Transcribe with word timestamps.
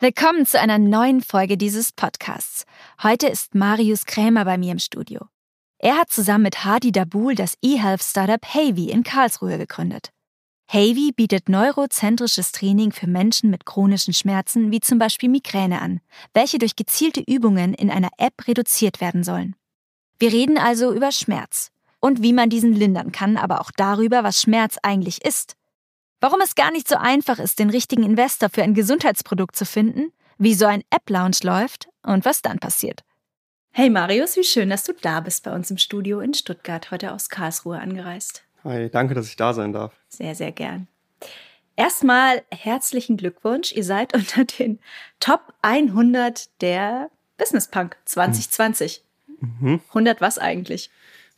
Willkommen 0.00 0.44
zu 0.44 0.58
einer 0.60 0.78
neuen 0.78 1.22
Folge 1.22 1.56
dieses 1.56 1.92
Podcasts. 1.92 2.66
Heute 3.04 3.28
ist 3.28 3.54
Marius 3.54 4.06
Krämer 4.06 4.44
bei 4.44 4.58
mir 4.58 4.72
im 4.72 4.80
Studio. 4.80 5.20
Er 5.78 5.96
hat 5.96 6.10
zusammen 6.10 6.42
mit 6.42 6.64
Hadi 6.64 6.90
Dabul 6.90 7.36
das 7.36 7.56
E-Health-Startup 7.62 8.44
Havy 8.44 8.90
in 8.90 9.04
Karlsruhe 9.04 9.56
gegründet. 9.56 10.10
Havy 10.66 11.12
bietet 11.14 11.48
neurozentrisches 11.48 12.50
Training 12.50 12.90
für 12.90 13.06
Menschen 13.06 13.50
mit 13.50 13.66
chronischen 13.66 14.12
Schmerzen 14.12 14.72
wie 14.72 14.80
zum 14.80 14.98
Beispiel 14.98 15.28
Migräne 15.28 15.80
an, 15.80 16.00
welche 16.34 16.58
durch 16.58 16.74
gezielte 16.74 17.20
Übungen 17.20 17.72
in 17.72 17.88
einer 17.88 18.10
App 18.18 18.48
reduziert 18.48 19.00
werden 19.00 19.22
sollen. 19.22 19.54
Wir 20.18 20.32
reden 20.32 20.58
also 20.58 20.92
über 20.92 21.12
Schmerz 21.12 21.70
und 22.00 22.20
wie 22.20 22.32
man 22.32 22.50
diesen 22.50 22.72
lindern 22.72 23.12
kann, 23.12 23.36
aber 23.36 23.60
auch 23.60 23.70
darüber, 23.70 24.24
was 24.24 24.40
Schmerz 24.40 24.76
eigentlich 24.82 25.24
ist. 25.24 25.54
Warum 26.24 26.40
es 26.40 26.54
gar 26.54 26.70
nicht 26.70 26.88
so 26.88 26.96
einfach 26.96 27.38
ist, 27.38 27.58
den 27.58 27.68
richtigen 27.68 28.02
Investor 28.02 28.48
für 28.48 28.62
ein 28.62 28.72
Gesundheitsprodukt 28.72 29.54
zu 29.54 29.66
finden, 29.66 30.10
wie 30.38 30.54
so 30.54 30.64
ein 30.64 30.82
App-Lounge 30.88 31.36
läuft 31.42 31.90
und 32.02 32.24
was 32.24 32.40
dann 32.40 32.58
passiert. 32.60 33.04
Hey 33.72 33.90
Marius, 33.90 34.34
wie 34.38 34.42
schön, 34.42 34.70
dass 34.70 34.84
du 34.84 34.94
da 34.94 35.20
bist 35.20 35.44
bei 35.44 35.54
uns 35.54 35.70
im 35.70 35.76
Studio 35.76 36.20
in 36.20 36.32
Stuttgart, 36.32 36.90
heute 36.90 37.12
aus 37.12 37.28
Karlsruhe 37.28 37.78
angereist. 37.78 38.42
Hi, 38.64 38.88
danke, 38.88 39.12
dass 39.12 39.28
ich 39.28 39.36
da 39.36 39.52
sein 39.52 39.74
darf. 39.74 39.92
Sehr, 40.08 40.34
sehr 40.34 40.50
gern. 40.50 40.88
Erstmal 41.76 42.40
herzlichen 42.50 43.18
Glückwunsch. 43.18 43.72
Ihr 43.72 43.84
seid 43.84 44.14
unter 44.16 44.46
den 44.46 44.78
Top 45.20 45.52
100 45.60 46.62
der 46.62 47.10
Business 47.36 47.68
Punk 47.68 47.98
2020. 48.06 49.04
Mhm. 49.40 49.82
100 49.88 50.22
was 50.22 50.38
eigentlich? 50.38 50.88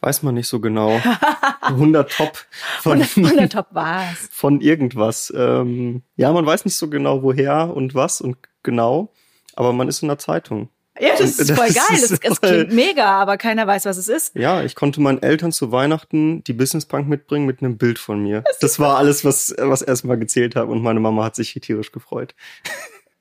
Weiß 0.00 0.22
man 0.22 0.34
nicht 0.34 0.48
so 0.48 0.60
genau. 0.60 1.00
100 1.62 2.12
Top 2.12 2.38
von 2.80 3.00
100, 3.00 3.16
100 3.16 3.52
Top 3.52 3.66
was? 3.72 4.28
Von 4.30 4.60
irgendwas. 4.60 5.32
Ähm, 5.36 6.02
ja, 6.16 6.32
man 6.32 6.46
weiß 6.46 6.64
nicht 6.64 6.76
so 6.76 6.88
genau 6.88 7.22
woher 7.22 7.74
und 7.74 7.94
was 7.94 8.20
und 8.20 8.36
genau, 8.62 9.12
aber 9.54 9.72
man 9.72 9.88
ist 9.88 10.02
in 10.02 10.08
der 10.08 10.18
Zeitung. 10.18 10.68
Ja, 10.98 11.10
das 11.18 11.38
ist 11.38 11.50
voll 11.52 11.68
geil. 11.68 12.00
Das, 12.00 12.20
das 12.20 12.40
klingt 12.40 12.72
mega, 12.72 13.06
aber 13.20 13.36
keiner 13.36 13.66
weiß, 13.66 13.84
was 13.84 13.96
es 13.96 14.08
ist. 14.08 14.34
Ja, 14.34 14.62
ich 14.62 14.74
konnte 14.74 15.00
meinen 15.00 15.22
Eltern 15.22 15.52
zu 15.52 15.72
Weihnachten 15.72 16.42
die 16.44 16.52
Business 16.52 16.86
Punk 16.86 17.08
mitbringen 17.08 17.46
mit 17.46 17.62
einem 17.62 17.76
Bild 17.76 17.98
von 17.98 18.22
mir. 18.22 18.42
Das, 18.42 18.58
das 18.58 18.78
war 18.78 18.96
alles, 18.96 19.24
was, 19.24 19.54
was 19.58 19.82
erstmal 19.82 20.18
gezählt 20.18 20.56
hat 20.56 20.68
und 20.68 20.82
meine 20.82 21.00
Mama 21.00 21.24
hat 21.24 21.36
sich 21.36 21.52
tierisch 21.54 21.92
gefreut. 21.92 22.34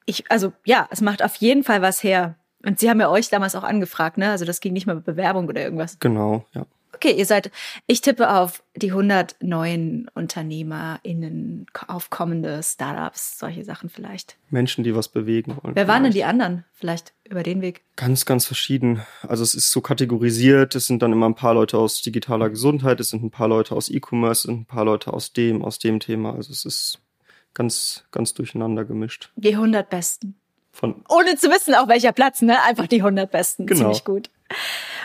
Ich, 0.06 0.30
also 0.30 0.54
ja, 0.66 0.88
es 0.92 1.02
macht 1.02 1.24
auf 1.24 1.36
jeden 1.36 1.64
Fall 1.64 1.82
was 1.82 2.04
her. 2.04 2.36
Und 2.66 2.80
sie 2.80 2.90
haben 2.90 3.00
ja 3.00 3.10
euch 3.10 3.30
damals 3.30 3.56
auch 3.56 3.64
angefragt, 3.64 4.18
ne? 4.18 4.32
Also 4.32 4.46
das 4.46 4.60
ging 4.60 4.74
nicht 4.74 4.88
mal 4.88 4.96
mit 4.96 5.06
Bewerbung 5.06 5.48
oder 5.48 5.62
irgendwas. 5.62 6.00
Genau, 6.00 6.46
ja. 6.54 6.66
Okay, 6.96 7.12
ihr 7.12 7.26
seid, 7.26 7.52
ich 7.88 8.00
tippe 8.00 8.34
auf 8.34 8.64
die 8.74 8.92
100 8.92 9.36
neuen 9.42 10.10
UnternehmerInnen, 10.14 11.66
aufkommende 11.88 12.64
Startups, 12.64 13.38
solche 13.38 13.66
Sachen 13.66 13.90
vielleicht. 13.90 14.38
Menschen, 14.50 14.86
die 14.86 14.96
was 14.96 15.10
bewegen 15.10 15.58
wollen. 15.62 15.76
Wer 15.76 15.90
waren 15.90 16.04
denn 16.04 16.14
die 16.14 16.24
anderen 16.24 16.64
vielleicht 16.72 17.14
über 17.30 17.44
den 17.44 17.62
Weg? 17.62 17.82
Ganz, 17.98 18.26
ganz 18.26 18.46
verschieden. 18.46 19.02
Also 19.28 19.44
es 19.44 19.56
ist 19.56 19.72
so 19.72 19.82
kategorisiert. 19.82 20.74
Es 20.74 20.86
sind 20.86 21.02
dann 21.02 21.12
immer 21.12 21.28
ein 21.28 21.36
paar 21.36 21.54
Leute 21.54 21.78
aus 21.78 22.02
digitaler 22.02 22.50
Gesundheit, 22.50 23.02
es 23.02 23.10
sind 23.10 23.24
ein 23.24 23.32
paar 23.32 23.50
Leute 23.50 23.76
aus 23.76 23.90
E-Commerce, 23.90 24.40
es 24.40 24.44
sind 24.44 24.62
ein 24.62 24.66
paar 24.66 24.86
Leute 24.86 25.12
aus 25.12 25.34
dem, 25.34 25.66
aus 25.66 25.80
dem 25.80 26.00
Thema. 26.00 26.34
Also 26.34 26.54
es 26.54 26.64
ist 26.64 27.02
ganz, 27.54 28.06
ganz 28.12 28.34
durcheinander 28.34 28.86
gemischt. 28.86 29.32
Die 29.36 29.54
100 29.54 29.90
Besten. 29.90 30.36
Von 30.76 31.06
Ohne 31.08 31.38
zu 31.38 31.50
wissen, 31.50 31.74
auf 31.74 31.88
welcher 31.88 32.12
Platz, 32.12 32.42
ne? 32.42 32.62
Einfach 32.64 32.88
die 32.88 32.98
100 32.98 33.32
Besten. 33.32 33.66
Genau. 33.66 33.80
Ziemlich 33.80 34.04
gut. 34.04 34.30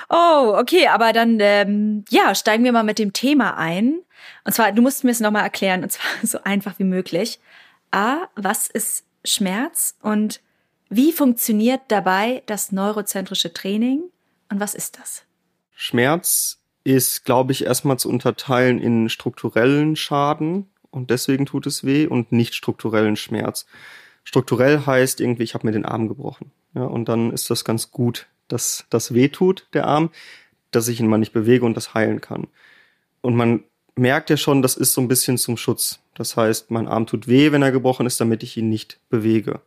Oh, 0.08 0.56
okay, 0.58 0.88
aber 0.88 1.12
dann 1.12 1.38
ähm, 1.38 2.04
ja, 2.10 2.34
steigen 2.34 2.64
wir 2.64 2.72
mal 2.72 2.82
mit 2.82 2.98
dem 2.98 3.12
Thema 3.12 3.56
ein. 3.56 4.00
Und 4.44 4.53
zwar, 4.53 4.72
du 4.72 4.82
musst 4.82 5.04
mir 5.04 5.12
es 5.12 5.20
nochmal 5.20 5.44
erklären, 5.44 5.84
und 5.84 5.91
zwar 5.92 6.10
so 6.25 6.38
einfach 6.42 6.78
wie 6.80 6.84
möglich. 6.84 7.38
A, 7.92 8.26
was 8.34 8.66
ist 8.66 9.04
Schmerz 9.25 9.97
und 10.03 10.41
wie 10.88 11.12
funktioniert 11.12 11.82
dabei 11.86 12.42
das 12.47 12.72
neurozentrische 12.72 13.53
Training 13.53 14.03
und 14.50 14.59
was 14.59 14.75
ist 14.75 14.98
das? 14.98 15.22
Schmerz 15.76 16.59
ist, 16.82 17.25
glaube 17.25 17.53
ich, 17.53 17.64
erstmal 17.64 17.97
zu 17.97 18.09
unterteilen 18.09 18.80
in 18.80 19.09
strukturellen 19.09 19.94
Schaden 19.94 20.69
und 20.91 21.10
deswegen 21.10 21.47
tut 21.47 21.66
es 21.66 21.84
weh 21.84 22.09
und 22.09 22.32
nicht 22.32 22.56
strukturellen 22.56 23.14
Schmerz. 23.14 23.66
Strukturell 24.25 24.86
heißt 24.86 25.20
irgendwie, 25.20 25.42
ich 25.42 25.54
habe 25.54 25.66
mir 25.66 25.72
den 25.72 25.84
Arm 25.84 26.08
gebrochen. 26.08 26.53
Ja, 26.75 26.84
und 26.84 27.08
dann 27.08 27.32
ist 27.32 27.50
das 27.50 27.64
ganz 27.64 27.91
gut, 27.91 28.26
dass 28.48 28.84
das 28.91 29.14
weh 29.14 29.28
tut, 29.28 29.66
der 29.72 29.86
Arm, 29.86 30.10
dass 30.70 30.88
ich 30.88 31.00
ihn 31.00 31.08
mal 31.08 31.19
nicht 31.19 31.32
bewege 31.32 31.64
und 31.64 31.76
das 31.76 31.94
heilen 31.94 32.20
kann. 32.20 32.47
Und 33.22 33.34
man 33.34 33.64
merkt 33.97 34.30
ja 34.30 34.36
schon, 34.36 34.62
das 34.62 34.76
ist 34.76 34.92
so 34.92 35.00
ein 35.00 35.09
bisschen 35.09 35.38
zum 35.38 35.56
Schutz. 35.56 36.00
Das 36.14 36.36
heißt, 36.36 36.70
mein 36.70 36.88
Arm 36.88 37.06
tut 37.06 37.28
weh, 37.28 37.53
wenn 37.53 37.62
er 37.62 37.72
gebrochen 37.72 38.06
ist, 38.06 38.20
damit 38.20 38.42
ich 38.42 38.56
ihn 38.56 38.69
nicht 38.69 38.98
bewege. 39.09 39.60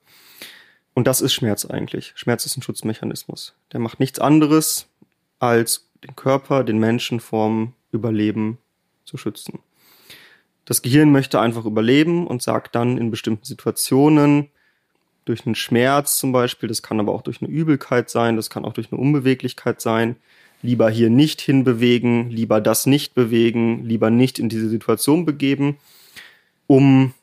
Und 0.93 1.07
das 1.07 1.21
ist 1.21 1.33
Schmerz 1.33 1.65
eigentlich. 1.65 2.13
Schmerz 2.15 2.45
ist 2.45 2.57
ein 2.57 2.61
Schutzmechanismus. 2.61 3.55
Der 3.71 3.79
macht 3.79 3.99
nichts 3.99 4.19
anderes, 4.19 4.87
als 5.39 5.87
den 6.03 6.15
Körper, 6.15 6.63
den 6.63 6.77
Menschen 6.77 7.19
vorm 7.19 7.73
Überleben 7.91 8.59
zu 9.05 9.17
schützen. 9.17 9.59
Das 10.65 10.81
Gehirn 10.81 11.11
möchte 11.11 11.39
einfach 11.39 11.65
überleben 11.65 12.25
und 12.27 12.41
sagt 12.41 12.75
dann 12.75 12.97
in 12.97 13.11
bestimmten 13.11 13.45
Situationen, 13.45 14.49
durch 15.25 15.45
einen 15.45 15.55
Schmerz 15.55 16.17
zum 16.17 16.31
Beispiel, 16.31 16.67
das 16.67 16.81
kann 16.83 16.99
aber 16.99 17.13
auch 17.13 17.21
durch 17.21 17.41
eine 17.41 17.49
Übelkeit 17.49 18.09
sein, 18.09 18.35
das 18.35 18.49
kann 18.49 18.65
auch 18.65 18.73
durch 18.73 18.91
eine 18.91 18.99
Unbeweglichkeit 18.99 19.81
sein, 19.81 20.17
lieber 20.61 20.89
hier 20.89 21.09
nicht 21.09 21.41
hinbewegen, 21.41 22.29
lieber 22.29 22.61
das 22.61 22.85
nicht 22.85 23.13
bewegen, 23.13 23.85
lieber 23.85 24.09
nicht 24.09 24.39
in 24.39 24.49
diese 24.49 24.69
Situation 24.69 25.25
begeben, 25.25 25.77
um 26.67 27.13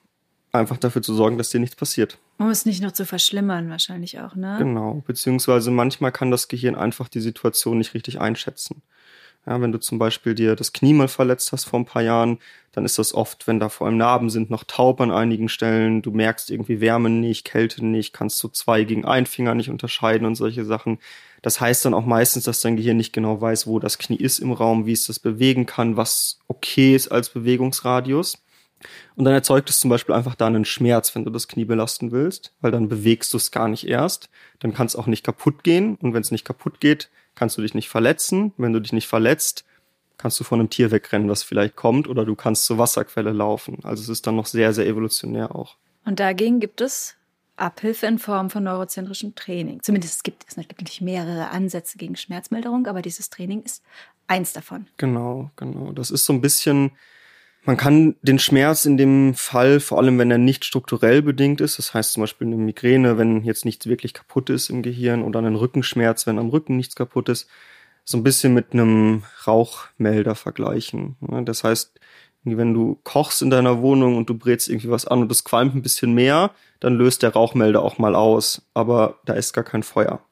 einfach 0.52 0.78
dafür 0.78 1.02
zu 1.02 1.14
sorgen, 1.14 1.38
dass 1.38 1.50
dir 1.50 1.60
nichts 1.60 1.76
passiert. 1.76 2.18
Um 2.38 2.48
es 2.48 2.66
nicht 2.66 2.82
noch 2.82 2.92
zu 2.92 3.04
verschlimmern, 3.04 3.70
wahrscheinlich 3.70 4.18
auch, 4.20 4.34
ne? 4.34 4.56
Genau, 4.58 5.02
beziehungsweise 5.06 5.70
manchmal 5.70 6.12
kann 6.12 6.30
das 6.30 6.48
Gehirn 6.48 6.74
einfach 6.74 7.08
die 7.08 7.20
Situation 7.20 7.78
nicht 7.78 7.94
richtig 7.94 8.20
einschätzen. 8.20 8.82
Ja, 9.46 9.60
wenn 9.60 9.72
du 9.72 9.80
zum 9.80 9.98
Beispiel 9.98 10.34
dir 10.34 10.54
das 10.54 10.72
Knie 10.72 10.92
mal 10.92 11.08
verletzt 11.08 11.52
hast 11.52 11.64
vor 11.64 11.80
ein 11.80 11.86
paar 11.86 12.02
Jahren, 12.02 12.38
dann 12.72 12.84
ist 12.84 12.98
das 12.98 13.14
oft, 13.14 13.46
wenn 13.46 13.58
da 13.58 13.68
vor 13.68 13.86
allem 13.86 13.96
Narben 13.96 14.30
sind, 14.30 14.50
noch 14.50 14.64
taub 14.64 15.00
an 15.00 15.10
einigen 15.10 15.48
Stellen. 15.48 16.02
Du 16.02 16.10
merkst 16.10 16.50
irgendwie 16.50 16.80
Wärme 16.80 17.10
nicht, 17.10 17.44
Kälte 17.44 17.84
nicht, 17.84 18.12
kannst 18.12 18.42
du 18.42 18.48
zwei 18.48 18.84
gegen 18.84 19.04
einen 19.06 19.26
Finger 19.26 19.54
nicht 19.54 19.70
unterscheiden 19.70 20.26
und 20.26 20.34
solche 20.36 20.64
Sachen. 20.64 20.98
Das 21.42 21.60
heißt 21.60 21.84
dann 21.84 21.94
auch 21.94 22.04
meistens, 22.04 22.44
dass 22.44 22.60
dein 22.60 22.76
Gehirn 22.76 22.98
nicht 22.98 23.14
genau 23.14 23.40
weiß, 23.40 23.66
wo 23.66 23.78
das 23.78 23.98
Knie 23.98 24.16
ist 24.16 24.40
im 24.40 24.52
Raum, 24.52 24.84
wie 24.86 24.92
es 24.92 25.06
das 25.06 25.18
bewegen 25.18 25.66
kann, 25.66 25.96
was 25.96 26.38
okay 26.46 26.94
ist 26.94 27.08
als 27.08 27.30
Bewegungsradius. 27.30 28.42
Und 29.16 29.24
dann 29.24 29.34
erzeugt 29.34 29.68
es 29.70 29.78
zum 29.78 29.90
Beispiel 29.90 30.14
einfach 30.14 30.34
da 30.34 30.46
einen 30.46 30.64
Schmerz, 30.64 31.14
wenn 31.14 31.24
du 31.24 31.30
das 31.30 31.48
Knie 31.48 31.64
belasten 31.64 32.12
willst, 32.12 32.54
weil 32.60 32.70
dann 32.70 32.88
bewegst 32.88 33.32
du 33.32 33.36
es 33.36 33.50
gar 33.50 33.68
nicht 33.68 33.86
erst. 33.86 34.30
Dann 34.58 34.72
kann 34.72 34.86
es 34.86 34.96
auch 34.96 35.06
nicht 35.06 35.24
kaputt 35.24 35.64
gehen. 35.64 35.96
Und 35.96 36.14
wenn 36.14 36.22
es 36.22 36.30
nicht 36.30 36.44
kaputt 36.44 36.80
geht, 36.80 37.10
kannst 37.34 37.56
du 37.58 37.62
dich 37.62 37.74
nicht 37.74 37.88
verletzen. 37.88 38.52
Wenn 38.56 38.72
du 38.72 38.80
dich 38.80 38.92
nicht 38.92 39.08
verletzt, 39.08 39.64
kannst 40.18 40.38
du 40.38 40.44
von 40.44 40.60
einem 40.60 40.70
Tier 40.70 40.90
wegrennen, 40.90 41.28
was 41.28 41.42
vielleicht 41.42 41.76
kommt, 41.76 42.08
oder 42.08 42.24
du 42.24 42.34
kannst 42.34 42.66
zur 42.66 42.78
Wasserquelle 42.78 43.32
laufen. 43.32 43.78
Also 43.82 44.02
es 44.02 44.08
ist 44.08 44.26
dann 44.26 44.36
noch 44.36 44.46
sehr, 44.46 44.72
sehr 44.72 44.86
evolutionär 44.86 45.54
auch. 45.54 45.76
Und 46.04 46.20
dagegen 46.20 46.60
gibt 46.60 46.80
es 46.80 47.16
Abhilfe 47.56 48.06
in 48.06 48.18
Form 48.18 48.50
von 48.50 48.64
neurozentrischem 48.64 49.34
Training. 49.34 49.82
Zumindest 49.82 50.16
es 50.16 50.22
gibt 50.22 50.44
es 50.48 50.56
natürlich 50.56 51.00
mehrere 51.00 51.50
Ansätze 51.50 51.98
gegen 51.98 52.16
Schmerzmilderung, 52.16 52.86
aber 52.86 53.02
dieses 53.02 53.30
Training 53.30 53.62
ist 53.62 53.82
eins 54.26 54.52
davon. 54.52 54.86
Genau, 54.96 55.50
genau. 55.56 55.92
Das 55.92 56.10
ist 56.10 56.24
so 56.24 56.32
ein 56.32 56.40
bisschen 56.40 56.92
Man 57.64 57.76
kann 57.76 58.16
den 58.22 58.38
Schmerz 58.38 58.86
in 58.86 58.96
dem 58.96 59.34
Fall, 59.34 59.80
vor 59.80 59.98
allem 59.98 60.18
wenn 60.18 60.30
er 60.30 60.38
nicht 60.38 60.64
strukturell 60.64 61.20
bedingt 61.20 61.60
ist, 61.60 61.78
das 61.78 61.92
heißt 61.92 62.14
zum 62.14 62.22
Beispiel 62.22 62.46
eine 62.46 62.56
Migräne, 62.56 63.18
wenn 63.18 63.44
jetzt 63.44 63.66
nichts 63.66 63.86
wirklich 63.86 64.14
kaputt 64.14 64.48
ist 64.48 64.70
im 64.70 64.82
Gehirn 64.82 65.22
oder 65.22 65.40
einen 65.40 65.56
Rückenschmerz, 65.56 66.26
wenn 66.26 66.38
am 66.38 66.48
Rücken 66.48 66.78
nichts 66.78 66.96
kaputt 66.96 67.28
ist, 67.28 67.48
so 68.04 68.16
ein 68.16 68.22
bisschen 68.22 68.54
mit 68.54 68.72
einem 68.72 69.24
Rauchmelder 69.46 70.34
vergleichen. 70.34 71.16
Das 71.44 71.62
heißt, 71.62 72.00
wenn 72.44 72.72
du 72.72 72.98
kochst 73.04 73.42
in 73.42 73.50
deiner 73.50 73.82
Wohnung 73.82 74.16
und 74.16 74.30
du 74.30 74.34
brätst 74.34 74.68
irgendwie 74.68 74.90
was 74.90 75.06
an 75.06 75.20
und 75.20 75.30
es 75.30 75.44
qualmt 75.44 75.74
ein 75.74 75.82
bisschen 75.82 76.14
mehr, 76.14 76.52
dann 76.80 76.94
löst 76.94 77.22
der 77.22 77.34
Rauchmelder 77.34 77.82
auch 77.82 77.98
mal 77.98 78.14
aus, 78.14 78.62
aber 78.72 79.20
da 79.26 79.34
ist 79.34 79.52
gar 79.52 79.64
kein 79.64 79.82
Feuer. 79.82 80.24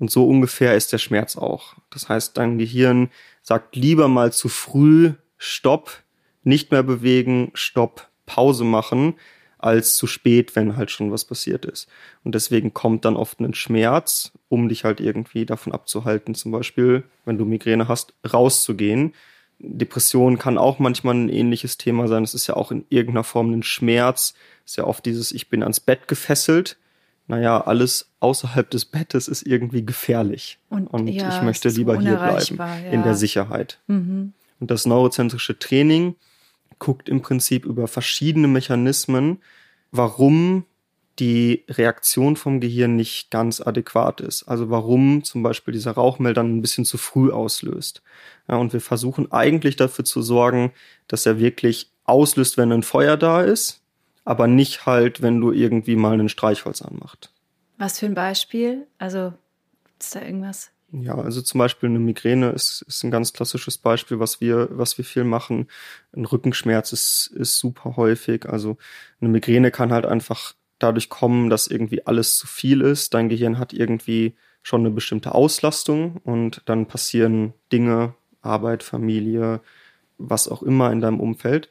Und 0.00 0.10
so 0.10 0.28
ungefähr 0.28 0.74
ist 0.74 0.92
der 0.92 0.98
Schmerz 0.98 1.36
auch. 1.36 1.76
Das 1.90 2.08
heißt, 2.08 2.36
dein 2.36 2.58
Gehirn 2.58 3.10
sagt 3.40 3.76
lieber 3.76 4.08
mal 4.08 4.32
zu 4.32 4.48
früh 4.48 5.12
Stopp, 5.38 6.02
nicht 6.46 6.70
mehr 6.70 6.84
bewegen, 6.84 7.50
Stopp, 7.54 8.08
Pause 8.24 8.64
machen, 8.64 9.14
als 9.58 9.96
zu 9.96 10.06
spät, 10.06 10.54
wenn 10.54 10.76
halt 10.76 10.90
schon 10.90 11.10
was 11.10 11.24
passiert 11.24 11.64
ist. 11.64 11.88
Und 12.22 12.34
deswegen 12.34 12.72
kommt 12.72 13.04
dann 13.04 13.16
oft 13.16 13.40
ein 13.40 13.54
Schmerz, 13.54 14.32
um 14.48 14.68
dich 14.68 14.84
halt 14.84 15.00
irgendwie 15.00 15.44
davon 15.44 15.72
abzuhalten, 15.72 16.34
zum 16.34 16.52
Beispiel, 16.52 17.02
wenn 17.24 17.36
du 17.36 17.44
Migräne 17.44 17.88
hast, 17.88 18.14
rauszugehen. 18.32 19.12
Depression 19.58 20.38
kann 20.38 20.56
auch 20.58 20.78
manchmal 20.78 21.14
ein 21.14 21.28
ähnliches 21.30 21.78
Thema 21.78 22.06
sein. 22.06 22.22
Es 22.22 22.34
ist 22.34 22.46
ja 22.46 22.54
auch 22.54 22.70
in 22.70 22.84
irgendeiner 22.90 23.24
Form 23.24 23.52
ein 23.52 23.62
Schmerz. 23.62 24.34
Es 24.64 24.72
ist 24.72 24.76
ja 24.76 24.84
oft 24.84 25.04
dieses, 25.04 25.32
ich 25.32 25.48
bin 25.48 25.62
ans 25.62 25.80
Bett 25.80 26.06
gefesselt. 26.06 26.76
Naja, 27.26 27.60
alles 27.60 28.10
außerhalb 28.20 28.70
des 28.70 28.84
Bettes 28.84 29.26
ist 29.26 29.44
irgendwie 29.44 29.84
gefährlich. 29.84 30.58
Und, 30.68 30.86
und 30.86 31.08
ja, 31.08 31.28
ich 31.34 31.42
möchte 31.42 31.70
lieber 31.70 31.98
hier 31.98 32.16
bleiben, 32.16 32.56
ja. 32.56 32.90
in 32.92 33.02
der 33.02 33.16
Sicherheit. 33.16 33.80
Mhm. 33.88 34.32
Und 34.60 34.70
das 34.70 34.86
neurozentrische 34.86 35.58
Training 35.58 36.14
guckt 36.78 37.08
im 37.08 37.22
Prinzip 37.22 37.64
über 37.64 37.88
verschiedene 37.88 38.48
Mechanismen, 38.48 39.42
warum 39.90 40.64
die 41.18 41.64
Reaktion 41.68 42.36
vom 42.36 42.60
Gehirn 42.60 42.96
nicht 42.96 43.30
ganz 43.30 43.60
adäquat 43.60 44.20
ist. 44.20 44.44
Also 44.44 44.68
warum 44.68 45.24
zum 45.24 45.42
Beispiel 45.42 45.72
dieser 45.72 45.92
Rauchmelder 45.92 46.42
ein 46.42 46.60
bisschen 46.60 46.84
zu 46.84 46.98
früh 46.98 47.30
auslöst. 47.32 48.02
Ja, 48.48 48.56
und 48.56 48.72
wir 48.72 48.80
versuchen 48.80 49.32
eigentlich 49.32 49.76
dafür 49.76 50.04
zu 50.04 50.20
sorgen, 50.20 50.72
dass 51.08 51.24
er 51.24 51.38
wirklich 51.38 51.90
auslöst, 52.04 52.58
wenn 52.58 52.72
ein 52.72 52.82
Feuer 52.82 53.16
da 53.16 53.42
ist, 53.42 53.82
aber 54.24 54.46
nicht 54.46 54.86
halt, 54.86 55.22
wenn 55.22 55.40
du 55.40 55.52
irgendwie 55.52 55.96
mal 55.96 56.12
einen 56.12 56.28
Streichholz 56.28 56.82
anmacht. 56.82 57.32
Was 57.78 57.98
für 57.98 58.06
ein 58.06 58.14
Beispiel? 58.14 58.86
Also 58.98 59.32
ist 59.98 60.14
da 60.14 60.22
irgendwas? 60.22 60.70
Ja, 60.92 61.16
also 61.16 61.42
zum 61.42 61.58
Beispiel 61.58 61.88
eine 61.88 61.98
Migräne 61.98 62.50
ist, 62.50 62.82
ist 62.82 63.02
ein 63.02 63.10
ganz 63.10 63.32
klassisches 63.32 63.76
Beispiel, 63.76 64.20
was 64.20 64.40
wir, 64.40 64.68
was 64.70 64.96
wir 64.98 65.04
viel 65.04 65.24
machen. 65.24 65.66
Ein 66.12 66.24
Rückenschmerz 66.24 66.92
ist, 66.92 67.32
ist 67.34 67.58
super 67.58 67.96
häufig. 67.96 68.48
Also 68.48 68.76
eine 69.20 69.30
Migräne 69.30 69.70
kann 69.72 69.92
halt 69.92 70.06
einfach 70.06 70.54
dadurch 70.78 71.08
kommen, 71.08 71.50
dass 71.50 71.66
irgendwie 71.66 72.06
alles 72.06 72.36
zu 72.36 72.46
viel 72.46 72.82
ist. 72.82 73.14
Dein 73.14 73.28
Gehirn 73.28 73.58
hat 73.58 73.72
irgendwie 73.72 74.36
schon 74.62 74.80
eine 74.80 74.90
bestimmte 74.90 75.34
Auslastung 75.34 76.18
und 76.24 76.62
dann 76.66 76.86
passieren 76.86 77.52
Dinge, 77.72 78.14
Arbeit, 78.42 78.82
Familie, 78.82 79.60
was 80.18 80.48
auch 80.48 80.62
immer 80.62 80.92
in 80.92 81.00
deinem 81.00 81.20
Umfeld. 81.20 81.68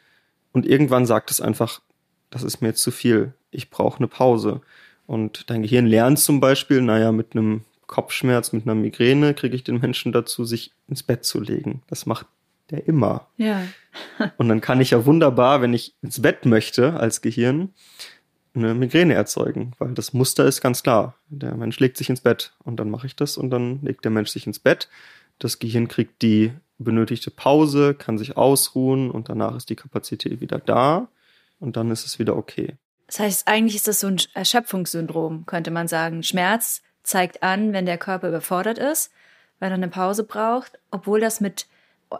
Und 0.51 0.65
irgendwann 0.65 1.05
sagt 1.05 1.31
es 1.31 1.41
einfach, 1.41 1.81
das 2.29 2.43
ist 2.43 2.61
mir 2.61 2.69
jetzt 2.69 2.83
zu 2.83 2.91
viel. 2.91 3.33
Ich 3.51 3.69
brauche 3.69 3.99
eine 3.99 4.07
Pause. 4.07 4.61
Und 5.07 5.49
dein 5.49 5.61
Gehirn 5.61 5.85
lernt 5.85 6.19
zum 6.19 6.39
Beispiel, 6.39 6.81
naja, 6.81 7.11
mit 7.11 7.33
einem 7.35 7.63
Kopfschmerz, 7.87 8.51
mit 8.51 8.65
einer 8.65 8.75
Migräne 8.75 9.33
kriege 9.33 9.55
ich 9.55 9.63
den 9.63 9.79
Menschen 9.79 10.11
dazu, 10.11 10.45
sich 10.45 10.73
ins 10.87 11.03
Bett 11.03 11.25
zu 11.25 11.39
legen. 11.39 11.81
Das 11.87 12.05
macht 12.05 12.27
der 12.69 12.87
immer. 12.87 13.27
Ja. 13.37 13.61
Und 14.37 14.49
dann 14.49 14.61
kann 14.61 14.81
ich 14.81 14.91
ja 14.91 15.05
wunderbar, 15.05 15.61
wenn 15.61 15.73
ich 15.73 15.95
ins 16.01 16.21
Bett 16.21 16.45
möchte 16.45 16.93
als 16.93 17.21
Gehirn, 17.21 17.73
eine 18.55 18.73
Migräne 18.73 19.13
erzeugen, 19.13 19.73
weil 19.79 19.93
das 19.93 20.13
Muster 20.13 20.45
ist 20.45 20.61
ganz 20.61 20.81
klar. 20.81 21.15
Der 21.27 21.55
Mensch 21.55 21.79
legt 21.79 21.97
sich 21.97 22.09
ins 22.09 22.21
Bett 22.21 22.53
und 22.63 22.77
dann 22.79 22.89
mache 22.89 23.05
ich 23.05 23.15
das 23.15 23.35
und 23.37 23.49
dann 23.49 23.81
legt 23.81 24.05
der 24.05 24.11
Mensch 24.11 24.29
sich 24.29 24.47
ins 24.47 24.59
Bett. 24.59 24.87
Das 25.39 25.59
Gehirn 25.59 25.89
kriegt 25.89 26.21
die 26.21 26.53
benötigte 26.77 27.31
Pause, 27.31 27.93
kann 27.93 28.17
sich 28.17 28.37
ausruhen 28.37 29.11
und 29.11 29.27
danach 29.27 29.55
ist 29.55 29.69
die 29.69 29.75
Kapazität 29.75 30.39
wieder 30.39 30.59
da 30.59 31.09
und 31.59 31.75
dann 31.75 31.91
ist 31.91 32.05
es 32.05 32.17
wieder 32.17 32.37
okay. 32.37 32.75
Das 33.07 33.19
heißt, 33.19 33.47
eigentlich 33.47 33.75
ist 33.75 33.87
das 33.87 33.99
so 33.99 34.07
ein 34.07 34.17
Erschöpfungssyndrom, 34.33 35.45
könnte 35.45 35.71
man 35.71 35.87
sagen. 35.87 36.23
Schmerz 36.23 36.81
zeigt 37.05 37.43
an, 37.43 37.73
wenn 37.73 37.85
der 37.85 37.97
Körper 37.97 38.29
überfordert 38.29 38.77
ist, 38.77 39.11
weil 39.59 39.71
er 39.71 39.75
eine 39.75 39.87
Pause 39.87 40.23
braucht, 40.23 40.79
obwohl 40.91 41.19
das 41.19 41.41
mit 41.41 41.67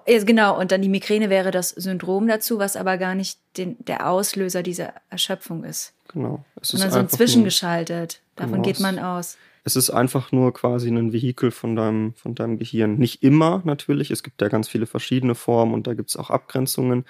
Genau, 0.05 0.59
und 0.59 0.71
dann 0.71 0.81
die 0.81 0.89
Migräne 0.89 1.29
wäre 1.29 1.51
das 1.51 1.69
Syndrom 1.69 2.27
dazu, 2.27 2.57
was 2.57 2.75
aber 2.75 2.97
gar 2.97 3.15
nicht 3.15 3.39
den, 3.55 3.77
der 3.85 4.09
Auslöser 4.09 4.63
dieser 4.63 4.93
Erschöpfung 5.09 5.63
ist. 5.63 5.93
Genau. 6.11 6.43
Es 6.59 6.73
ist 6.73 6.81
Sondern 6.81 7.07
so 7.07 7.15
zwischengeschaltet. 7.15 8.19
Davon 8.35 8.53
genau, 8.53 8.63
geht 8.63 8.79
man 8.79 8.99
aus. 8.99 9.37
Es 9.63 9.75
ist 9.75 9.91
einfach 9.91 10.31
nur 10.31 10.53
quasi 10.53 10.89
ein 10.89 11.13
Vehikel 11.13 11.51
von 11.51 11.75
deinem, 11.75 12.13
von 12.15 12.35
deinem 12.35 12.57
Gehirn. 12.57 12.97
Nicht 12.97 13.23
immer 13.23 13.61
natürlich. 13.63 14.11
Es 14.11 14.23
gibt 14.23 14.41
ja 14.41 14.47
ganz 14.47 14.67
viele 14.67 14.85
verschiedene 14.85 15.35
Formen 15.35 15.73
und 15.73 15.87
da 15.87 15.93
gibt 15.93 16.09
es 16.09 16.17
auch 16.17 16.29
Abgrenzungen. 16.29 17.05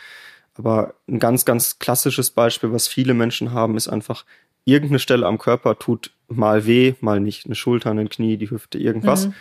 Aber 0.57 0.93
ein 1.07 1.19
ganz, 1.19 1.45
ganz 1.45 1.79
klassisches 1.79 2.31
Beispiel, 2.31 2.71
was 2.71 2.87
viele 2.87 3.13
Menschen 3.13 3.51
haben, 3.51 3.75
ist 3.75 3.87
einfach, 3.87 4.25
irgendeine 4.65 4.99
Stelle 4.99 5.25
am 5.25 5.37
Körper 5.37 5.79
tut 5.79 6.11
mal 6.27 6.65
weh, 6.65 6.95
mal 7.01 7.19
nicht. 7.19 7.45
Eine 7.45 7.55
Schulter, 7.55 7.91
ein 7.91 8.09
Knie, 8.09 8.37
die 8.37 8.49
Hüfte, 8.49 8.77
irgendwas. 8.77 9.27
Mhm. 9.27 9.33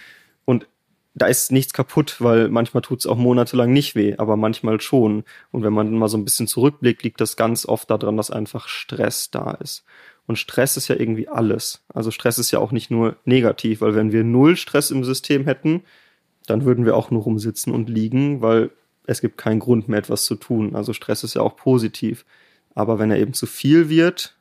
Und 0.45 0.69
da 1.15 1.27
ist 1.27 1.53
nichts 1.53 1.73
kaputt, 1.73 2.17
weil 2.21 2.49
manchmal 2.49 2.83
tut 2.83 3.01
es 3.01 3.07
auch 3.07 3.17
monatelang 3.17 3.73
nicht 3.73 3.95
weh, 3.95 4.17
aber 4.19 4.37
manchmal 4.37 4.81
schon. 4.81 5.25
Und 5.53 5.63
wenn 5.63 5.73
man 5.73 5.93
mal 5.95 6.09
so 6.09 6.19
ein 6.19 6.25
bisschen 6.25 6.49
zurückblickt, 6.49 7.03
liegt 7.05 7.21
das 7.21 7.37
ganz 7.37 7.67
oft 7.67 7.91
daran, 7.91 8.17
dass 8.17 8.31
einfach 8.31 8.69
Stress 8.69 9.31
da 9.31 9.53
ist. 9.53 9.85
Und 10.27 10.39
Stress 10.39 10.77
ist 10.77 10.89
ja 10.89 10.97
irgendwie 10.97 11.29
alles. 11.29 11.85
Also 11.89 12.11
Stress 12.11 12.39
ist 12.39 12.51
ja 12.51 12.59
auch 12.59 12.73
nicht 12.73 12.91
nur 12.91 13.17
negativ, 13.25 13.81
weil 13.81 13.95
wenn 13.95 14.11
wir 14.11 14.25
null 14.25 14.57
Stress 14.57 14.91
im 14.91 15.05
System 15.05 15.45
hätten, 15.45 15.85
dann 16.47 16.65
würden 16.65 16.85
wir 16.85 16.97
auch 16.97 17.11
nur 17.11 17.23
rumsitzen 17.23 17.73
und 17.73 17.89
liegen, 17.89 18.43
weil 18.43 18.71
es 19.07 19.21
gibt 19.21 19.39
keinen 19.39 19.61
Grund 19.61 19.89
mehr 19.89 19.99
etwas 19.99 20.25
zu 20.25 20.35
tun. 20.35 20.75
Also 20.75 20.93
Stress 20.93 21.25
ist 21.25 21.35
ja 21.35 21.43
auch 21.43 21.57
positiv. 21.57 22.25
Aber 22.75 22.99
wenn 22.99 23.11
er 23.11 23.19
eben 23.19 23.35
zu 23.35 23.47
viel 23.47 23.89
wird, 23.89 24.37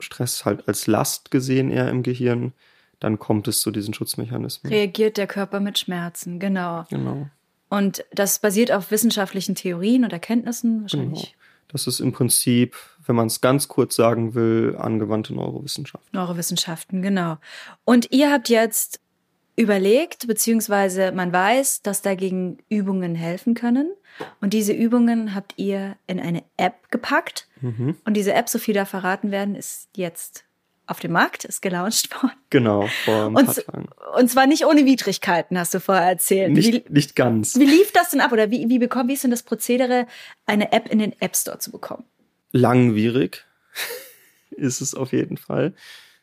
Stress 0.00 0.44
halt 0.44 0.68
als 0.68 0.86
Last 0.86 1.30
gesehen 1.30 1.70
eher 1.70 1.88
im 1.88 2.02
Gehirn, 2.02 2.52
dann 3.00 3.18
kommt 3.18 3.48
es 3.48 3.60
zu 3.60 3.70
diesen 3.70 3.94
Schutzmechanismen. 3.94 4.72
Reagiert 4.72 5.16
der 5.16 5.26
Körper 5.26 5.60
mit 5.60 5.78
Schmerzen, 5.78 6.38
genau. 6.38 6.84
Genau. 6.90 7.28
Und 7.68 8.04
das 8.12 8.38
basiert 8.38 8.72
auf 8.72 8.90
wissenschaftlichen 8.90 9.54
Theorien 9.54 10.04
und 10.04 10.12
Erkenntnissen 10.12 10.82
wahrscheinlich. 10.82 11.22
Genau. 11.22 11.34
Das 11.68 11.86
ist 11.86 12.00
im 12.00 12.12
Prinzip, 12.12 12.76
wenn 13.06 13.14
man 13.14 13.26
es 13.26 13.42
ganz 13.42 13.68
kurz 13.68 13.94
sagen 13.94 14.34
will, 14.34 14.74
angewandte 14.78 15.34
Neurowissenschaften. 15.34 16.08
Neurowissenschaften, 16.12 17.02
genau. 17.02 17.36
Und 17.84 18.10
ihr 18.10 18.32
habt 18.32 18.48
jetzt 18.48 19.00
überlegt, 19.58 20.28
beziehungsweise 20.28 21.10
man 21.10 21.32
weiß, 21.32 21.82
dass 21.82 22.00
dagegen 22.00 22.58
Übungen 22.68 23.16
helfen 23.16 23.54
können. 23.54 23.90
Und 24.40 24.52
diese 24.52 24.72
Übungen 24.72 25.34
habt 25.34 25.54
ihr 25.56 25.96
in 26.06 26.20
eine 26.20 26.44
App 26.56 26.90
gepackt. 26.90 27.48
Mhm. 27.60 27.96
Und 28.04 28.14
diese 28.14 28.32
App, 28.34 28.48
so 28.48 28.60
viel 28.60 28.74
da 28.74 28.84
verraten 28.84 29.32
werden, 29.32 29.56
ist 29.56 29.88
jetzt 29.96 30.44
auf 30.86 31.00
dem 31.00 31.10
Markt, 31.10 31.44
ist 31.44 31.60
gelauncht 31.60 32.10
worden. 32.22 32.36
Genau, 32.50 32.86
vor 33.04 33.26
ein 33.26 33.36
und, 33.36 33.64
und 34.16 34.30
zwar 34.30 34.46
nicht 34.46 34.64
ohne 34.64 34.84
Widrigkeiten, 34.86 35.58
hast 35.58 35.74
du 35.74 35.80
vorher 35.80 36.06
erzählt. 36.06 36.52
Nicht, 36.52 36.72
wie, 36.72 36.92
nicht 36.92 37.16
ganz. 37.16 37.58
Wie 37.58 37.64
lief 37.64 37.90
das 37.90 38.10
denn 38.10 38.20
ab 38.20 38.30
oder 38.30 38.52
wie, 38.52 38.68
wie, 38.68 38.78
bekommen, 38.78 39.08
wie 39.08 39.14
ist 39.14 39.24
denn 39.24 39.32
das 39.32 39.42
Prozedere, 39.42 40.06
eine 40.46 40.70
App 40.70 40.88
in 40.88 41.00
den 41.00 41.20
App 41.20 41.34
Store 41.34 41.58
zu 41.58 41.72
bekommen? 41.72 42.04
Langwierig 42.52 43.44
ist 44.50 44.80
es 44.80 44.94
auf 44.94 45.12
jeden 45.12 45.36
Fall. 45.36 45.74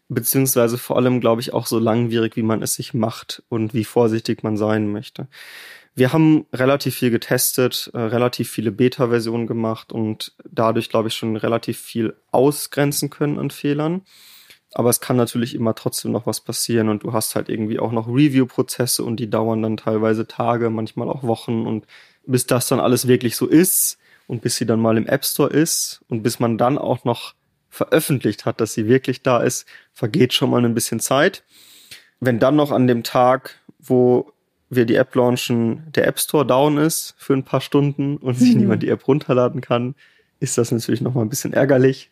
Beziehungsweise 0.07 0.77
vor 0.77 0.97
allem, 0.97 1.19
glaube 1.19 1.41
ich, 1.41 1.53
auch 1.53 1.65
so 1.65 1.79
langwierig, 1.79 2.35
wie 2.35 2.43
man 2.43 2.61
es 2.61 2.75
sich 2.75 2.93
macht 2.93 3.43
und 3.49 3.73
wie 3.73 3.85
vorsichtig 3.85 4.43
man 4.43 4.55
sein 4.55 4.91
möchte. 4.91 5.27
Wir 5.95 6.11
haben 6.11 6.45
relativ 6.53 6.95
viel 6.95 7.09
getestet, 7.09 7.89
äh, 7.93 7.99
relativ 7.99 8.51
viele 8.51 8.71
Beta-Versionen 8.71 9.47
gemacht 9.47 9.93
und 9.93 10.33
dadurch, 10.43 10.89
glaube 10.89 11.07
ich, 11.07 11.15
schon 11.15 11.37
relativ 11.37 11.79
viel 11.79 12.15
ausgrenzen 12.31 13.09
können 13.09 13.39
an 13.39 13.49
Fehlern. 13.49 14.01
Aber 14.73 14.89
es 14.89 14.99
kann 14.99 15.15
natürlich 15.15 15.55
immer 15.55 15.73
trotzdem 15.73 16.11
noch 16.11 16.25
was 16.25 16.41
passieren 16.41 16.89
und 16.89 17.03
du 17.03 17.13
hast 17.13 17.35
halt 17.35 17.47
irgendwie 17.47 17.79
auch 17.79 17.93
noch 17.93 18.09
Review-Prozesse 18.09 19.05
und 19.05 19.21
die 19.21 19.29
dauern 19.29 19.61
dann 19.61 19.77
teilweise 19.77 20.27
Tage, 20.27 20.69
manchmal 20.69 21.07
auch 21.07 21.23
Wochen 21.23 21.65
und 21.65 21.87
bis 22.25 22.45
das 22.45 22.67
dann 22.67 22.81
alles 22.81 23.07
wirklich 23.07 23.37
so 23.37 23.47
ist 23.47 23.97
und 24.27 24.41
bis 24.41 24.57
sie 24.57 24.65
dann 24.65 24.81
mal 24.81 24.97
im 24.97 25.07
App 25.07 25.23
Store 25.23 25.49
ist 25.49 26.01
und 26.09 26.23
bis 26.23 26.41
man 26.41 26.57
dann 26.57 26.77
auch 26.77 27.05
noch 27.05 27.35
veröffentlicht 27.75 28.45
hat, 28.45 28.61
dass 28.61 28.73
sie 28.73 28.87
wirklich 28.87 29.21
da 29.21 29.39
ist, 29.39 29.65
vergeht 29.91 30.33
schon 30.33 30.49
mal 30.49 30.63
ein 30.63 30.73
bisschen 30.73 31.01
Zeit. 31.01 31.43
Wenn 32.21 32.39
dann 32.39 32.55
noch 32.55 32.71
an 32.71 32.87
dem 32.87 33.03
Tag, 33.03 33.59
wo 33.79 34.31
wir 34.69 34.85
die 34.85 34.95
App 34.95 35.13
launchen, 35.13 35.83
der 35.91 36.07
App 36.07 36.17
Store 36.17 36.45
down 36.45 36.77
ist 36.77 37.15
für 37.17 37.33
ein 37.33 37.43
paar 37.43 37.59
Stunden 37.59 38.15
und 38.17 38.35
sich 38.35 38.53
mhm. 38.53 38.61
niemand 38.61 38.83
die 38.83 38.89
App 38.89 39.05
runterladen 39.07 39.59
kann, 39.59 39.95
ist 40.39 40.57
das 40.57 40.71
natürlich 40.71 41.01
noch 41.01 41.13
mal 41.13 41.21
ein 41.21 41.29
bisschen 41.29 41.51
ärgerlich. 41.51 42.11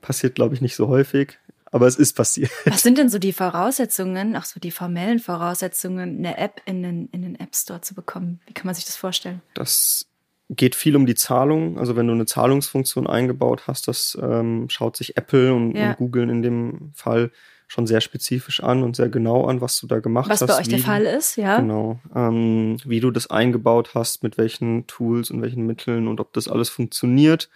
Passiert, 0.00 0.34
glaube 0.34 0.56
ich, 0.56 0.60
nicht 0.60 0.74
so 0.74 0.88
häufig, 0.88 1.38
aber 1.70 1.86
es 1.86 1.96
ist 1.96 2.14
passiert. 2.14 2.50
Was 2.64 2.82
sind 2.82 2.98
denn 2.98 3.08
so 3.08 3.18
die 3.18 3.32
Voraussetzungen, 3.32 4.36
auch 4.36 4.44
so 4.44 4.58
die 4.58 4.72
formellen 4.72 5.20
Voraussetzungen, 5.20 6.18
eine 6.18 6.38
App 6.38 6.60
in 6.66 6.82
den, 6.82 7.08
in 7.12 7.22
den 7.22 7.38
App 7.38 7.54
Store 7.54 7.80
zu 7.80 7.94
bekommen? 7.94 8.40
Wie 8.46 8.52
kann 8.52 8.66
man 8.66 8.74
sich 8.74 8.84
das 8.84 8.96
vorstellen? 8.96 9.42
Das 9.54 10.08
geht 10.50 10.74
viel 10.74 10.96
um 10.96 11.06
die 11.06 11.14
Zahlung. 11.14 11.78
Also 11.78 11.96
wenn 11.96 12.06
du 12.06 12.12
eine 12.12 12.26
Zahlungsfunktion 12.26 13.06
eingebaut 13.06 13.66
hast, 13.66 13.88
das 13.88 14.18
ähm, 14.20 14.66
schaut 14.68 14.96
sich 14.96 15.16
Apple 15.16 15.54
und, 15.54 15.74
ja. 15.74 15.90
und, 15.90 15.96
Google 15.96 16.30
in 16.30 16.42
dem 16.42 16.92
Fall 16.94 17.30
schon 17.66 17.86
sehr 17.86 18.00
spezifisch 18.00 18.62
an 18.62 18.82
und 18.82 18.94
sehr 18.94 19.08
genau 19.08 19.46
an, 19.46 19.60
was 19.60 19.80
du 19.80 19.86
da 19.86 20.00
gemacht 20.00 20.28
was 20.28 20.42
hast. 20.42 20.48
Was 20.48 20.56
bei 20.56 20.62
euch 20.62 20.68
der 20.68 20.78
Fall 20.78 21.04
ist, 21.04 21.36
ja. 21.36 21.60
Genau. 21.60 21.98
Ähm, 22.14 22.76
wie 22.84 23.00
du 23.00 23.10
das 23.10 23.30
eingebaut 23.30 23.90
hast, 23.94 24.22
mit 24.22 24.36
welchen 24.38 24.86
Tools 24.86 25.30
und 25.30 25.42
welchen 25.42 25.66
Mitteln 25.66 26.06
und 26.06 26.20
ob 26.20 26.32
das 26.34 26.46
alles 26.46 26.68
funktioniert. 26.68 27.48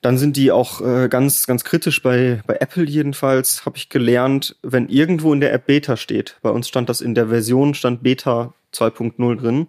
Dann 0.00 0.18
sind 0.18 0.36
die 0.36 0.52
auch 0.52 0.80
äh, 0.80 1.08
ganz, 1.08 1.46
ganz 1.46 1.64
kritisch 1.64 2.02
bei, 2.02 2.40
bei 2.46 2.56
Apple 2.60 2.84
jedenfalls, 2.84 3.64
habe 3.64 3.76
ich 3.76 3.88
gelernt, 3.88 4.56
wenn 4.62 4.88
irgendwo 4.88 5.32
in 5.32 5.40
der 5.40 5.52
App 5.52 5.66
Beta 5.66 5.96
steht, 5.96 6.36
bei 6.42 6.50
uns 6.50 6.68
stand 6.68 6.88
das 6.88 7.00
in 7.00 7.14
der 7.14 7.28
Version, 7.28 7.74
stand 7.74 8.02
Beta 8.02 8.54
2.0 8.72 9.36
drin, 9.36 9.68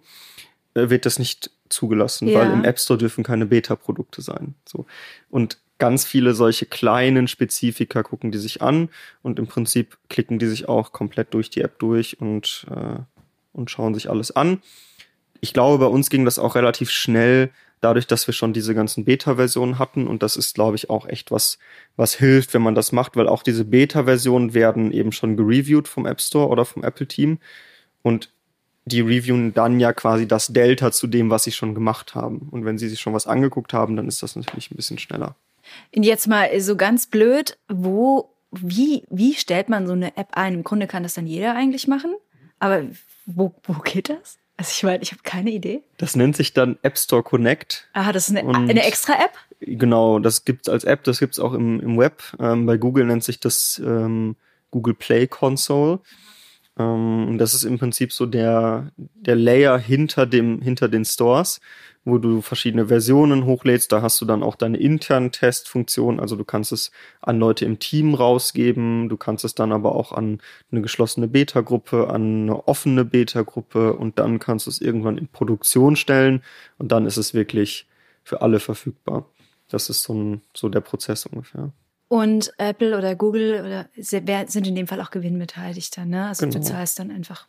äh, 0.74 0.88
wird 0.88 1.06
das 1.06 1.18
nicht 1.18 1.50
zugelassen, 1.70 2.28
ja. 2.28 2.40
weil 2.40 2.52
im 2.52 2.64
App 2.64 2.78
Store 2.78 2.98
dürfen 2.98 3.24
keine 3.24 3.46
Beta-Produkte 3.46 4.22
sein. 4.22 4.54
So. 4.66 4.86
Und 5.30 5.58
ganz 5.78 6.04
viele 6.04 6.34
solche 6.34 6.66
kleinen 6.66 7.26
Spezifika 7.26 8.02
gucken 8.02 8.30
die 8.30 8.38
sich 8.38 8.60
an 8.62 8.90
und 9.22 9.38
im 9.38 9.46
Prinzip 9.46 9.96
klicken 10.08 10.38
die 10.38 10.46
sich 10.46 10.68
auch 10.68 10.92
komplett 10.92 11.32
durch 11.34 11.50
die 11.50 11.62
App 11.62 11.78
durch 11.78 12.20
und, 12.20 12.66
äh, 12.70 12.98
und 13.52 13.70
schauen 13.70 13.94
sich 13.94 14.10
alles 14.10 14.30
an. 14.30 14.62
Ich 15.40 15.54
glaube, 15.54 15.78
bei 15.78 15.90
uns 15.90 16.10
ging 16.10 16.24
das 16.26 16.38
auch 16.38 16.54
relativ 16.54 16.90
schnell, 16.90 17.50
dadurch, 17.80 18.06
dass 18.06 18.26
wir 18.26 18.34
schon 18.34 18.52
diese 18.52 18.74
ganzen 18.74 19.04
Beta-Versionen 19.04 19.78
hatten. 19.78 20.06
Und 20.06 20.22
das 20.22 20.36
ist, 20.36 20.54
glaube 20.54 20.76
ich, 20.76 20.90
auch 20.90 21.06
echt 21.06 21.30
was, 21.30 21.58
was 21.96 22.14
hilft, 22.14 22.54
wenn 22.54 22.62
man 22.62 22.74
das 22.74 22.92
macht, 22.92 23.16
weil 23.16 23.28
auch 23.28 23.42
diese 23.42 23.64
Beta-Versionen 23.64 24.54
werden 24.54 24.92
eben 24.92 25.12
schon 25.12 25.36
gereviewt 25.36 25.88
vom 25.88 26.06
App 26.06 26.20
Store 26.20 26.48
oder 26.48 26.64
vom 26.64 26.84
Apple-Team. 26.84 27.38
Und 28.02 28.30
die 28.84 29.00
reviewen 29.00 29.52
dann 29.54 29.78
ja 29.78 29.92
quasi 29.92 30.26
das 30.26 30.48
Delta 30.48 30.90
zu 30.92 31.06
dem, 31.06 31.30
was 31.30 31.44
sie 31.44 31.52
schon 31.52 31.74
gemacht 31.74 32.14
haben. 32.14 32.48
Und 32.50 32.64
wenn 32.64 32.78
sie 32.78 32.88
sich 32.88 33.00
schon 33.00 33.14
was 33.14 33.26
angeguckt 33.26 33.72
haben, 33.72 33.96
dann 33.96 34.08
ist 34.08 34.22
das 34.22 34.36
natürlich 34.36 34.70
ein 34.70 34.76
bisschen 34.76 34.98
schneller. 34.98 35.36
Und 35.94 36.02
jetzt 36.02 36.26
mal 36.26 36.48
so 36.60 36.76
ganz 36.76 37.06
blöd, 37.06 37.58
wo, 37.68 38.34
wie, 38.50 39.04
wie 39.10 39.34
stellt 39.34 39.68
man 39.68 39.86
so 39.86 39.92
eine 39.92 40.16
App 40.16 40.28
ein? 40.32 40.54
Im 40.54 40.64
Grunde 40.64 40.86
kann 40.86 41.02
das 41.02 41.14
dann 41.14 41.26
jeder 41.26 41.54
eigentlich 41.54 41.86
machen. 41.86 42.14
Aber 42.58 42.84
wo, 43.26 43.54
wo 43.64 43.74
geht 43.74 44.08
das? 44.08 44.38
Also 44.56 44.72
ich 44.74 44.82
meine, 44.82 45.02
ich 45.02 45.12
habe 45.12 45.22
keine 45.22 45.50
Idee. 45.50 45.82
Das 45.96 46.16
nennt 46.16 46.36
sich 46.36 46.52
dann 46.52 46.78
App 46.82 46.98
Store 46.98 47.22
Connect. 47.22 47.88
Aha, 47.94 48.12
das 48.12 48.28
ist 48.28 48.36
eine, 48.36 48.46
eine 48.46 48.84
extra 48.84 49.14
App? 49.14 49.32
Genau, 49.60 50.18
das 50.18 50.44
gibt's 50.44 50.68
als 50.68 50.84
App, 50.84 51.04
das 51.04 51.18
gibt's 51.18 51.38
auch 51.38 51.54
im, 51.54 51.80
im 51.80 51.96
Web. 51.98 52.22
Ähm, 52.38 52.66
bei 52.66 52.76
Google 52.76 53.06
nennt 53.06 53.24
sich 53.24 53.40
das 53.40 53.80
ähm, 53.84 54.36
Google 54.70 54.94
Play 54.94 55.26
Console. 55.26 56.00
Ähm, 56.78 57.36
das 57.38 57.54
ist 57.54 57.64
im 57.64 57.78
Prinzip 57.78 58.12
so 58.12 58.26
der, 58.26 58.92
der 58.96 59.36
Layer 59.36 59.78
hinter 59.78 60.26
dem, 60.26 60.60
hinter 60.62 60.88
den 60.88 61.04
Stores, 61.04 61.60
wo 62.04 62.18
du 62.18 62.40
verschiedene 62.40 62.86
Versionen 62.86 63.44
hochlädst. 63.44 63.92
Da 63.92 64.02
hast 64.02 64.20
du 64.20 64.24
dann 64.24 64.42
auch 64.42 64.56
deine 64.56 64.78
internen 64.78 65.32
Testfunktionen. 65.32 66.20
Also 66.20 66.36
du 66.36 66.44
kannst 66.44 66.72
es 66.72 66.90
an 67.20 67.38
Leute 67.38 67.64
im 67.64 67.78
Team 67.78 68.14
rausgeben. 68.14 69.08
Du 69.08 69.16
kannst 69.16 69.44
es 69.44 69.54
dann 69.54 69.72
aber 69.72 69.94
auch 69.94 70.12
an 70.12 70.40
eine 70.70 70.80
geschlossene 70.80 71.28
Beta-Gruppe, 71.28 72.08
an 72.08 72.42
eine 72.42 72.68
offene 72.68 73.04
Beta-Gruppe 73.04 73.94
und 73.94 74.18
dann 74.18 74.38
kannst 74.38 74.66
du 74.66 74.70
es 74.70 74.80
irgendwann 74.80 75.18
in 75.18 75.28
Produktion 75.28 75.96
stellen 75.96 76.42
und 76.78 76.92
dann 76.92 77.06
ist 77.06 77.16
es 77.18 77.34
wirklich 77.34 77.86
für 78.24 78.42
alle 78.42 78.60
verfügbar. 78.60 79.26
Das 79.68 79.88
ist 79.90 80.02
so, 80.02 80.14
ein, 80.14 80.42
so 80.54 80.68
der 80.68 80.80
Prozess 80.80 81.26
ungefähr. 81.26 81.72
Und 82.10 82.52
Apple 82.58 82.98
oder 82.98 83.14
Google 83.14 83.60
oder 83.60 83.88
sind 83.96 84.66
in 84.66 84.74
dem 84.74 84.88
Fall 84.88 85.00
auch 85.00 85.12
Gewinnbeteiligter, 85.12 86.04
ne? 86.04 86.26
Also 86.26 86.44
genau. 86.44 86.58
du 86.58 86.64
zahlst 86.64 86.98
dann 86.98 87.12
einfach. 87.12 87.46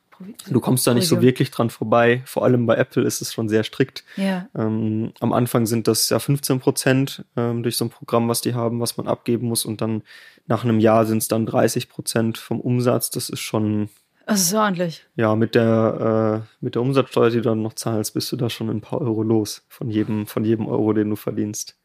Du 0.51 0.59
kommst 0.59 0.85
da 0.85 0.93
nicht 0.93 1.07
so 1.07 1.19
wirklich 1.19 1.49
dran 1.49 1.71
vorbei. 1.71 2.21
Vor 2.25 2.43
allem 2.43 2.67
bei 2.67 2.75
Apple 2.75 3.01
ist 3.01 3.23
es 3.23 3.33
schon 3.33 3.49
sehr 3.49 3.63
strikt. 3.63 4.03
Ja. 4.17 4.47
Ähm, 4.55 5.13
am 5.19 5.33
Anfang 5.33 5.65
sind 5.65 5.87
das 5.87 6.09
ja 6.09 6.19
15 6.19 6.59
Prozent 6.59 7.25
ähm, 7.35 7.63
durch 7.63 7.75
so 7.75 7.85
ein 7.85 7.89
Programm, 7.89 8.29
was 8.29 8.41
die 8.41 8.53
haben, 8.53 8.79
was 8.79 8.97
man 8.97 9.07
abgeben 9.07 9.47
muss. 9.47 9.65
Und 9.65 9.81
dann 9.81 10.03
nach 10.45 10.63
einem 10.63 10.79
Jahr 10.79 11.07
sind 11.07 11.23
es 11.23 11.27
dann 11.27 11.47
30 11.47 11.89
Prozent 11.89 12.37
vom 12.37 12.61
Umsatz. 12.61 13.09
Das 13.09 13.29
ist 13.29 13.39
schon. 13.39 13.89
Das 14.27 14.41
ist 14.41 14.53
ordentlich. 14.53 15.07
Ja, 15.15 15.35
mit 15.35 15.55
der, 15.55 16.43
äh, 16.45 16.63
mit 16.63 16.75
der 16.75 16.83
Umsatzsteuer, 16.83 17.31
die 17.31 17.37
du 17.37 17.49
dann 17.49 17.63
noch 17.63 17.73
zahlst, 17.73 18.13
bist 18.13 18.31
du 18.31 18.35
da 18.35 18.51
schon 18.51 18.69
ein 18.69 18.81
paar 18.81 19.01
Euro 19.01 19.23
los 19.23 19.63
von 19.69 19.89
jedem, 19.89 20.27
von 20.27 20.45
jedem 20.45 20.67
Euro, 20.67 20.93
den 20.93 21.09
du 21.09 21.15
verdienst. 21.15 21.77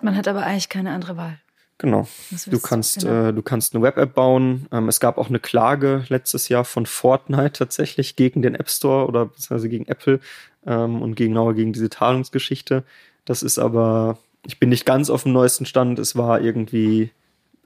man 0.00 0.16
hat 0.16 0.28
aber 0.28 0.46
eigentlich 0.46 0.68
keine 0.68 0.92
andere 0.92 1.16
Wahl. 1.16 1.40
Genau. 1.80 2.06
Du 2.46 2.60
kannst, 2.60 3.00
genau. 3.00 3.28
Äh, 3.28 3.32
du 3.32 3.40
kannst 3.40 3.74
eine 3.74 3.82
Web-App 3.82 4.12
bauen. 4.12 4.66
Ähm, 4.70 4.90
es 4.90 5.00
gab 5.00 5.16
auch 5.16 5.30
eine 5.30 5.40
Klage 5.40 6.04
letztes 6.08 6.50
Jahr 6.50 6.66
von 6.66 6.84
Fortnite 6.84 7.54
tatsächlich 7.54 8.16
gegen 8.16 8.42
den 8.42 8.54
App 8.54 8.68
Store 8.68 9.06
oder 9.06 9.24
beziehungsweise 9.24 9.70
gegen 9.70 9.86
Apple 9.86 10.20
ähm, 10.66 11.00
und 11.00 11.14
genauer 11.14 11.54
gegen 11.54 11.72
diese 11.72 11.88
Zahlungsgeschichte. 11.88 12.84
Das 13.24 13.42
ist 13.42 13.58
aber, 13.58 14.18
ich 14.46 14.58
bin 14.58 14.68
nicht 14.68 14.84
ganz 14.84 15.08
auf 15.08 15.22
dem 15.22 15.32
neuesten 15.32 15.64
Stand. 15.64 15.98
Es 15.98 16.16
war 16.16 16.42
irgendwie, 16.42 17.12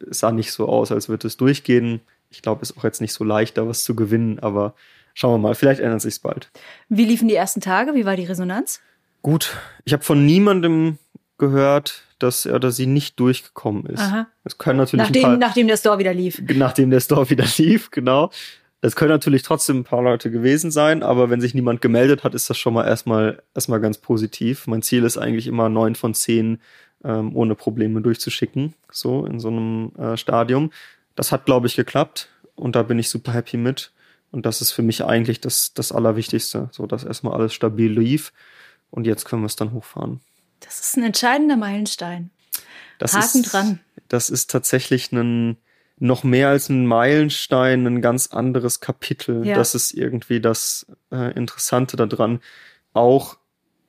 es 0.08 0.20
sah 0.20 0.30
nicht 0.30 0.52
so 0.52 0.68
aus, 0.68 0.92
als 0.92 1.08
würde 1.08 1.26
es 1.26 1.36
durchgehen. 1.36 2.00
Ich 2.30 2.40
glaube, 2.40 2.62
es 2.62 2.70
ist 2.70 2.78
auch 2.78 2.84
jetzt 2.84 3.00
nicht 3.00 3.14
so 3.14 3.24
leicht, 3.24 3.58
da 3.58 3.66
was 3.66 3.82
zu 3.82 3.96
gewinnen, 3.96 4.38
aber 4.38 4.74
schauen 5.12 5.34
wir 5.34 5.48
mal, 5.48 5.56
vielleicht 5.56 5.80
ändert 5.80 6.02
sich 6.02 6.22
bald. 6.22 6.50
Wie 6.88 7.04
liefen 7.04 7.26
die 7.26 7.34
ersten 7.34 7.60
Tage? 7.60 7.96
Wie 7.96 8.04
war 8.04 8.14
die 8.14 8.26
Resonanz? 8.26 8.80
Gut. 9.22 9.56
Ich 9.84 9.92
habe 9.92 10.04
von 10.04 10.24
niemandem 10.24 10.98
gehört, 11.36 12.03
dass 12.18 12.46
er 12.46 12.56
oder 12.56 12.70
sie 12.70 12.86
nicht 12.86 13.18
durchgekommen 13.20 13.86
ist. 13.86 14.00
Aha. 14.00 14.26
Das 14.44 14.58
können 14.58 14.78
natürlich 14.78 15.06
nachdem, 15.06 15.22
paar, 15.22 15.36
nachdem 15.36 15.68
der 15.68 15.76
Store 15.76 15.98
wieder 15.98 16.14
lief. 16.14 16.42
Nachdem 16.54 16.90
der 16.90 17.00
Store 17.00 17.28
wieder 17.30 17.44
lief, 17.58 17.90
genau. 17.90 18.30
Das 18.80 18.96
können 18.96 19.10
natürlich 19.10 19.42
trotzdem 19.42 19.78
ein 19.78 19.84
paar 19.84 20.02
Leute 20.02 20.30
gewesen 20.30 20.70
sein, 20.70 21.02
aber 21.02 21.30
wenn 21.30 21.40
sich 21.40 21.54
niemand 21.54 21.80
gemeldet 21.80 22.22
hat, 22.22 22.34
ist 22.34 22.50
das 22.50 22.58
schon 22.58 22.74
mal 22.74 22.86
erstmal, 22.86 23.42
erstmal 23.54 23.80
ganz 23.80 23.96
positiv. 23.96 24.66
Mein 24.66 24.82
Ziel 24.82 25.04
ist 25.04 25.16
eigentlich 25.16 25.46
immer 25.46 25.70
neun 25.70 25.94
von 25.94 26.12
zehn 26.12 26.58
ähm, 27.02 27.34
ohne 27.34 27.54
Probleme 27.54 28.02
durchzuschicken, 28.02 28.74
so 28.90 29.24
in 29.24 29.40
so 29.40 29.48
einem 29.48 29.92
äh, 29.96 30.16
Stadium. 30.18 30.70
Das 31.14 31.32
hat, 31.32 31.46
glaube 31.46 31.66
ich, 31.66 31.76
geklappt 31.76 32.28
und 32.56 32.76
da 32.76 32.82
bin 32.82 32.98
ich 32.98 33.08
super 33.08 33.32
happy 33.32 33.56
mit. 33.56 33.92
Und 34.30 34.46
das 34.46 34.60
ist 34.60 34.72
für 34.72 34.82
mich 34.82 35.04
eigentlich 35.04 35.40
das, 35.40 35.72
das 35.74 35.92
Allerwichtigste, 35.92 36.68
so 36.72 36.86
dass 36.86 37.04
erstmal 37.04 37.34
alles 37.34 37.54
stabil 37.54 37.90
lief 37.90 38.32
und 38.90 39.06
jetzt 39.06 39.24
können 39.24 39.42
wir 39.42 39.46
es 39.46 39.56
dann 39.56 39.72
hochfahren. 39.72 40.20
Das 40.64 40.80
ist 40.80 40.96
ein 40.96 41.04
entscheidender 41.04 41.56
Meilenstein. 41.56 42.30
Das 42.98 43.14
Haken 43.14 43.40
ist, 43.40 43.52
dran. 43.52 43.80
Das 44.08 44.30
ist 44.30 44.50
tatsächlich 44.50 45.12
ein, 45.12 45.56
noch 45.98 46.24
mehr 46.24 46.48
als 46.48 46.68
ein 46.68 46.86
Meilenstein, 46.86 47.86
ein 47.86 48.02
ganz 48.02 48.28
anderes 48.28 48.80
Kapitel. 48.80 49.46
Ja. 49.46 49.56
Das 49.56 49.74
ist 49.74 49.92
irgendwie 49.92 50.40
das 50.40 50.86
äh, 51.12 51.32
Interessante 51.34 51.96
daran. 51.96 52.40
Auch 52.92 53.36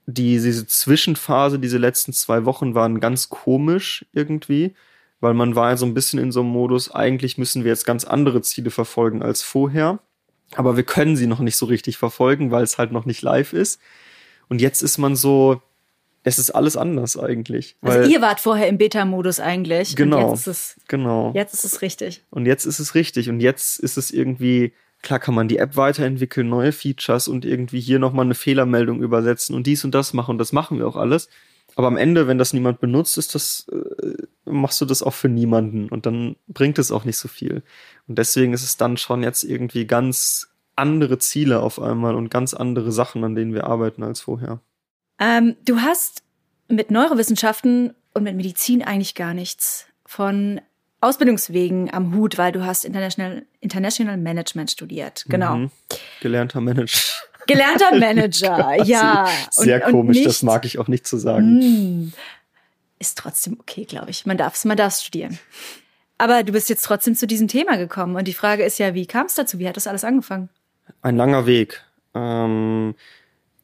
die, 0.05 0.39
diese 0.39 0.67
Zwischenphase, 0.67 1.59
diese 1.59 1.77
letzten 1.77 2.13
zwei 2.13 2.45
Wochen 2.45 2.75
waren 2.75 2.99
ganz 2.99 3.29
komisch 3.29 4.05
irgendwie, 4.13 4.75
weil 5.19 5.33
man 5.33 5.55
war 5.55 5.71
ja 5.71 5.77
so 5.77 5.85
ein 5.85 5.93
bisschen 5.93 6.19
in 6.19 6.31
so 6.31 6.41
einem 6.41 6.49
Modus, 6.49 6.91
eigentlich 6.91 7.37
müssen 7.37 7.63
wir 7.63 7.71
jetzt 7.71 7.85
ganz 7.85 8.03
andere 8.03 8.41
Ziele 8.41 8.69
verfolgen 8.69 9.23
als 9.23 9.41
vorher. 9.41 9.99
Aber 10.55 10.77
wir 10.77 10.83
können 10.83 11.15
sie 11.15 11.25
noch 11.25 11.39
nicht 11.39 11.57
so 11.57 11.65
richtig 11.65 11.97
verfolgen, 11.97 12.51
weil 12.51 12.63
es 12.63 12.77
halt 12.77 12.91
noch 12.91 13.05
nicht 13.05 13.23
live 13.23 13.53
ist. 13.53 13.79
Und 14.47 14.61
jetzt 14.61 14.83
ist 14.83 14.99
man 14.99 15.15
so, 15.15 15.61
es 16.25 16.39
ist 16.39 16.49
alles 16.49 16.75
anders 16.75 17.17
eigentlich. 17.17 17.77
Also 17.81 18.09
ihr 18.09 18.19
wart 18.19 18.39
vorher 18.39 18.67
im 18.67 18.79
Beta-Modus 18.79 19.39
eigentlich. 19.39 19.95
Genau. 19.95 20.17
Und 20.17 20.31
jetzt 20.31 20.39
ist 20.39 20.47
es, 20.47 20.79
genau. 20.87 21.31
Jetzt 21.35 21.53
ist 21.53 21.63
es 21.65 21.81
richtig. 21.83 22.23
Und 22.31 22.47
jetzt 22.47 22.65
ist 22.65 22.79
es 22.79 22.95
richtig. 22.95 23.29
Und 23.29 23.39
jetzt 23.41 23.79
ist 23.79 23.95
es 23.95 24.09
irgendwie, 24.09 24.73
klar 25.03 25.19
kann 25.19 25.35
man 25.35 25.47
die 25.47 25.59
App 25.59 25.77
weiterentwickeln, 25.77 26.49
neue 26.49 26.71
Features 26.71 27.27
und 27.27 27.45
irgendwie 27.45 27.79
hier 27.79 27.99
nochmal 27.99 28.25
eine 28.25 28.33
Fehlermeldung 28.33 29.03
übersetzen 29.03 29.55
und 29.55 29.67
dies 29.67 29.85
und 29.85 29.93
das 29.93 30.13
machen. 30.13 30.31
Und 30.31 30.37
das 30.39 30.51
machen 30.51 30.79
wir 30.79 30.87
auch 30.87 30.95
alles. 30.95 31.29
Aber 31.75 31.87
am 31.87 31.97
Ende, 31.97 32.27
wenn 32.27 32.39
das 32.39 32.53
niemand 32.53 32.79
benutzt, 32.79 33.19
ist 33.19 33.35
das, 33.35 33.67
äh, 33.71 34.49
machst 34.49 34.81
du 34.81 34.85
das 34.85 35.03
auch 35.03 35.13
für 35.13 35.29
niemanden. 35.29 35.89
Und 35.89 36.07
dann 36.07 36.37
bringt 36.47 36.79
es 36.79 36.91
auch 36.91 37.05
nicht 37.05 37.17
so 37.17 37.27
viel. 37.27 37.61
Und 38.07 38.17
deswegen 38.17 38.53
ist 38.53 38.63
es 38.63 38.77
dann 38.77 38.97
schon 38.97 39.21
jetzt 39.21 39.43
irgendwie 39.43 39.85
ganz 39.85 40.47
andere 40.75 41.19
Ziele 41.19 41.59
auf 41.59 41.79
einmal 41.79 42.15
und 42.15 42.29
ganz 42.29 42.55
andere 42.55 42.91
Sachen, 42.91 43.23
an 43.23 43.35
denen 43.35 43.53
wir 43.53 43.67
arbeiten 43.67 44.01
als 44.01 44.21
vorher. 44.21 44.59
Ähm, 45.19 45.55
du 45.65 45.81
hast 45.81 46.23
mit 46.67 46.91
Neurowissenschaften 46.91 47.93
und 48.13 48.23
mit 48.23 48.35
Medizin 48.35 48.83
eigentlich 48.83 49.15
gar 49.15 49.33
nichts 49.33 49.87
von 50.05 50.61
Ausbildungswegen 51.01 51.93
am 51.93 52.15
Hut, 52.15 52.37
weil 52.37 52.51
du 52.51 52.65
hast 52.65 52.85
International, 52.85 53.45
International 53.59 54.17
Management 54.17 54.71
studiert. 54.71 55.25
Genau. 55.27 55.55
Mhm. 55.57 55.71
Gelernter 56.21 56.61
Manager. 56.61 56.99
Gelernter 57.47 57.95
Manager, 57.95 58.75
ja. 58.83 59.29
Sehr 59.51 59.85
und, 59.85 59.91
komisch, 59.91 60.07
und 60.07 60.23
nicht, 60.23 60.25
das 60.25 60.41
mag 60.41 60.65
ich 60.65 60.79
auch 60.79 60.87
nicht 60.87 61.05
zu 61.05 61.17
sagen. 61.17 62.07
Mh, 62.07 62.11
ist 62.97 63.17
trotzdem 63.17 63.57
okay, 63.59 63.85
glaube 63.85 64.09
ich. 64.09 64.25
Man 64.25 64.37
darf 64.37 64.55
es, 64.55 64.65
man 64.65 64.77
darf 64.77 64.95
studieren. 64.95 65.37
Aber 66.17 66.43
du 66.43 66.53
bist 66.53 66.69
jetzt 66.69 66.83
trotzdem 66.83 67.13
zu 67.13 67.27
diesem 67.27 67.47
Thema 67.47 67.77
gekommen. 67.77 68.15
Und 68.15 68.27
die 68.27 68.33
Frage 68.33 68.63
ist 68.63 68.79
ja, 68.79 68.93
wie 68.93 69.05
kam 69.05 69.27
es 69.27 69.35
dazu? 69.35 69.59
Wie 69.59 69.67
hat 69.67 69.77
das 69.77 69.85
alles 69.85 70.03
angefangen? 70.03 70.49
Ein 71.01 71.17
langer 71.17 71.45
Weg. 71.45 71.83
Ähm, 72.15 72.95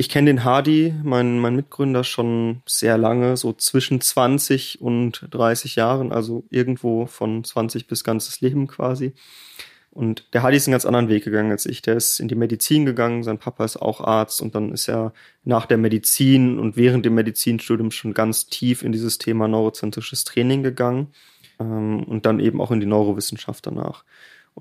ich 0.01 0.09
kenne 0.09 0.31
den 0.31 0.43
Hardy, 0.43 0.95
mein, 1.03 1.37
mein 1.37 1.55
Mitgründer, 1.55 2.03
schon 2.03 2.63
sehr 2.65 2.97
lange, 2.97 3.37
so 3.37 3.53
zwischen 3.53 4.01
20 4.01 4.81
und 4.81 5.27
30 5.29 5.75
Jahren, 5.75 6.11
also 6.11 6.43
irgendwo 6.49 7.05
von 7.05 7.43
20 7.43 7.85
bis 7.85 8.03
ganzes 8.03 8.41
Leben 8.41 8.65
quasi. 8.65 9.13
Und 9.91 10.25
der 10.33 10.41
Hadi 10.41 10.57
ist 10.57 10.67
einen 10.67 10.71
ganz 10.71 10.85
anderen 10.85 11.07
Weg 11.07 11.23
gegangen 11.23 11.51
als 11.51 11.67
ich. 11.67 11.83
Der 11.83 11.97
ist 11.97 12.19
in 12.19 12.27
die 12.27 12.33
Medizin 12.33 12.83
gegangen, 12.83 13.21
sein 13.21 13.37
Papa 13.37 13.63
ist 13.63 13.77
auch 13.77 14.01
Arzt 14.01 14.41
und 14.41 14.55
dann 14.55 14.71
ist 14.71 14.87
er 14.89 15.13
nach 15.43 15.67
der 15.67 15.77
Medizin 15.77 16.57
und 16.57 16.77
während 16.77 17.05
dem 17.05 17.13
Medizinstudium 17.13 17.91
schon 17.91 18.15
ganz 18.15 18.47
tief 18.47 18.81
in 18.81 18.91
dieses 18.91 19.19
Thema 19.19 19.47
neurozentrisches 19.47 20.23
Training 20.23 20.63
gegangen 20.63 21.09
ähm, 21.59 22.05
und 22.05 22.25
dann 22.25 22.39
eben 22.39 22.59
auch 22.59 22.71
in 22.71 22.79
die 22.79 22.87
Neurowissenschaft 22.87 23.67
danach. 23.67 24.03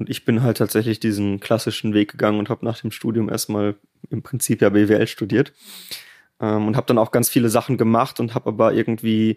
Und 0.01 0.09
ich 0.09 0.25
bin 0.25 0.43
halt 0.43 0.57
tatsächlich 0.57 0.99
diesen 0.99 1.41
klassischen 1.41 1.93
Weg 1.93 2.11
gegangen 2.11 2.39
und 2.39 2.49
habe 2.49 2.65
nach 2.65 2.81
dem 2.81 2.91
Studium 2.91 3.29
erstmal 3.29 3.75
im 4.09 4.23
Prinzip 4.23 4.63
ja 4.63 4.71
BWL 4.71 5.07
studiert 5.07 5.53
ähm, 6.41 6.69
und 6.69 6.77
habe 6.77 6.87
dann 6.87 6.97
auch 6.97 7.11
ganz 7.11 7.29
viele 7.29 7.51
Sachen 7.51 7.77
gemacht 7.77 8.19
und 8.19 8.35
habe 8.35 8.49
aber 8.49 8.73
irgendwie 8.73 9.37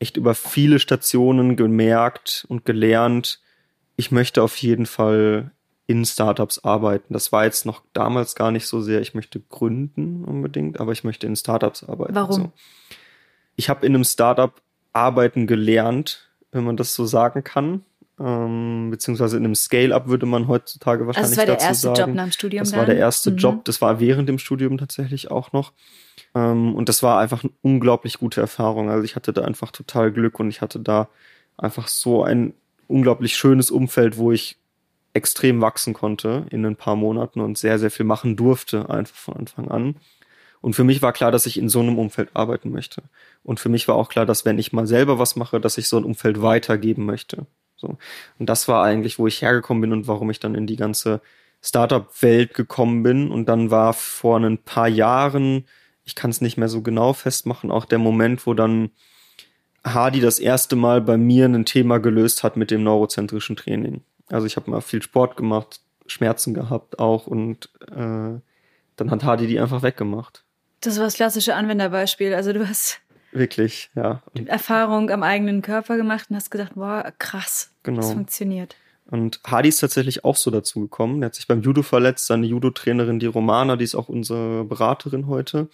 echt 0.00 0.16
über 0.16 0.34
viele 0.34 0.80
Stationen 0.80 1.54
gemerkt 1.54 2.44
und 2.48 2.64
gelernt, 2.64 3.40
ich 3.94 4.10
möchte 4.10 4.42
auf 4.42 4.56
jeden 4.56 4.86
Fall 4.86 5.52
in 5.86 6.04
Startups 6.04 6.58
arbeiten. 6.58 7.12
Das 7.12 7.30
war 7.30 7.44
jetzt 7.44 7.64
noch 7.64 7.84
damals 7.92 8.34
gar 8.34 8.50
nicht 8.50 8.66
so 8.66 8.80
sehr, 8.80 9.00
ich 9.00 9.14
möchte 9.14 9.38
gründen 9.38 10.24
unbedingt, 10.24 10.80
aber 10.80 10.90
ich 10.90 11.04
möchte 11.04 11.28
in 11.28 11.36
Startups 11.36 11.84
arbeiten. 11.84 12.16
Warum? 12.16 12.34
So. 12.34 12.52
Ich 13.54 13.68
habe 13.68 13.86
in 13.86 13.94
einem 13.94 14.04
Startup 14.04 14.60
arbeiten 14.92 15.46
gelernt, 15.46 16.30
wenn 16.50 16.64
man 16.64 16.76
das 16.76 16.96
so 16.96 17.06
sagen 17.06 17.44
kann. 17.44 17.84
Ähm, 18.22 18.88
beziehungsweise 18.90 19.38
in 19.38 19.44
einem 19.44 19.54
Scale-up 19.54 20.08
würde 20.08 20.26
man 20.26 20.46
heutzutage 20.46 21.06
wahrscheinlich 21.06 21.38
also 21.38 21.40
das 21.40 21.48
war 21.48 21.54
dazu 21.56 21.60
der 21.62 21.68
erste 21.68 21.86
sagen. 21.88 21.98
Job 22.10 22.16
nach 22.16 22.24
dem 22.24 22.32
Studium 22.32 22.60
Das 22.62 22.70
dann? 22.70 22.78
war 22.80 22.86
der 22.86 22.96
erste 22.96 23.30
Mhm. 23.30 23.36
Job. 23.38 23.64
Das 23.64 23.80
war 23.80 23.98
während 24.00 24.28
dem 24.28 24.38
Studium 24.38 24.76
tatsächlich 24.76 25.30
auch 25.30 25.52
noch. 25.52 25.72
Ähm, 26.34 26.74
und 26.74 26.88
das 26.90 27.02
war 27.02 27.18
einfach 27.18 27.42
eine 27.44 27.52
unglaublich 27.62 28.18
gute 28.18 28.40
Erfahrung. 28.42 28.90
Also 28.90 29.04
ich 29.04 29.16
hatte 29.16 29.32
da 29.32 29.42
einfach 29.42 29.70
total 29.72 30.12
Glück 30.12 30.38
und 30.38 30.48
ich 30.50 30.60
hatte 30.60 30.80
da 30.80 31.08
einfach 31.56 31.88
so 31.88 32.22
ein 32.22 32.52
unglaublich 32.88 33.36
schönes 33.36 33.70
Umfeld, 33.70 34.18
wo 34.18 34.32
ich 34.32 34.56
extrem 35.14 35.60
wachsen 35.60 35.94
konnte 35.94 36.46
in 36.50 36.64
ein 36.66 36.76
paar 36.76 36.96
Monaten 36.96 37.40
und 37.40 37.56
sehr, 37.58 37.78
sehr 37.78 37.90
viel 37.90 38.06
machen 38.06 38.36
durfte, 38.36 38.90
einfach 38.90 39.16
von 39.16 39.34
Anfang 39.36 39.68
an. 39.70 39.96
Und 40.60 40.74
für 40.74 40.84
mich 40.84 41.00
war 41.00 41.12
klar, 41.14 41.32
dass 41.32 41.46
ich 41.46 41.56
in 41.58 41.68
so 41.70 41.80
einem 41.80 41.98
Umfeld 41.98 42.28
arbeiten 42.34 42.70
möchte. 42.70 43.02
Und 43.42 43.60
für 43.60 43.70
mich 43.70 43.88
war 43.88 43.94
auch 43.94 44.10
klar, 44.10 44.26
dass 44.26 44.44
wenn 44.44 44.58
ich 44.58 44.72
mal 44.74 44.86
selber 44.86 45.18
was 45.18 45.34
mache, 45.36 45.58
dass 45.58 45.78
ich 45.78 45.88
so 45.88 45.96
ein 45.96 46.04
Umfeld 46.04 46.42
weitergeben 46.42 47.06
möchte. 47.06 47.46
So. 47.80 47.98
Und 48.38 48.46
das 48.48 48.68
war 48.68 48.84
eigentlich, 48.84 49.18
wo 49.18 49.26
ich 49.26 49.42
hergekommen 49.42 49.80
bin 49.80 49.92
und 49.92 50.06
warum 50.06 50.30
ich 50.30 50.40
dann 50.40 50.54
in 50.54 50.66
die 50.66 50.76
ganze 50.76 51.20
Startup-Welt 51.62 52.54
gekommen 52.54 53.02
bin. 53.02 53.30
Und 53.30 53.48
dann 53.48 53.70
war 53.70 53.92
vor 53.92 54.38
ein 54.38 54.58
paar 54.58 54.88
Jahren, 54.88 55.64
ich 56.04 56.14
kann 56.14 56.30
es 56.30 56.40
nicht 56.40 56.56
mehr 56.56 56.68
so 56.68 56.82
genau 56.82 57.12
festmachen, 57.12 57.70
auch 57.70 57.84
der 57.84 57.98
Moment, 57.98 58.46
wo 58.46 58.54
dann 58.54 58.90
Hardy 59.84 60.20
das 60.20 60.38
erste 60.38 60.76
Mal 60.76 61.00
bei 61.00 61.16
mir 61.16 61.46
ein 61.46 61.64
Thema 61.64 61.98
gelöst 61.98 62.42
hat 62.42 62.56
mit 62.56 62.70
dem 62.70 62.82
neurozentrischen 62.82 63.56
Training. 63.56 64.02
Also 64.28 64.46
ich 64.46 64.56
habe 64.56 64.70
mal 64.70 64.80
viel 64.80 65.02
Sport 65.02 65.36
gemacht, 65.36 65.80
Schmerzen 66.06 66.54
gehabt 66.54 66.98
auch 66.98 67.26
und 67.26 67.70
äh, 67.90 68.38
dann 68.96 69.10
hat 69.10 69.24
Hardy 69.24 69.46
die 69.46 69.58
einfach 69.58 69.82
weggemacht. 69.82 70.44
Das 70.80 70.96
war 70.98 71.04
das 71.04 71.14
klassische 71.14 71.54
Anwenderbeispiel. 71.54 72.34
Also 72.34 72.52
du 72.52 72.68
hast 72.68 73.00
Wirklich, 73.32 73.90
ja. 73.94 74.22
Und, 74.34 74.48
Erfahrung 74.48 75.10
am 75.10 75.22
eigenen 75.22 75.62
Körper 75.62 75.96
gemacht 75.96 76.26
und 76.30 76.36
hast 76.36 76.50
gedacht, 76.50 76.72
boah, 76.74 77.12
krass, 77.18 77.70
Genau. 77.82 78.00
das 78.00 78.12
funktioniert. 78.12 78.76
und 79.10 79.40
Hardy 79.46 79.68
ist 79.68 79.80
tatsächlich 79.80 80.24
auch 80.24 80.36
so 80.36 80.50
dazu 80.50 80.80
gekommen. 80.80 81.20
Der 81.20 81.26
hat 81.26 81.34
sich 81.34 81.46
beim 81.48 81.62
Judo 81.62 81.82
verletzt. 81.82 82.26
Seine 82.26 82.46
Judo-Trainerin, 82.46 83.18
die 83.18 83.26
Romana, 83.26 83.76
die 83.76 83.84
ist 83.84 83.94
auch 83.94 84.08
unsere 84.08 84.64
Beraterin 84.64 85.26
heute, 85.26 85.68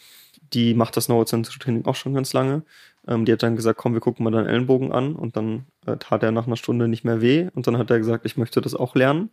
die 0.52 0.74
macht 0.74 0.96
das 0.96 1.08
neurozentrische 1.08 1.58
Training 1.58 1.84
auch 1.86 1.96
schon 1.96 2.14
ganz 2.14 2.32
lange. 2.32 2.62
Ähm, 3.08 3.24
die 3.24 3.32
hat 3.32 3.42
dann 3.42 3.56
gesagt, 3.56 3.78
komm, 3.78 3.94
wir 3.94 4.00
gucken 4.00 4.24
mal 4.24 4.30
deinen 4.30 4.46
Ellenbogen 4.46 4.92
an. 4.92 5.14
Und 5.14 5.36
dann 5.36 5.66
äh, 5.86 5.96
tat 5.96 6.22
er 6.22 6.32
nach 6.32 6.46
einer 6.46 6.56
Stunde 6.56 6.88
nicht 6.88 7.04
mehr 7.04 7.20
weh. 7.20 7.48
Und 7.54 7.66
dann 7.66 7.78
hat 7.78 7.90
er 7.90 7.98
gesagt, 7.98 8.26
ich 8.26 8.36
möchte 8.36 8.60
das 8.60 8.74
auch 8.74 8.94
lernen. 8.94 9.30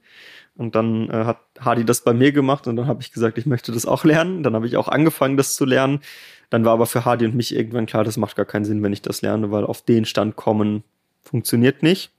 Und 0.56 0.76
dann 0.76 1.10
äh, 1.10 1.26
hat 1.26 1.40
Hardy 1.60 1.86
das 1.86 2.04
bei 2.04 2.14
mir 2.14 2.32
gemacht 2.32 2.68
und 2.68 2.76
dann 2.76 2.88
habe 2.88 3.02
ich 3.02 3.12
gesagt, 3.12 3.38
ich 3.38 3.46
möchte 3.46 3.72
das 3.72 3.86
auch 3.86 4.04
lernen. 4.04 4.44
Dann 4.44 4.54
habe 4.56 4.68
ich 4.68 4.78
auch 4.78 4.88
angefangen, 4.88 5.38
das 5.38 5.56
zu 5.56 5.66
lernen. 5.66 6.02
Dann 6.50 6.66
war 6.66 6.74
aber 6.74 6.86
für 6.86 7.06
Hardy 7.06 7.26
und 7.26 7.36
mich 7.36 7.56
irgendwann 7.56 7.88
klar, 7.88 8.04
das 8.04 8.18
macht 8.18 8.36
gar 8.36 8.46
keinen 8.46 8.66
Sinn, 8.66 8.84
wenn 8.84 8.94
ich 8.94 9.02
das 9.02 9.22
lerne, 9.24 9.52
weil 9.52 9.66
auf 9.66 9.82
den 9.82 10.06
Stand 10.06 10.36
kommen 10.36 10.84
funktioniert 11.24 11.82
nicht. 11.82 12.12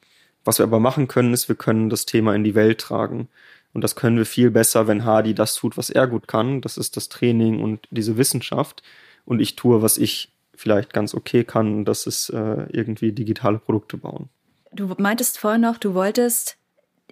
Was 0.44 0.58
wir 0.58 0.64
aber 0.64 0.80
machen 0.80 1.08
können, 1.08 1.32
ist, 1.32 1.48
wir 1.48 1.56
können 1.56 1.88
das 1.88 2.06
Thema 2.06 2.34
in 2.34 2.44
die 2.44 2.54
Welt 2.54 2.80
tragen. 2.80 3.28
Und 3.72 3.82
das 3.82 3.96
können 3.96 4.16
wir 4.16 4.26
viel 4.26 4.50
besser, 4.50 4.86
wenn 4.86 5.04
Hardy 5.04 5.34
das 5.34 5.54
tut, 5.54 5.76
was 5.76 5.90
er 5.90 6.06
gut 6.06 6.28
kann. 6.28 6.60
Das 6.60 6.76
ist 6.76 6.96
das 6.96 7.08
Training 7.08 7.62
und 7.62 7.86
diese 7.90 8.16
Wissenschaft. 8.16 8.82
Und 9.24 9.40
ich 9.40 9.56
tue, 9.56 9.82
was 9.82 9.98
ich 9.98 10.33
vielleicht 10.56 10.92
ganz 10.92 11.14
okay 11.14 11.44
kann. 11.44 11.84
Das 11.84 12.06
ist 12.06 12.30
äh, 12.30 12.66
irgendwie 12.70 13.12
digitale 13.12 13.58
Produkte 13.58 13.96
bauen. 13.96 14.28
Du 14.72 14.92
meintest 14.98 15.38
vorhin 15.38 15.60
noch, 15.60 15.78
du 15.78 15.94
wolltest 15.94 16.56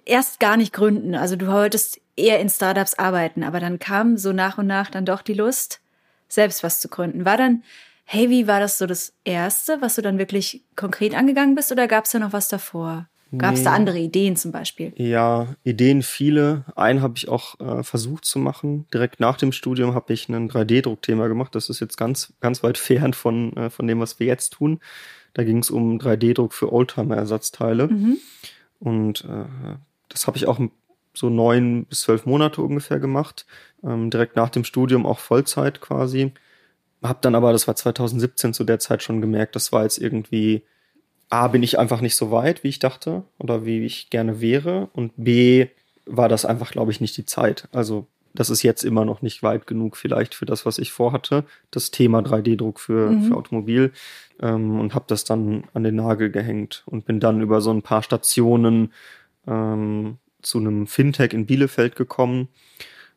erst 0.05 0.39
gar 0.39 0.57
nicht 0.57 0.73
gründen. 0.73 1.15
Also 1.15 1.35
du 1.35 1.47
wolltest 1.47 2.01
eher 2.15 2.39
in 2.39 2.49
Startups 2.49 2.95
arbeiten, 2.95 3.43
aber 3.43 3.59
dann 3.59 3.79
kam 3.79 4.17
so 4.17 4.33
nach 4.33 4.57
und 4.57 4.67
nach 4.67 4.89
dann 4.89 5.05
doch 5.05 5.21
die 5.21 5.33
Lust, 5.33 5.79
selbst 6.27 6.63
was 6.63 6.79
zu 6.79 6.89
gründen. 6.89 7.25
War 7.25 7.37
dann, 7.37 7.63
hey, 8.05 8.29
wie 8.29 8.47
war 8.47 8.59
das 8.59 8.77
so 8.77 8.85
das 8.85 9.13
Erste, 9.23 9.81
was 9.81 9.95
du 9.95 10.01
dann 10.01 10.17
wirklich 10.17 10.63
konkret 10.75 11.15
angegangen 11.15 11.55
bist 11.55 11.71
oder 11.71 11.87
gab 11.87 12.05
es 12.05 12.11
da 12.11 12.19
noch 12.19 12.33
was 12.33 12.49
davor? 12.49 13.07
Gab 13.37 13.53
es 13.53 13.59
Nee. 13.59 13.65
da 13.65 13.73
andere 13.73 13.99
Ideen 13.99 14.35
zum 14.35 14.51
Beispiel? 14.51 14.93
Ja, 14.95 15.55
Ideen 15.63 16.01
viele. 16.03 16.65
Einen 16.75 17.01
habe 17.01 17.13
ich 17.17 17.29
auch 17.29 17.59
äh, 17.59 17.83
versucht 17.83 18.25
zu 18.25 18.39
machen. 18.39 18.85
Direkt 18.93 19.19
nach 19.19 19.37
dem 19.37 19.51
Studium 19.51 19.93
habe 19.95 20.13
ich 20.13 20.29
ein 20.29 20.49
3D-Druckthema 20.49 21.27
gemacht. 21.27 21.55
Das 21.55 21.69
ist 21.69 21.79
jetzt 21.79 21.97
ganz, 21.97 22.33
ganz 22.41 22.63
weit 22.63 22.77
fern 22.79 23.13
von, 23.13 23.55
äh, 23.57 23.69
von 23.69 23.87
dem, 23.87 23.99
was 23.99 24.19
wir 24.19 24.27
jetzt 24.27 24.51
tun. 24.53 24.79
Da 25.33 25.43
ging 25.43 25.57
es 25.59 25.71
um 25.71 25.97
3D-Druck 25.97 26.53
für 26.53 26.71
Oldtimer-Ersatzteile. 26.71 27.87
Mhm. 27.87 28.17
Und 28.79 29.25
äh, 29.25 29.75
das 30.09 30.27
habe 30.27 30.37
ich 30.37 30.47
auch 30.47 30.59
so 31.15 31.29
neun 31.29 31.85
bis 31.85 32.01
zwölf 32.01 32.25
Monate 32.25 32.61
ungefähr 32.61 32.99
gemacht. 32.99 33.45
Ähm, 33.83 34.09
direkt 34.09 34.35
nach 34.35 34.49
dem 34.49 34.63
Studium 34.63 35.05
auch 35.05 35.19
Vollzeit 35.19 35.81
quasi. 35.81 36.33
Hab 37.01 37.21
dann 37.21 37.35
aber, 37.35 37.51
das 37.51 37.67
war 37.67 37.75
2017 37.75 38.53
zu 38.53 38.63
der 38.63 38.79
Zeit 38.79 39.03
schon 39.03 39.21
gemerkt, 39.21 39.55
das 39.55 39.71
war 39.71 39.83
jetzt 39.83 39.97
irgendwie, 39.97 40.63
A, 41.33 41.47
bin 41.47 41.63
ich 41.63 41.79
einfach 41.79 41.99
nicht 42.01 42.15
so 42.15 42.29
weit, 42.31 42.63
wie 42.63 42.69
ich 42.69 42.77
dachte 42.79 43.23
oder 43.39 43.65
wie 43.65 43.83
ich 43.85 44.09
gerne 44.11 44.39
wäre. 44.39 44.89
Und 44.93 45.13
B, 45.17 45.67
war 46.05 46.29
das 46.29 46.45
einfach, 46.45 46.71
glaube 46.71 46.91
ich, 46.91 47.01
nicht 47.01 47.17
die 47.17 47.25
Zeit. 47.25 47.67
Also 47.71 48.05
das 48.35 48.49
ist 48.49 48.61
jetzt 48.61 48.83
immer 48.83 49.03
noch 49.05 49.21
nicht 49.21 49.41
weit 49.41 49.65
genug 49.65 49.95
vielleicht 49.97 50.35
für 50.35 50.45
das, 50.45 50.65
was 50.65 50.77
ich 50.77 50.91
vorhatte. 50.91 51.43
Das 51.71 51.91
Thema 51.91 52.19
3D-Druck 52.19 52.79
für, 52.79 53.11
Mhm. 53.11 53.23
für 53.23 53.35
Automobil. 53.35 53.91
Ähm, 54.41 54.79
und 54.79 54.93
habe 54.95 55.05
das 55.07 55.23
dann 55.23 55.63
an 55.73 55.83
den 55.83 55.95
Nagel 55.95 56.29
gehängt 56.29 56.83
und 56.85 57.05
bin 57.05 57.19
dann 57.19 57.41
über 57.41 57.61
so 57.61 57.71
ein 57.71 57.81
paar 57.81 58.03
Stationen 58.03 58.91
ähm, 59.47 60.17
zu 60.41 60.59
einem 60.59 60.87
Fintech 60.87 61.33
in 61.33 61.45
Bielefeld 61.45 61.95
gekommen 61.95 62.47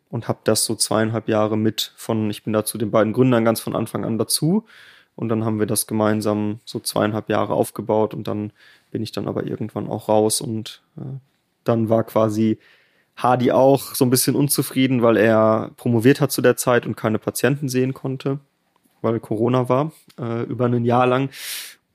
und 0.09 0.29
habe 0.29 0.39
das 0.45 0.65
so 0.65 0.75
zweieinhalb 0.75 1.29
Jahre 1.29 1.57
mit 1.59 1.93
von, 1.97 2.31
ich 2.31 2.45
bin 2.45 2.53
da 2.53 2.65
zu 2.65 2.79
den 2.79 2.91
beiden 2.91 3.13
Gründern 3.13 3.45
ganz 3.45 3.61
von 3.61 3.75
Anfang 3.77 4.05
an 4.05 4.17
dazu 4.19 4.65
und 5.17 5.31
dann 5.31 5.45
haben 5.45 5.59
wir 5.59 5.67
das 5.67 5.87
gemeinsam 5.87 6.61
so 6.65 6.79
zweieinhalb 6.79 7.29
Jahre 7.29 7.55
aufgebaut 7.55 8.15
und 8.15 8.29
dann 8.29 8.53
bin 8.91 9.03
ich 9.03 9.13
dann 9.13 9.27
aber 9.27 9.45
irgendwann 9.45 9.89
auch 9.89 10.09
raus 10.09 10.41
und 10.41 10.83
äh, 10.97 11.19
dann 11.65 11.89
war 11.89 12.05
quasi 12.05 12.59
Hardy 13.17 13.51
auch 13.51 13.95
so 13.95 14.05
ein 14.05 14.11
bisschen 14.11 14.37
unzufrieden, 14.37 15.03
weil 15.03 15.17
er 15.17 15.71
promoviert 15.77 16.21
hat 16.21 16.33
zu 16.33 16.43
der 16.43 16.57
Zeit 16.57 16.87
und 16.87 16.97
keine 16.97 17.19
Patienten 17.19 17.69
sehen 17.69 17.95
konnte, 17.95 18.39
weil 19.01 19.19
Corona 19.21 19.69
war, 19.69 19.93
äh, 20.21 20.43
über 20.45 20.67
ein 20.67 20.85
Jahr 20.85 21.07
lang. 21.07 21.31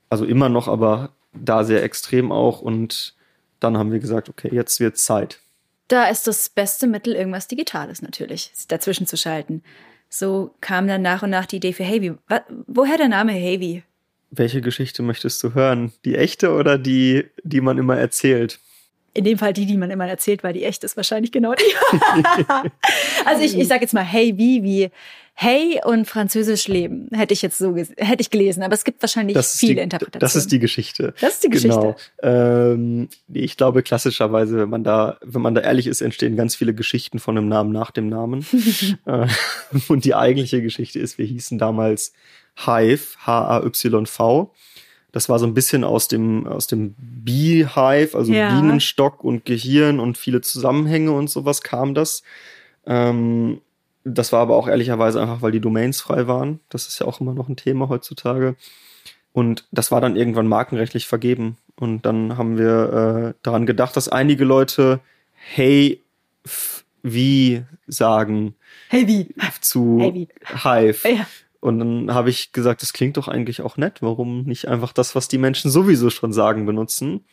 Also 0.10 0.26
immer 0.26 0.50
noch, 0.50 0.68
aber 0.68 1.12
da 1.34 1.64
sehr 1.64 1.84
extrem 1.84 2.32
auch 2.32 2.62
und 2.62 3.16
dann 3.60 3.78
haben 3.78 3.92
wir 3.92 4.00
gesagt, 4.00 4.28
okay, 4.28 4.50
jetzt 4.52 4.80
wird 4.80 4.98
Zeit. 4.98 5.40
Da 5.88 6.06
ist 6.06 6.26
das 6.26 6.50
beste 6.50 6.88
Mittel 6.88 7.14
irgendwas 7.14 7.48
Digitales 7.48 8.02
natürlich, 8.02 8.52
dazwischen 8.68 9.06
zu 9.06 9.18
schalten. 9.18 9.62
So 10.14 10.54
kam 10.60 10.88
dann 10.88 11.02
nach 11.02 11.24
und 11.24 11.30
nach 11.30 11.46
die 11.46 11.56
Idee 11.56 11.72
für 11.72 11.86
Heavy. 11.86 12.12
Woher 12.68 12.98
der 12.98 13.08
Name 13.08 13.32
Heavy? 13.32 13.84
Welche 14.30 14.60
Geschichte 14.60 15.04
möchtest 15.04 15.42
du 15.42 15.54
hören? 15.54 15.94
Die 16.04 16.18
echte 16.18 16.52
oder 16.52 16.78
die, 16.78 17.26
die 17.44 17.62
man 17.62 17.78
immer 17.78 17.98
erzählt? 17.98 18.60
In 19.14 19.24
dem 19.24 19.38
Fall 19.38 19.54
die, 19.54 19.66
die 19.66 19.78
man 19.78 19.90
immer 19.90 20.08
erzählt, 20.08 20.44
weil 20.44 20.52
die 20.52 20.66
echt 20.66 20.84
ist 20.84 20.98
wahrscheinlich 20.98 21.32
genau 21.32 21.54
die. 21.54 21.64
also 23.26 23.42
ich, 23.42 23.58
ich 23.58 23.68
sage 23.70 23.82
jetzt 23.82 23.94
mal 23.94 24.04
Hey 24.04 24.38
wie 24.38 24.64
wie 24.64 24.90
Hey 25.44 25.82
und 25.84 26.06
Französisch 26.08 26.68
leben 26.68 27.08
hätte 27.14 27.34
ich 27.34 27.42
jetzt 27.42 27.58
so 27.58 27.76
hätte 27.76 28.22
ich 28.22 28.30
gelesen, 28.30 28.62
aber 28.62 28.76
es 28.76 28.84
gibt 28.84 29.02
wahrscheinlich 29.02 29.34
Das 29.34 29.58
viele 29.58 29.74
die, 29.74 29.82
Interpretationen. 29.82 30.20
das 30.22 30.36
ist 30.36 30.52
die 30.52 30.60
Geschichte. 30.60 31.16
Das 31.20 31.34
ist 31.34 31.44
die 31.44 31.50
Geschichte. 31.50 31.80
Genau. 31.80 31.96
Ähm, 32.22 33.10
ich 33.34 33.58
glaube, 33.58 33.82
klassischerweise, 33.82 34.60
wenn 34.60 34.70
man 34.70 34.84
da, 34.84 35.18
wenn 35.24 35.42
man 35.42 35.56
da 35.56 35.62
ehrlich 35.62 35.88
ist, 35.88 36.02
entstehen 36.02 36.36
ganz 36.36 36.56
viele 36.56 36.76
Geschichten 36.76 37.18
von 37.18 37.36
einem 37.40 37.48
Namen 37.48 37.72
nach 37.72 37.90
dem 37.90 38.08
Namen. 38.08 38.46
Äh, 39.06 39.26
Und 39.88 40.06
die 40.06 40.14
eigentliche 40.14 40.62
Geschichte 40.62 41.00
ist, 41.00 41.18
wir 41.18 41.26
hießen 41.26 41.58
damals 41.58 42.14
Hive, 42.64 43.18
H-A-Y-V. 43.26 44.54
Das 45.12 45.28
war 45.28 45.40
so 45.40 45.48
ein 45.48 45.56
bisschen 45.56 45.84
aus 45.84 46.08
dem, 46.08 46.46
aus 46.46 46.68
dem 46.68 46.94
Beehive, 47.00 48.16
also 48.16 48.32
Ja. 48.32 48.54
Bienenstock 48.60 49.24
und 49.24 49.46
Gehirn 49.46 50.00
und 50.00 50.20
viele 50.20 50.42
Zusammenhänge 50.42 51.12
und 51.14 51.32
sowas 51.32 51.64
kam 51.64 51.96
das. 51.96 52.22
Ähm, 52.86 53.62
das 54.04 54.32
war 54.32 54.42
aber 54.42 54.56
auch 54.56 54.68
ehrlicherweise 54.68 55.22
einfach, 55.22 55.42
weil 55.42 55.52
die 55.52 55.60
Domains 55.60 56.02
frei 56.02 56.28
waren. 56.28 56.60
Das 56.70 56.88
ist 56.88 57.00
ja 57.00 57.08
auch 57.08 57.22
immer 57.22 57.34
noch 57.34 57.50
ein 57.50 57.56
Thema 57.56 57.90
heutzutage. 57.90 58.56
Und 59.34 59.68
das 59.72 59.92
war 59.92 60.02
dann 60.02 60.16
irgendwann 60.16 60.48
markenrechtlich 60.48 61.08
vergeben. 61.08 61.58
Und 61.76 62.06
dann 62.06 62.38
haben 62.38 62.58
wir 62.58 63.34
äh, 63.34 63.40
daran 63.44 63.66
gedacht, 63.66 63.96
dass 63.96 64.10
einige 64.10 64.44
Leute 64.44 65.00
Hey, 65.34 66.02
wie 67.02 67.64
sagen. 67.88 68.56
Hey, 68.90 69.08
wie? 69.08 69.34
Zu 69.60 70.00
hey, 70.00 70.14
wie? 70.14 70.28
Hive. 70.46 71.10
Ja. 71.10 71.28
Und 71.60 71.80
dann 71.80 72.14
habe 72.14 72.30
ich 72.30 72.52
gesagt, 72.54 72.82
das 72.82 72.94
klingt 72.94 73.18
doch 73.18 73.28
eigentlich 73.28 73.62
auch 73.62 73.78
nett. 73.78 74.02
Warum 74.02 74.44
nicht 74.44 74.68
einfach 74.68 74.94
das, 74.94 75.16
was 75.16 75.28
die 75.28 75.38
Menschen 75.38 75.72
sowieso 75.72 76.10
schon 76.10 76.34
sagen, 76.34 76.66
benutzen? 76.66 77.24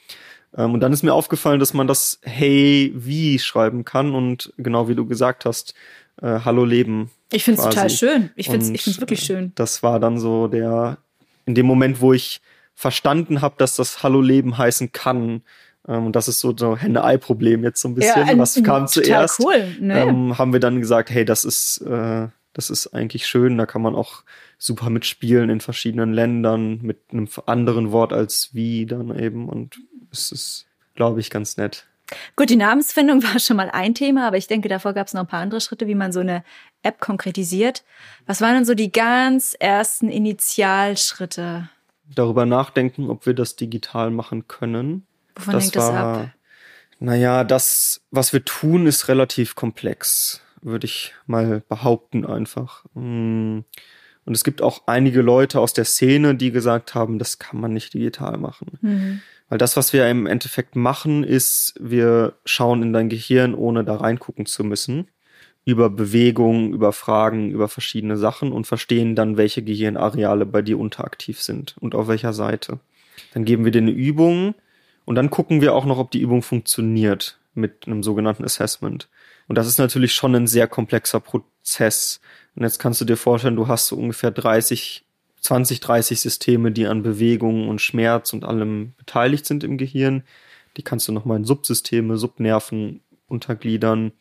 Ähm, 0.57 0.75
und 0.75 0.81
dann 0.81 0.93
ist 0.93 1.03
mir 1.03 1.15
aufgefallen, 1.15 1.61
dass 1.61 1.75
man 1.75 1.87
das 1.87 2.21
Hey 2.23 2.93
wie 2.95 3.39
schreiben 3.39 3.85
kann 3.85 4.15
und 4.15 4.53
genau 4.57 4.89
wie 4.89 4.95
du 4.95 5.07
gesagt 5.07 5.45
hast, 5.45 5.75
äh, 6.23 6.41
Hallo 6.45 6.65
Leben. 6.65 7.11
Ich 7.31 7.45
finde 7.45 7.61
es 7.61 7.67
total 7.67 7.91
schön. 7.91 8.31
Ich 8.37 8.49
finde 8.49 8.73
es 8.75 9.01
wirklich 9.01 9.21
schön. 9.21 9.53
Das 9.55 9.83
war 9.83 10.01
dann 10.01 10.19
so 10.19 10.49
der, 10.49 10.99
in 11.47 11.55
dem 11.55 11.67
Moment, 11.67 12.01
wo 12.01 12.13
ich 12.13 12.41
verstanden 12.75 13.43
habe, 13.43 13.57
dass 13.59 13.77
das 13.77 14.03
Hallo 14.03 14.21
Leben 14.21 14.57
heißen 14.57 14.93
kann. 14.93 15.43
Ähm, 15.87 16.07
und 16.07 16.17
das 16.17 16.29
ist 16.29 16.41
so 16.41 16.55
ein 16.55 16.77
Henne-Ei-Problem 16.77 17.65
jetzt 17.65 17.81
so 17.81 17.89
ein 17.89 17.95
bisschen. 17.95 18.27
Ja, 18.27 18.39
Was 18.39 18.55
kam 18.65 18.87
zuerst? 18.87 19.41
Cool. 19.41 19.77
Nee. 19.81 20.01
Ähm, 20.01 20.39
haben 20.39 20.53
wir 20.53 20.61
dann 20.61 20.81
gesagt, 20.81 21.11
hey, 21.11 21.25
das 21.25 21.45
ist, 21.45 21.79
äh, 21.79 22.29
das 22.53 22.71
ist 22.71 22.89
eigentlich 22.89 23.27
schön. 23.27 23.59
Da 23.59 23.67
kann 23.67 23.83
man 23.83 23.95
auch 23.95 24.23
super 24.59 24.91
mitspielen 24.91 25.51
in 25.51 25.61
verschiedenen 25.61 26.13
Ländern 26.13 26.79
mit 26.83 27.01
einem 27.13 27.29
anderen 27.47 27.93
Wort 27.93 28.13
als 28.13 28.51
wie 28.53 28.87
dann 28.87 29.17
eben. 29.19 29.49
Und 29.49 29.81
es 30.13 30.33
ist, 30.33 30.67
glaube 30.95 31.21
ich, 31.21 31.31
ganz 31.31 31.57
nett. 31.57 31.87
Gut, 32.37 32.51
die 32.51 32.57
Namensfindung 32.57 33.23
war 33.23 33.39
schon 33.39 33.57
mal 33.57 33.71
ein 33.71 33.95
Thema, 33.95 34.27
aber 34.27 34.37
ich 34.37 34.47
denke, 34.47 34.69
davor 34.69 34.93
gab 34.93 35.07
es 35.07 35.15
noch 35.15 35.23
ein 35.23 35.27
paar 35.27 35.41
andere 35.41 35.61
Schritte, 35.61 35.87
wie 35.87 35.95
man 35.95 36.13
so 36.13 36.21
eine 36.21 36.45
App 36.83 37.01
konkretisiert. 37.01 37.85
Was 38.27 38.41
waren 38.41 38.55
denn 38.55 38.65
so 38.65 38.75
die 38.75 38.93
ganz 38.93 39.57
ersten 39.59 40.09
Initialschritte? 40.09 41.69
Darüber 42.15 42.47
nachdenken, 42.47 43.11
ob 43.11 43.27
wir 43.27 43.35
das 43.35 43.57
digital 43.57 44.11
machen 44.11 44.49
können. 44.49 45.07
Wovon 45.37 45.55
das 45.55 45.65
hängt 45.65 45.77
das 45.77 45.89
war, 45.89 46.19
ab? 46.19 46.31
Naja, 47.01 47.45
das, 47.45 48.01
was 48.11 48.33
wir 48.33 48.45
tun, 48.45 48.87
ist 48.87 49.09
relativ 49.09 49.55
komplex, 49.55 50.41
würde 50.63 50.87
ich 50.87 51.15
mal 51.27 51.63
behaupten 51.69 52.27
einfach. 52.27 52.85
Mm. 52.95 53.61
Und 54.25 54.35
es 54.35 54.45
gibt 54.45 54.61
auch 54.61 54.83
einige 54.87 55.23
Leute 55.23 55.59
aus 55.59 55.73
der 55.73 55.87
Szene, 55.87 56.35
die 56.35 56.51
gesagt 56.51 56.95
haben, 56.95 57.19
das 57.19 57.39
kann 57.39 57.59
man 57.61 57.73
nicht 57.73 57.95
digital 57.95 58.37
machen. 58.37 58.79
Mhm. 58.83 59.23
Weil 59.49 59.59
das, 59.59 59.77
was 59.77 59.93
wir 59.93 60.09
im 60.09 60.27
Endeffekt 60.27 60.77
machen, 60.77 61.25
ist, 61.25 61.75
wir 61.81 62.35
schauen 62.45 62.83
in 62.83 62.93
dein 62.93 63.09
Gehirn, 63.09 63.55
ohne 63.55 63.85
da 63.85 63.97
reingucken 63.97 64.47
zu 64.47 64.63
müssen, 64.63 65.09
über 65.65 65.91
Bewegungen, 65.91 66.73
über 66.73 66.93
Fragen, 66.93 67.51
über 67.51 67.69
verschiedene 67.69 68.17
Sachen 68.17 68.53
und 68.53 68.67
verstehen 68.67 69.15
dann, 69.15 69.37
welche 69.37 69.63
Gehirnareale 69.63 70.47
bei 70.47 70.63
dir 70.63 70.79
unteraktiv 70.79 71.43
sind 71.43 71.77
und 71.81 71.95
auf 71.95 72.09
welcher 72.09 72.33
Seite. 72.33 72.79
Dann 73.35 73.45
geben 73.45 73.65
wir 73.65 73.73
dir 73.73 73.83
eine 73.83 73.91
Übung 73.91 74.55
und 75.05 75.15
dann 75.15 75.31
gucken 75.31 75.61
wir 75.61 75.75
auch 75.75 75.85
noch, 75.85 75.99
ob 75.99 76.11
die 76.11 76.21
Übung 76.21 76.43
funktioniert 76.43 77.39
mit 77.55 77.87
einem 77.87 78.03
sogenannten 78.03 78.45
Assessment. 78.45 79.09
Und 79.47 79.57
das 79.57 79.67
ist 79.67 79.79
natürlich 79.79 80.13
schon 80.13 80.35
ein 80.35 80.47
sehr 80.47 80.69
komplexer 80.69 81.21
Prozess. 81.21 82.21
Und 82.55 82.63
jetzt 82.63 82.79
kannst 82.79 83.01
du 83.01 83.05
dir 83.05 83.17
vorstellen, 83.17 83.57
du 83.57 83.69
hast 83.69 83.89
so 83.89 83.97
ungefähr 83.97 84.31
30 84.31 85.05
20, 85.41 85.81
30 85.81 86.21
Systeme, 86.21 86.73
die 86.73 86.87
an 86.87 87.03
Bewegungen 87.03 87.69
und 87.69 87.81
Schmerz 87.81 88.33
und 88.33 88.45
allem 88.45 88.95
beteiligt 88.97 89.47
sind 89.47 89.65
im 89.65 89.79
Gehirn. 89.79 90.23
Die 90.77 90.83
kannst 90.83 91.09
du 91.09 91.13
nochmal 91.13 91.39
in 91.39 91.45
Subsysteme, 91.45 92.19
Subnerven 92.19 93.01
untergliedern. 93.29 94.13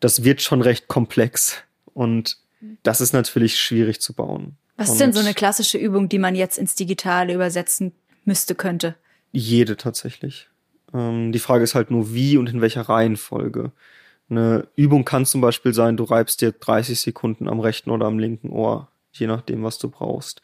Das 0.00 0.24
wird 0.24 0.42
schon 0.42 0.62
recht 0.62 0.88
komplex 0.88 1.62
und 1.94 2.38
das 2.82 3.00
ist 3.00 3.12
natürlich 3.12 3.58
schwierig 3.58 4.00
zu 4.00 4.12
bauen. 4.12 4.56
Was 4.76 4.88
und 4.88 4.94
ist 4.94 5.00
denn 5.00 5.12
so 5.12 5.20
eine 5.20 5.34
klassische 5.34 5.78
Übung, 5.78 6.08
die 6.08 6.18
man 6.18 6.34
jetzt 6.34 6.58
ins 6.58 6.74
Digitale 6.74 7.34
übersetzen 7.34 7.92
müsste, 8.24 8.54
könnte? 8.54 8.94
Jede 9.32 9.76
tatsächlich. 9.76 10.48
Ähm, 10.94 11.32
die 11.32 11.38
Frage 11.38 11.64
ist 11.64 11.74
halt 11.74 11.90
nur, 11.90 12.14
wie 12.14 12.36
und 12.36 12.48
in 12.48 12.60
welcher 12.60 12.82
Reihenfolge. 12.82 13.72
Eine 14.28 14.68
Übung 14.76 15.04
kann 15.04 15.26
zum 15.26 15.40
Beispiel 15.40 15.74
sein, 15.74 15.96
du 15.96 16.04
reibst 16.04 16.40
dir 16.40 16.52
30 16.52 17.00
Sekunden 17.00 17.48
am 17.48 17.60
rechten 17.60 17.90
oder 17.90 18.06
am 18.06 18.18
linken 18.18 18.50
Ohr 18.50 18.88
je 19.12 19.26
nachdem, 19.26 19.62
was 19.62 19.78
du 19.78 19.88
brauchst. 19.88 20.40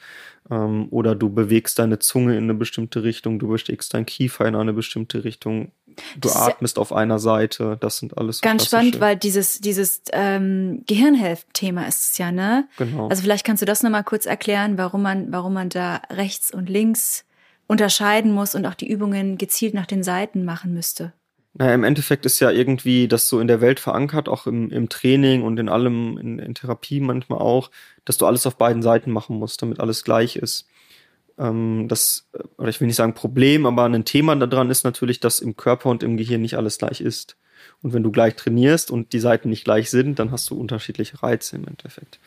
Ähm, 0.51 0.89
oder 0.91 1.15
du 1.15 1.31
bewegst 1.31 1.79
deine 1.79 1.99
Zunge 1.99 2.37
in 2.37 2.45
eine 2.45 2.55
bestimmte 2.55 3.03
Richtung, 3.03 3.39
du 3.39 3.49
bewegst 3.49 3.95
dein 3.95 4.07
Kiefer 4.07 4.47
in 4.47 4.55
eine 4.55 4.73
bestimmte 4.73 5.25
Richtung, 5.25 5.73
du 6.17 6.29
das 6.29 6.37
atmest 6.37 6.79
auf 6.79 6.93
einer 6.93 7.19
Seite. 7.19 7.77
Das 7.81 7.99
sind 7.99 8.17
alles 8.19 8.39
so 8.39 8.43
ganz 8.43 8.67
spannend, 8.67 9.01
weil 9.01 9.17
dieses 9.17 9.61
dieses 9.61 10.03
ähm, 10.13 10.83
Gehirnhelf-Thema 10.87 11.87
ist 11.87 12.07
es 12.07 12.19
ja, 12.19 12.31
ne? 12.33 12.69
Genau. 12.77 13.09
Also 13.09 13.23
vielleicht 13.23 13.47
kannst 13.47 13.63
du 13.63 13.67
das 13.67 13.83
nochmal 13.83 14.05
kurz 14.05 14.27
erklären, 14.27 14.79
warum 14.79 15.03
man 15.03 15.33
warum 15.33 15.55
man 15.55 15.69
da 15.69 16.03
rechts 16.11 16.53
und 16.53 16.69
links 16.69 17.25
unterscheiden 17.67 18.33
muss 18.33 18.55
und 18.55 18.67
auch 18.67 18.75
die 18.75 18.89
Übungen 18.89 19.39
gezielt 19.39 19.75
nach 19.75 19.87
den 19.87 20.03
Seiten 20.03 20.45
machen 20.45 20.73
müsste. 20.73 21.13
Naja, 21.59 21.75
im 21.75 21.85
Endeffekt 21.85 22.27
ist 22.27 22.39
ja 22.41 22.51
irgendwie 22.51 23.09
das 23.09 23.29
so 23.29 23.41
in 23.41 23.49
der 23.49 23.63
Welt 23.63 23.81
verankert, 23.81 24.29
auch 24.29 24.47
im, 24.47 24.71
im 24.71 24.91
Training 24.91 25.43
und 25.43 25.59
in 25.59 25.71
allem, 25.71 26.19
in, 26.19 26.39
in 26.39 26.55
Therapie 26.55 27.01
manchmal 27.01 27.39
auch, 27.39 27.71
dass 28.05 28.19
du 28.19 28.27
alles 28.27 28.47
auf 28.47 28.59
beiden 28.59 28.83
Seiten 28.83 29.11
machen 29.11 29.39
musst, 29.39 29.63
damit 29.63 29.81
alles 29.81 30.05
gleich 30.05 30.37
ist. 30.37 30.69
Ähm, 31.39 31.87
das, 31.89 32.29
oder 32.59 32.69
ich 32.69 32.79
will 32.81 32.89
nicht 32.89 32.97
sagen 32.97 33.15
Problem, 33.15 33.65
aber 33.65 33.85
ein 33.85 34.05
Thema 34.05 34.37
daran 34.37 34.69
ist 34.71 34.85
natürlich, 34.85 35.19
dass 35.19 35.41
im 35.41 35.57
Körper 35.57 35.89
und 35.89 36.03
im 36.03 36.19
Gehirn 36.19 36.43
nicht 36.43 36.59
alles 36.59 36.77
gleich 36.77 37.01
ist. 37.01 37.39
Und 37.83 37.95
wenn 37.95 38.03
du 38.03 38.11
gleich 38.11 38.37
trainierst 38.37 38.91
und 38.91 39.15
die 39.15 39.21
Seiten 39.21 39.49
nicht 39.49 39.65
gleich 39.65 39.89
sind, 39.89 40.19
dann 40.19 40.33
hast 40.33 40.51
du 40.51 40.61
unterschiedliche 40.61 41.23
Reize 41.23 41.57
im 41.57 41.67
Endeffekt. 41.67 42.21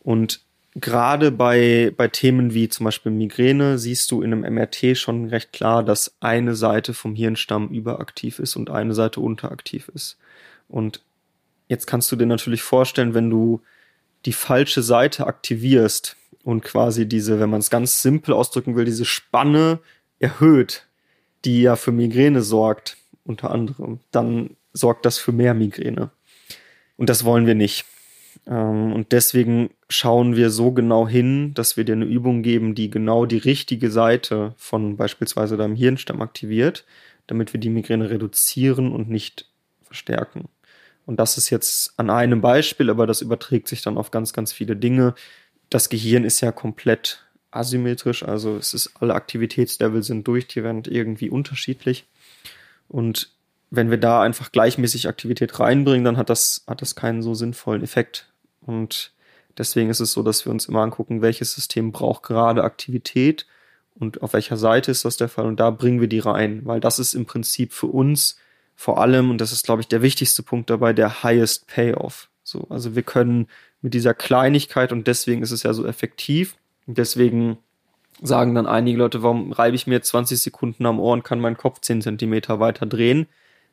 Und 0.00 0.40
gerade 0.74 1.30
bei, 1.30 1.92
bei 1.96 2.08
Themen 2.08 2.54
wie 2.54 2.68
zum 2.68 2.84
Beispiel 2.84 3.12
Migräne 3.12 3.78
siehst 3.78 4.10
du 4.10 4.22
in 4.22 4.32
einem 4.32 4.54
MRT 4.54 4.96
schon 4.96 5.26
recht 5.26 5.52
klar, 5.52 5.82
dass 5.82 6.14
eine 6.20 6.54
Seite 6.54 6.94
vom 6.94 7.14
Hirnstamm 7.14 7.68
überaktiv 7.68 8.38
ist 8.38 8.56
und 8.56 8.70
eine 8.70 8.94
Seite 8.94 9.20
unteraktiv 9.20 9.88
ist. 9.94 10.16
Und 10.68 11.02
jetzt 11.68 11.86
kannst 11.86 12.10
du 12.10 12.16
dir 12.16 12.26
natürlich 12.26 12.62
vorstellen, 12.62 13.14
wenn 13.14 13.28
du 13.28 13.60
die 14.24 14.32
falsche 14.32 14.82
Seite 14.82 15.26
aktivierst 15.26 16.16
und 16.44 16.62
quasi 16.62 17.06
diese, 17.06 17.38
wenn 17.38 17.50
man 17.50 17.60
es 17.60 17.70
ganz 17.70 18.02
simpel 18.02 18.34
ausdrücken 18.34 18.76
will, 18.76 18.84
diese 18.84 19.04
Spanne 19.04 19.80
erhöht, 20.18 20.86
die 21.44 21.62
ja 21.62 21.76
für 21.76 21.92
Migräne 21.92 22.42
sorgt, 22.42 22.96
unter 23.24 23.50
anderem, 23.50 24.00
dann 24.10 24.56
sorgt 24.72 25.04
das 25.04 25.18
für 25.18 25.32
mehr 25.32 25.54
Migräne. 25.54 26.10
Und 26.96 27.10
das 27.10 27.24
wollen 27.24 27.46
wir 27.46 27.54
nicht. 27.54 27.84
Ähm, 28.46 28.92
und 28.92 29.12
deswegen 29.12 29.70
schauen 29.88 30.36
wir 30.36 30.50
so 30.50 30.72
genau 30.72 31.06
hin, 31.08 31.54
dass 31.54 31.76
wir 31.76 31.84
dir 31.84 31.94
eine 31.94 32.04
Übung 32.04 32.42
geben, 32.42 32.74
die 32.74 32.90
genau 32.90 33.26
die 33.26 33.38
richtige 33.38 33.90
Seite 33.90 34.54
von 34.56 34.96
beispielsweise 34.96 35.56
deinem 35.56 35.76
Hirnstamm 35.76 36.22
aktiviert, 36.22 36.84
damit 37.26 37.52
wir 37.52 37.60
die 37.60 37.70
Migräne 37.70 38.10
reduzieren 38.10 38.92
und 38.92 39.08
nicht 39.08 39.48
verstärken. 39.82 40.48
Und 41.04 41.18
das 41.18 41.36
ist 41.36 41.50
jetzt 41.50 41.94
an 41.98 42.10
einem 42.10 42.40
Beispiel, 42.40 42.90
aber 42.90 43.06
das 43.06 43.22
überträgt 43.22 43.68
sich 43.68 43.82
dann 43.82 43.98
auf 43.98 44.10
ganz, 44.10 44.32
ganz 44.32 44.52
viele 44.52 44.76
Dinge. 44.76 45.14
Das 45.68 45.88
Gehirn 45.88 46.24
ist 46.24 46.40
ja 46.40 46.52
komplett 46.52 47.24
asymmetrisch, 47.50 48.22
also 48.22 48.56
es 48.56 48.72
ist 48.72 48.94
alle 49.00 49.14
Aktivitätslevel 49.14 50.02
sind 50.02 50.26
durchgehend 50.26 50.88
irgendwie 50.88 51.28
unterschiedlich. 51.28 52.06
Und 52.88 53.31
wenn 53.74 53.90
wir 53.90 53.96
da 53.96 54.20
einfach 54.20 54.52
gleichmäßig 54.52 55.08
Aktivität 55.08 55.58
reinbringen, 55.58 56.04
dann 56.04 56.18
hat 56.18 56.28
das, 56.28 56.62
hat 56.66 56.82
das 56.82 56.94
keinen 56.94 57.22
so 57.22 57.32
sinnvollen 57.32 57.82
Effekt. 57.82 58.30
Und 58.60 59.12
deswegen 59.56 59.88
ist 59.88 60.00
es 60.00 60.12
so, 60.12 60.22
dass 60.22 60.44
wir 60.44 60.52
uns 60.52 60.66
immer 60.66 60.82
angucken, 60.82 61.22
welches 61.22 61.54
System 61.54 61.90
braucht 61.90 62.22
gerade 62.22 62.64
Aktivität 62.64 63.46
und 63.94 64.22
auf 64.22 64.34
welcher 64.34 64.58
Seite 64.58 64.90
ist 64.90 65.06
das 65.06 65.16
der 65.16 65.30
Fall. 65.30 65.46
Und 65.46 65.58
da 65.58 65.70
bringen 65.70 66.02
wir 66.02 66.08
die 66.08 66.18
rein, 66.18 66.60
weil 66.66 66.80
das 66.80 66.98
ist 66.98 67.14
im 67.14 67.24
Prinzip 67.24 67.72
für 67.72 67.86
uns 67.86 68.38
vor 68.74 69.00
allem, 69.00 69.30
und 69.30 69.38
das 69.38 69.52
ist, 69.52 69.64
glaube 69.64 69.80
ich, 69.80 69.88
der 69.88 70.02
wichtigste 70.02 70.42
Punkt 70.42 70.68
dabei, 70.68 70.92
der 70.92 71.22
highest 71.22 71.66
payoff. 71.66 72.28
So, 72.42 72.66
also 72.68 72.94
wir 72.94 73.02
können 73.02 73.48
mit 73.80 73.94
dieser 73.94 74.12
Kleinigkeit 74.12 74.92
und 74.92 75.06
deswegen 75.06 75.42
ist 75.42 75.50
es 75.50 75.62
ja 75.62 75.72
so 75.72 75.86
effektiv. 75.86 76.56
Deswegen 76.86 77.56
sagen 78.20 78.54
dann 78.54 78.66
einige 78.66 78.98
Leute, 78.98 79.22
warum 79.22 79.52
reibe 79.52 79.76
ich 79.76 79.86
mir 79.86 80.02
20 80.02 80.38
Sekunden 80.38 80.84
am 80.84 81.00
Ohr 81.00 81.14
und 81.14 81.24
kann 81.24 81.40
meinen 81.40 81.56
Kopf 81.56 81.80
10 81.80 82.02
Zentimeter 82.02 82.60
weiter 82.60 82.84
drehen? 82.84 83.28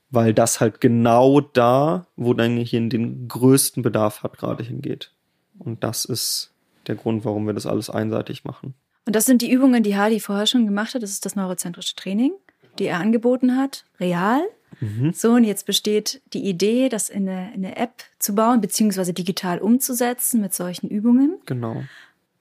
Weil 0.09 0.33
das 0.33 0.59
halt 0.59 0.81
genau 0.81 1.41
da, 1.41 2.07
wo 2.15 2.33
dein 2.33 2.55
Gehirn 2.55 2.89
den 2.89 3.27
größten 3.27 3.83
Bedarf 3.83 4.23
hat, 4.23 4.37
gerade 4.37 4.63
hingeht. 4.63 5.11
Und 5.57 5.83
das 5.83 6.05
ist 6.05 6.53
der 6.87 6.95
Grund, 6.95 7.25
warum 7.25 7.45
wir 7.45 7.53
das 7.53 7.65
alles 7.65 7.89
einseitig 7.89 8.43
machen. 8.43 8.73
Und 9.05 9.15
das 9.15 9.25
sind 9.25 9.41
die 9.41 9.51
Übungen, 9.51 9.83
die 9.83 9.97
Hardy 9.97 10.19
vorher 10.19 10.47
schon 10.47 10.65
gemacht 10.65 10.93
hat. 10.93 11.03
Das 11.03 11.11
ist 11.11 11.25
das 11.25 11.35
neurozentrische 11.35 11.95
Training, 11.95 12.31
die 12.77 12.85
er 12.85 12.99
angeboten 12.99 13.57
hat, 13.57 13.85
real. 13.99 14.41
Mhm. 14.79 15.13
So, 15.13 15.31
und 15.31 15.43
jetzt 15.43 15.65
besteht 15.65 16.21
die 16.33 16.45
Idee, 16.45 16.89
das 16.89 17.09
in 17.09 17.27
eine, 17.27 17.53
in 17.53 17.65
eine 17.65 17.75
App 17.75 18.03
zu 18.19 18.35
bauen, 18.35 18.61
beziehungsweise 18.61 19.13
digital 19.13 19.59
umzusetzen 19.59 20.41
mit 20.41 20.53
solchen 20.53 20.89
Übungen. 20.89 21.39
Genau. 21.45 21.83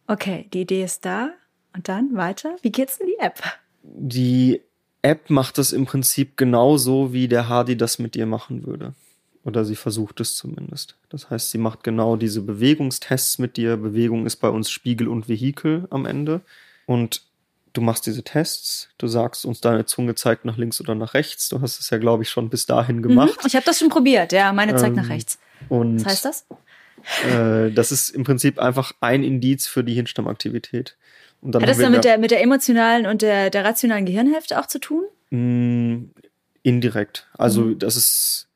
Okay, 0.06 0.48
die 0.52 0.62
Idee 0.62 0.84
ist 0.84 1.04
da. 1.04 1.30
Und 1.74 1.88
dann 1.88 2.16
weiter. 2.16 2.56
Wie 2.62 2.72
geht's 2.72 2.98
in 2.98 3.06
die 3.06 3.18
App? 3.18 3.42
Die 3.82 4.62
App 5.02 5.30
macht 5.30 5.58
es 5.58 5.72
im 5.72 5.86
Prinzip 5.86 6.36
genauso, 6.36 7.12
wie 7.12 7.28
der 7.28 7.48
Hardy 7.48 7.76
das 7.76 7.98
mit 7.98 8.14
dir 8.14 8.26
machen 8.26 8.66
würde. 8.66 8.94
Oder 9.44 9.64
sie 9.64 9.76
versucht 9.76 10.20
es 10.20 10.36
zumindest. 10.36 10.96
Das 11.08 11.30
heißt, 11.30 11.50
sie 11.50 11.58
macht 11.58 11.84
genau 11.84 12.16
diese 12.16 12.42
Bewegungstests 12.42 13.38
mit 13.38 13.56
dir. 13.56 13.76
Bewegung 13.76 14.26
ist 14.26 14.36
bei 14.36 14.48
uns 14.48 14.70
Spiegel 14.70 15.08
und 15.08 15.28
Vehikel 15.28 15.86
am 15.90 16.04
Ende. 16.04 16.42
Und 16.86 17.22
du 17.72 17.80
machst 17.80 18.06
diese 18.06 18.22
Tests, 18.22 18.88
du 18.98 19.06
sagst 19.06 19.44
uns, 19.44 19.60
deine 19.60 19.86
Zunge 19.86 20.14
zeigt 20.14 20.44
nach 20.44 20.56
links 20.56 20.80
oder 20.80 20.94
nach 20.94 21.14
rechts. 21.14 21.48
Du 21.48 21.60
hast 21.60 21.80
es 21.80 21.90
ja, 21.90 21.98
glaube 21.98 22.24
ich, 22.24 22.30
schon 22.30 22.50
bis 22.50 22.66
dahin 22.66 23.02
gemacht. 23.02 23.38
Mhm, 23.40 23.46
ich 23.46 23.54
habe 23.54 23.64
das 23.64 23.78
schon 23.78 23.88
probiert, 23.88 24.32
ja, 24.32 24.52
meine 24.52 24.76
zeigt 24.76 24.96
ähm, 24.96 25.02
nach 25.02 25.08
rechts. 25.08 25.38
Und 25.68 26.04
Was 26.04 26.12
heißt 26.12 26.24
das? 26.24 26.46
Äh, 27.30 27.70
das 27.70 27.92
ist 27.92 28.10
im 28.10 28.24
Prinzip 28.24 28.58
einfach 28.58 28.92
ein 29.00 29.22
Indiz 29.22 29.66
für 29.66 29.84
die 29.84 29.94
Hirnstammaktivität. 29.94 30.96
Und 31.40 31.52
dann 31.54 31.62
Hat 31.62 31.70
das 31.70 31.78
dann 31.78 31.92
mit 31.92 32.04
der, 32.04 32.18
mit 32.18 32.30
der 32.30 32.42
emotionalen 32.42 33.06
und 33.06 33.22
der, 33.22 33.50
der 33.50 33.64
rationalen 33.64 34.06
Gehirnhälfte 34.06 34.58
auch 34.58 34.66
zu 34.66 34.78
tun? 34.78 35.04
Mh, 35.30 35.38
mm, 35.38 36.10
indirekt. 36.62 37.28
Also 37.34 37.62
mhm. 37.62 37.78
das 37.78 37.96
ist 37.96 38.48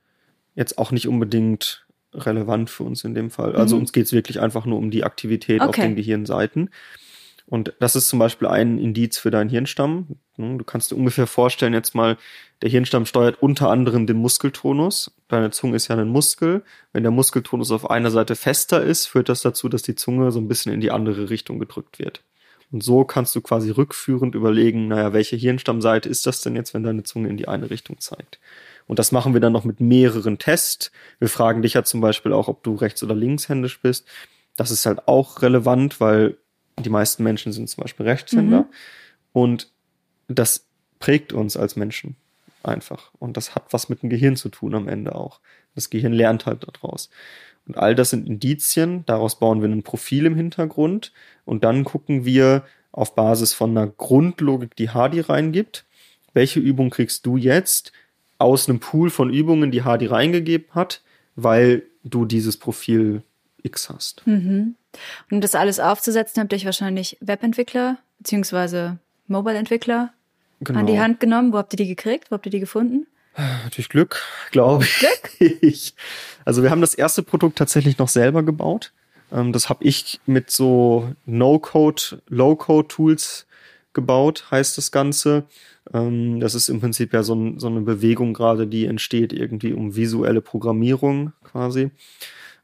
jetzt 0.55 0.79
auch 0.79 0.90
nicht 0.90 1.09
unbedingt 1.09 1.87
relevant 2.14 2.71
für 2.71 2.85
uns 2.85 3.05
in 3.05 3.14
dem 3.14 3.31
Fall. 3.31 3.57
Also 3.57 3.77
mhm. 3.77 3.83
uns 3.83 3.92
geht 3.92 4.07
es 4.07 4.12
wirklich 4.12 4.40
einfach 4.40 4.66
nur 4.66 4.79
um 4.79 4.90
die 4.90 5.05
Aktivität 5.05 5.61
okay. 5.61 5.68
auf 5.68 5.77
den 5.77 5.97
Gehirnseiten. 5.97 6.71
Und 7.47 7.75
das 7.81 7.97
ist 7.97 8.09
zum 8.09 8.18
Beispiel 8.18 8.49
ein 8.49 8.79
Indiz 8.79 9.18
für 9.18 9.31
deinen 9.31 9.51
Hirnstamm. 9.51 10.16
Hm, 10.37 10.59
du 10.59 10.64
kannst 10.64 10.90
dir 10.90 10.97
ungefähr 10.97 11.27
vorstellen, 11.27 11.75
jetzt 11.75 11.95
mal, 11.95 12.16
der 12.62 12.71
Hirnstamm 12.71 13.05
steuert 13.05 13.42
unter 13.42 13.71
anderem 13.71 14.07
den 14.07 14.16
Muskeltonus. 14.18 15.14
Deine 15.29 15.51
Zunge 15.51 15.77
ist 15.77 15.88
ja 15.88 15.97
ein 15.97 16.09
Muskel. 16.09 16.62
Wenn 16.92 17.03
der 17.03 17.12
Muskeltonus 17.12 17.71
auf 17.71 17.90
einer 17.90 18.11
Seite 18.11 18.37
fester 18.37 18.83
ist, 18.83 19.07
führt 19.07 19.29
das 19.29 19.42
dazu, 19.42 19.68
dass 19.68 19.83
die 19.83 19.95
Zunge 19.95 20.31
so 20.33 20.40
ein 20.40 20.49
bisschen 20.49 20.73
in 20.73 20.81
die 20.81 20.90
andere 20.90 21.31
Richtung 21.31 21.59
gedrückt 21.59 21.99
wird. 21.99 22.23
Und 22.73 22.83
so 22.83 23.05
kannst 23.05 23.35
du 23.37 23.43
quasi 23.43 23.71
rückführend 23.71 24.35
überlegen, 24.35 24.89
naja, 24.89 25.13
welche 25.13 25.37
Hirnstammseite 25.37 26.09
ist 26.09 26.27
das 26.27 26.41
denn 26.41 26.57
jetzt, 26.57 26.73
wenn 26.73 26.83
deine 26.83 27.03
Zunge 27.03 27.29
in 27.29 27.37
die 27.37 27.47
eine 27.47 27.71
Richtung 27.71 28.01
zeigt? 28.01 28.41
Und 28.87 28.99
das 28.99 29.13
machen 29.13 29.35
wir 29.35 29.41
dann 29.41 29.53
noch 29.53 29.65
mit 29.65 29.81
mehreren 29.81 30.39
Tests. 30.39 30.91
Wir 31.19 31.29
fragen 31.29 31.63
dich 31.63 31.75
ja 31.75 31.85
zum 31.85 32.01
Beispiel 32.01 32.33
auch, 32.33 32.49
ob 32.49 32.63
du 32.65 32.75
rechts- 32.75 33.03
oder 33.03 33.15
linkshändisch 33.15 33.81
bist. 33.81 34.09
Das 34.57 34.71
ist 34.71 34.87
halt 34.87 35.07
auch 35.07 35.43
relevant, 35.43 36.01
weil 36.01 36.39
die 36.79 36.91
meisten 36.91 37.23
Menschen 37.23 37.53
sind 37.53 37.69
zum 37.69 37.83
Beispiel 37.83 38.07
Rechtshänder. 38.07 38.63
Mhm. 38.63 38.67
Und 39.33 39.71
das 40.29 40.67
prägt 40.99 41.33
uns 41.33 41.57
als 41.57 41.77
Menschen 41.77 42.17
einfach. 42.63 43.11
Und 43.19 43.37
das 43.37 43.55
hat 43.55 43.65
was 43.71 43.89
mit 43.89 44.03
dem 44.03 44.11
Gehirn 44.11 44.37
zu 44.37 44.49
tun 44.49 44.75
am 44.75 44.89
Ende 44.89 45.15
auch. 45.15 45.41
Das 45.75 45.91
Gehirn 45.91 46.13
lernt 46.13 46.47
halt 46.47 46.67
daraus. 46.67 47.11
Und 47.66 47.79
all 47.79 47.94
das 47.94 48.11
sind 48.11 48.27
Indizien, 48.27 49.05
daraus 49.07 49.38
bauen 49.38 49.62
wir 49.62 49.68
ein 49.68 49.83
Profil 49.83 50.27
im 50.27 50.35
Hintergrund 50.35 51.12
und 51.44 51.64
dann 51.64 51.85
gucken 51.85 52.25
wir 52.25 52.64
auf 52.90 53.14
Basis 53.14 53.55
von 53.55 53.70
einer 53.70 53.87
Grundlogik, 53.87 54.77
die 54.77 54.90
Hardy 54.90 55.20
reingibt, 55.20 55.85
welche 56.35 56.61
Übung 56.61 56.90
kriegst 56.90 57.25
du 57.25 57.37
jetzt 57.37 57.92
aus 58.38 58.68
einem 58.68 58.81
Pool 58.81 59.11
von 59.11 59.31
Übungen, 59.31 59.70
die 59.70 59.83
Hardy 59.83 60.07
reingegeben 60.07 60.75
hat, 60.75 61.03
weil 61.37 61.85
du 62.05 62.25
dieses 62.25 62.57
Profil 62.57 63.22
X 63.62 63.88
hast. 63.88 64.27
Mhm. 64.27 64.75
Und 65.31 65.37
um 65.37 65.40
das 65.40 65.55
alles 65.55 65.81
aufzusetzen, 65.81 66.42
habt 66.42 66.53
ihr 66.53 66.57
euch 66.57 66.66
wahrscheinlich 66.66 67.16
Webentwickler 67.20 67.98
beziehungsweise 68.18 68.98
Mobile-Entwickler 69.29 70.12
genau. 70.61 70.81
an 70.81 70.87
die 70.87 70.98
Hand 70.98 71.20
genommen. 71.20 71.53
Wo 71.53 71.59
habt 71.59 71.72
ihr 71.72 71.79
die 71.79 71.87
gekriegt? 71.87 72.31
Wo 72.31 72.35
habt 72.35 72.46
ihr 72.46 72.53
die 72.53 72.61
gefunden? 72.61 73.07
Natürlich 73.37 73.88
Glück, 73.88 74.21
glaube 74.51 74.85
ich. 75.38 75.95
Also 76.45 76.62
wir 76.62 76.71
haben 76.71 76.81
das 76.81 76.95
erste 76.95 77.23
Produkt 77.23 77.57
tatsächlich 77.57 77.99
noch 77.99 78.09
selber 78.09 78.42
gebaut. 78.42 78.92
Ähm, 79.33 79.53
das 79.53 79.68
habe 79.68 79.85
ich 79.85 80.21
mit 80.27 80.51
so 80.51 81.12
No-Code, 81.25 82.23
Low-Code-Tools 82.29 83.47
gebaut, 83.95 84.45
heißt 84.51 84.77
das 84.79 84.92
Ganze. 84.92 85.45
Ähm, 85.92 86.40
das 86.40 86.55
ist 86.55 86.68
im 86.68 86.81
Prinzip 86.81 87.12
ja 87.12 87.23
so, 87.23 87.33
eine 87.35 87.81
Bewegung 87.81 88.35
gerade, 88.35 88.66
die 88.66 88.87
entsteht 88.87 89.33
irgendwie 89.33 89.73
um 89.73 89.97
visuelle 89.97 90.40
Programmierung 90.40 91.33
quasi. 91.45 91.90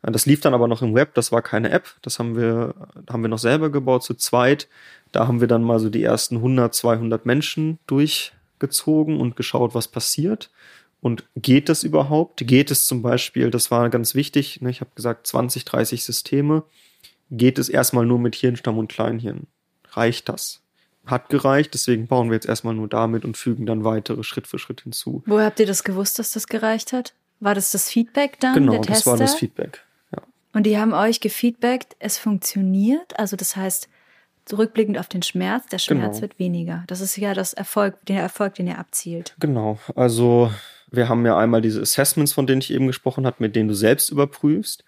Äh, 0.02 0.12
das 0.12 0.26
lief 0.26 0.40
dann 0.40 0.54
aber 0.54 0.68
noch 0.68 0.82
im 0.82 0.94
Web, 0.94 1.14
das 1.14 1.32
war 1.32 1.42
keine 1.42 1.70
App, 1.70 1.94
das 2.02 2.18
haben 2.18 2.36
wir, 2.36 2.74
haben 3.08 3.22
wir 3.22 3.28
noch 3.28 3.38
selber 3.38 3.70
gebaut 3.70 4.04
zu 4.04 4.14
zweit. 4.14 4.68
Da 5.12 5.26
haben 5.26 5.40
wir 5.40 5.48
dann 5.48 5.62
mal 5.62 5.78
so 5.80 5.88
die 5.88 6.02
ersten 6.02 6.36
100, 6.36 6.74
200 6.74 7.24
Menschen 7.24 7.78
durchgezogen 8.58 9.20
und 9.20 9.36
geschaut, 9.36 9.74
was 9.74 9.88
passiert. 9.88 10.50
Und 11.00 11.24
geht 11.36 11.68
das 11.68 11.84
überhaupt? 11.84 12.46
Geht 12.46 12.70
es 12.70 12.86
zum 12.86 13.02
Beispiel, 13.02 13.50
das 13.50 13.70
war 13.70 13.88
ganz 13.88 14.14
wichtig, 14.14 14.60
ne, 14.60 14.70
ich 14.70 14.80
habe 14.80 14.90
gesagt 14.94 15.26
20, 15.28 15.64
30 15.64 16.04
Systeme, 16.04 16.64
geht 17.30 17.58
es 17.58 17.68
erstmal 17.68 18.04
nur 18.04 18.18
mit 18.18 18.34
Hirnstamm 18.34 18.78
und 18.78 18.90
Kleinhirn? 18.90 19.46
Reicht 19.92 20.28
das? 20.28 20.60
Hat 21.06 21.28
gereicht, 21.28 21.72
deswegen 21.72 22.06
bauen 22.06 22.28
wir 22.30 22.34
jetzt 22.34 22.48
erstmal 22.48 22.74
nur 22.74 22.88
damit 22.88 23.24
und 23.24 23.36
fügen 23.36 23.64
dann 23.64 23.84
weitere 23.84 24.24
Schritt 24.24 24.46
für 24.46 24.58
Schritt 24.58 24.82
hinzu. 24.82 25.22
Wo 25.24 25.40
habt 25.40 25.60
ihr 25.60 25.66
das 25.66 25.84
gewusst, 25.84 26.18
dass 26.18 26.32
das 26.32 26.48
gereicht 26.48 26.92
hat? 26.92 27.14
War 27.40 27.54
das 27.54 27.70
das 27.70 27.88
Feedback 27.88 28.40
dann? 28.40 28.54
Genau, 28.54 28.82
das 28.82 29.06
war 29.06 29.16
das 29.16 29.36
Feedback. 29.36 29.84
Und 30.52 30.64
die 30.64 30.78
haben 30.78 30.92
euch 30.92 31.20
gefeedbackt, 31.20 31.94
es 32.00 32.18
funktioniert. 32.18 33.16
Also 33.18 33.36
das 33.36 33.54
heißt, 33.54 33.88
zurückblickend 34.48 34.98
auf 34.98 35.08
den 35.08 35.22
Schmerz, 35.22 35.66
der 35.66 35.78
Schmerz 35.78 36.16
genau. 36.16 36.22
wird 36.22 36.38
weniger. 36.38 36.84
Das 36.86 37.00
ist 37.00 37.16
ja 37.16 37.34
das 37.34 37.52
Erfolg, 37.52 37.94
der 38.06 38.20
Erfolg, 38.20 38.54
den 38.54 38.66
ihr 38.66 38.78
abzielt. 38.78 39.34
Genau. 39.38 39.78
Also 39.94 40.50
wir 40.90 41.08
haben 41.08 41.24
ja 41.26 41.36
einmal 41.36 41.60
diese 41.60 41.80
Assessments, 41.80 42.32
von 42.32 42.46
denen 42.46 42.60
ich 42.60 42.72
eben 42.72 42.86
gesprochen 42.86 43.26
habe, 43.26 43.36
mit 43.40 43.54
denen 43.54 43.68
du 43.68 43.74
selbst 43.74 44.10
überprüfst. 44.10 44.84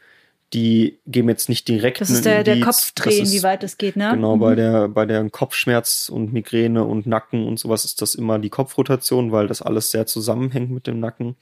Die 0.52 0.98
geben 1.06 1.28
jetzt 1.28 1.48
nicht 1.48 1.68
direkt. 1.68 2.00
Das 2.00 2.10
ist 2.10 2.24
der, 2.24 2.42
der 2.42 2.58
Kopfdrehen, 2.58 3.30
wie 3.30 3.44
weit 3.44 3.62
es 3.62 3.78
geht, 3.78 3.94
ne? 3.94 4.10
Genau, 4.12 4.34
mhm. 4.34 4.40
bei 4.40 4.54
der, 4.56 4.88
bei 4.88 5.06
der 5.06 5.30
Kopfschmerz 5.30 6.08
und 6.08 6.32
Migräne 6.32 6.84
und 6.84 7.06
Nacken 7.06 7.46
und 7.46 7.60
sowas 7.60 7.84
ist 7.84 8.02
das 8.02 8.16
immer 8.16 8.40
die 8.40 8.50
Kopfrotation, 8.50 9.30
weil 9.30 9.46
das 9.46 9.62
alles 9.62 9.92
sehr 9.92 10.06
zusammenhängt 10.06 10.72
mit 10.72 10.88
dem 10.88 10.98
Nacken. 10.98 11.36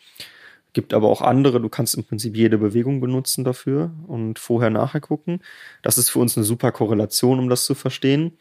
Gibt 0.72 0.92
aber 0.92 1.08
auch 1.08 1.22
andere, 1.22 1.60
du 1.60 1.68
kannst 1.68 1.94
im 1.94 2.04
Prinzip 2.04 2.36
jede 2.36 2.58
Bewegung 2.58 3.00
benutzen 3.00 3.42
dafür 3.44 3.90
und 4.06 4.38
vorher 4.38 4.70
nachher 4.70 5.00
gucken. 5.00 5.40
Das 5.82 5.96
ist 5.98 6.10
für 6.10 6.18
uns 6.18 6.36
eine 6.36 6.44
super 6.44 6.72
Korrelation, 6.72 7.38
um 7.38 7.48
das 7.48 7.64
zu 7.64 7.74
verstehen. 7.74 8.36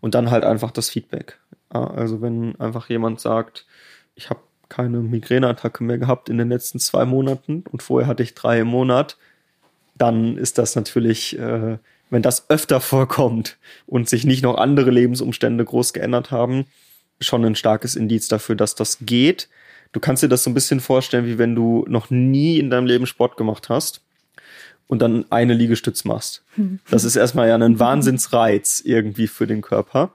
Und 0.00 0.14
dann 0.14 0.30
halt 0.30 0.44
einfach 0.44 0.70
das 0.70 0.88
Feedback. 0.90 1.38
Also 1.68 2.20
wenn 2.20 2.58
einfach 2.58 2.88
jemand 2.88 3.20
sagt, 3.20 3.66
ich 4.14 4.30
habe 4.30 4.40
keine 4.68 5.00
Migräneattacke 5.00 5.84
mehr 5.84 5.98
gehabt 5.98 6.28
in 6.28 6.38
den 6.38 6.48
letzten 6.48 6.78
zwei 6.78 7.04
Monaten 7.04 7.64
und 7.70 7.82
vorher 7.82 8.08
hatte 8.08 8.22
ich 8.22 8.34
drei 8.34 8.60
im 8.60 8.68
Monat, 8.68 9.18
dann 9.96 10.38
ist 10.38 10.58
das 10.58 10.74
natürlich, 10.74 11.38
äh, 11.38 11.78
wenn 12.08 12.22
das 12.22 12.48
öfter 12.48 12.80
vorkommt 12.80 13.58
und 13.86 14.08
sich 14.08 14.24
nicht 14.24 14.42
noch 14.42 14.56
andere 14.56 14.90
Lebensumstände 14.90 15.64
groß 15.64 15.92
geändert 15.92 16.30
haben, 16.30 16.64
schon 17.20 17.44
ein 17.44 17.54
starkes 17.54 17.96
Indiz 17.96 18.28
dafür, 18.28 18.56
dass 18.56 18.74
das 18.74 18.98
geht 19.00 19.48
du 19.92 20.00
kannst 20.00 20.22
dir 20.22 20.28
das 20.28 20.44
so 20.44 20.50
ein 20.50 20.54
bisschen 20.54 20.80
vorstellen, 20.80 21.26
wie 21.26 21.38
wenn 21.38 21.54
du 21.54 21.84
noch 21.88 22.10
nie 22.10 22.58
in 22.58 22.70
deinem 22.70 22.86
Leben 22.86 23.06
Sport 23.06 23.36
gemacht 23.36 23.68
hast 23.68 24.02
und 24.86 25.00
dann 25.02 25.24
eine 25.30 25.54
Liegestütz 25.54 26.04
machst. 26.04 26.44
Das 26.90 27.04
ist 27.04 27.16
erstmal 27.16 27.48
ja 27.48 27.56
ein 27.56 27.78
Wahnsinnsreiz 27.78 28.82
irgendwie 28.84 29.26
für 29.26 29.46
den 29.46 29.62
Körper. 29.62 30.12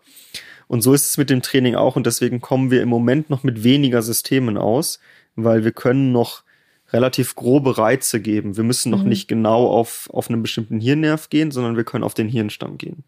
Und 0.67 0.81
so 0.81 0.93
ist 0.93 1.09
es 1.09 1.17
mit 1.17 1.29
dem 1.29 1.41
Training 1.41 1.75
auch 1.75 1.95
und 1.95 2.05
deswegen 2.05 2.41
kommen 2.41 2.71
wir 2.71 2.81
im 2.81 2.89
Moment 2.89 3.29
noch 3.29 3.43
mit 3.43 3.63
weniger 3.63 4.01
Systemen 4.01 4.57
aus, 4.57 4.99
weil 5.35 5.63
wir 5.63 5.71
können 5.71 6.11
noch 6.11 6.43
relativ 6.91 7.35
grobe 7.35 7.77
Reize 7.77 8.19
geben. 8.19 8.57
Wir 8.57 8.63
müssen 8.63 8.89
noch 8.89 9.03
mhm. 9.03 9.09
nicht 9.09 9.27
genau 9.27 9.67
auf, 9.67 10.09
auf 10.11 10.29
einen 10.29 10.41
bestimmten 10.41 10.79
Hirnnerv 10.79 11.29
gehen, 11.29 11.51
sondern 11.51 11.77
wir 11.77 11.83
können 11.83 12.03
auf 12.03 12.13
den 12.13 12.29
Hirnstamm 12.29 12.77
gehen. 12.77 13.03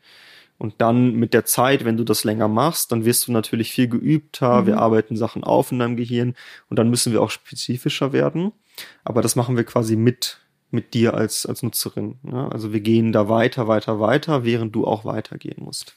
Und 0.58 0.76
dann 0.80 1.14
mit 1.14 1.34
der 1.34 1.46
Zeit, 1.46 1.86
wenn 1.86 1.98
du 1.98 2.04
das 2.04 2.24
länger 2.24 2.48
machst, 2.48 2.92
dann 2.92 3.06
wirst 3.06 3.28
du 3.28 3.32
natürlich 3.32 3.72
viel 3.72 3.88
geübter. 3.88 4.62
Mhm. 4.62 4.68
Wir 4.68 4.78
arbeiten 4.80 5.16
Sachen 5.16 5.44
auf 5.44 5.72
in 5.72 5.80
deinem 5.80 5.98
Gehirn 5.98 6.36
und 6.70 6.80
dann 6.80 6.90
müssen 6.90 7.14
wir 7.14 7.22
auch 7.22 7.30
spezifischer 7.30 8.12
werden. 8.12 8.52
Aber 9.04 9.22
das 9.22 9.36
machen 9.36 9.56
wir 9.56 9.64
quasi 9.64 9.96
mit, 9.96 10.40
mit 10.72 10.94
dir 10.94 11.14
als, 11.14 11.46
als 11.46 11.62
Nutzerin. 11.62 12.18
Ne? 12.24 12.50
Also 12.52 12.74
wir 12.74 12.80
gehen 12.80 13.12
da 13.12 13.30
weiter, 13.30 13.68
weiter, 13.68 14.00
weiter, 14.00 14.44
während 14.46 14.74
du 14.76 14.86
auch 14.86 15.06
weitergehen 15.06 15.64
musst. 15.64 15.96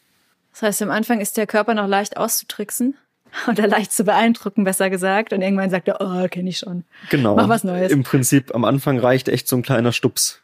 Das 0.52 0.62
heißt, 0.62 0.82
am 0.82 0.90
Anfang 0.90 1.20
ist 1.20 1.36
der 1.36 1.46
Körper 1.46 1.74
noch 1.74 1.86
leicht 1.86 2.18
auszutricksen 2.18 2.96
oder 3.48 3.66
leicht 3.66 3.92
zu 3.92 4.04
beeindrucken, 4.04 4.64
besser 4.64 4.90
gesagt. 4.90 5.32
Und 5.32 5.40
irgendwann 5.40 5.70
sagt 5.70 5.88
er, 5.88 6.00
oh, 6.00 6.28
kenne 6.28 6.50
ich 6.50 6.58
schon. 6.58 6.84
Genau. 7.08 7.34
Mach 7.34 7.48
was 7.48 7.64
Neues. 7.64 7.92
Im 7.92 8.02
Prinzip 8.02 8.54
am 8.54 8.64
Anfang 8.64 8.98
reicht 8.98 9.28
echt 9.28 9.48
so 9.48 9.56
ein 9.56 9.62
kleiner 9.62 9.92
Stups 9.92 10.42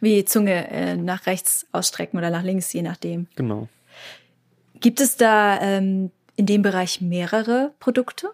wie 0.00 0.24
Zunge 0.24 0.68
äh, 0.70 0.96
nach 0.96 1.26
rechts 1.26 1.66
ausstrecken 1.72 2.18
oder 2.18 2.30
nach 2.30 2.42
links, 2.42 2.72
je 2.72 2.82
nachdem. 2.82 3.26
Genau. 3.36 3.68
Gibt 4.80 5.00
es 5.00 5.16
da 5.16 5.60
ähm, 5.60 6.10
in 6.36 6.46
dem 6.46 6.62
Bereich 6.62 7.00
mehrere 7.00 7.72
Produkte 7.80 8.28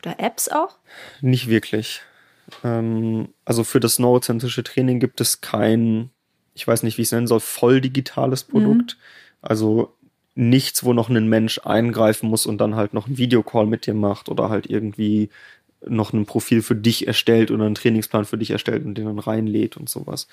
oder 0.00 0.20
Apps 0.20 0.48
auch? 0.48 0.76
Nicht 1.20 1.48
wirklich. 1.48 2.02
Ähm, 2.62 3.28
also 3.44 3.64
für 3.64 3.80
das 3.80 3.98
neurozentrische 3.98 4.62
Training 4.62 5.00
gibt 5.00 5.20
es 5.20 5.40
kein, 5.40 6.10
ich 6.54 6.66
weiß 6.66 6.82
nicht, 6.82 6.98
wie 6.98 7.02
ich 7.02 7.08
es 7.08 7.12
nennen 7.12 7.26
soll, 7.26 7.40
voll 7.40 7.80
digitales 7.80 8.44
Produkt. 8.44 8.96
Mhm. 8.96 9.02
Also 9.40 9.94
nichts, 10.34 10.84
wo 10.84 10.92
noch 10.92 11.08
ein 11.08 11.28
Mensch 11.28 11.60
eingreifen 11.64 12.28
muss 12.28 12.46
und 12.46 12.58
dann 12.58 12.76
halt 12.76 12.94
noch 12.94 13.06
einen 13.06 13.18
Videocall 13.18 13.66
mit 13.66 13.86
dir 13.86 13.94
macht 13.94 14.28
oder 14.28 14.48
halt 14.48 14.70
irgendwie 14.70 15.30
noch 15.86 16.12
ein 16.12 16.26
Profil 16.26 16.62
für 16.62 16.74
dich 16.74 17.06
erstellt 17.06 17.50
oder 17.50 17.64
einen 17.64 17.74
Trainingsplan 17.74 18.24
für 18.24 18.38
dich 18.38 18.50
erstellt 18.50 18.84
und 18.84 18.94
den 18.94 19.06
dann 19.06 19.18
reinlädt 19.18 19.76
und 19.76 19.88
sowas. 19.88 20.28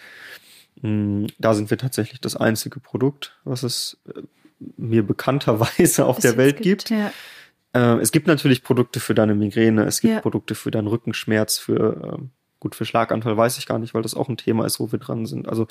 Mm, 0.81 1.25
da 1.39 1.53
sind 1.53 1.69
wir 1.69 1.77
tatsächlich 1.77 2.21
das 2.21 2.35
einzige 2.35 2.79
Produkt, 2.79 3.37
was 3.43 3.63
es 3.63 3.97
äh, 4.13 4.21
mir 4.77 5.03
bekannterweise 5.03 6.05
auf 6.05 6.17
es 6.17 6.21
der 6.23 6.37
Welt 6.37 6.61
gibt. 6.61 6.85
gibt. 6.85 6.89
Ja. 6.89 7.11
Äh, 7.73 8.01
es 8.01 8.11
gibt 8.11 8.27
natürlich 8.27 8.63
Produkte 8.63 8.99
für 8.99 9.15
deine 9.15 9.35
Migräne, 9.35 9.85
es 9.85 10.01
gibt 10.01 10.13
ja. 10.13 10.21
Produkte 10.21 10.55
für 10.55 10.71
deinen 10.71 10.87
Rückenschmerz, 10.87 11.57
für 11.57 12.15
ähm, 12.17 12.31
gut 12.59 12.75
für 12.75 12.85
Schlaganfall 12.85 13.37
weiß 13.37 13.57
ich 13.57 13.67
gar 13.67 13.79
nicht, 13.79 13.93
weil 13.93 14.01
das 14.01 14.15
auch 14.15 14.29
ein 14.29 14.37
Thema 14.37 14.65
ist, 14.65 14.79
wo 14.79 14.91
wir 14.91 14.99
dran 14.99 15.25
sind. 15.25 15.47
Also 15.47 15.67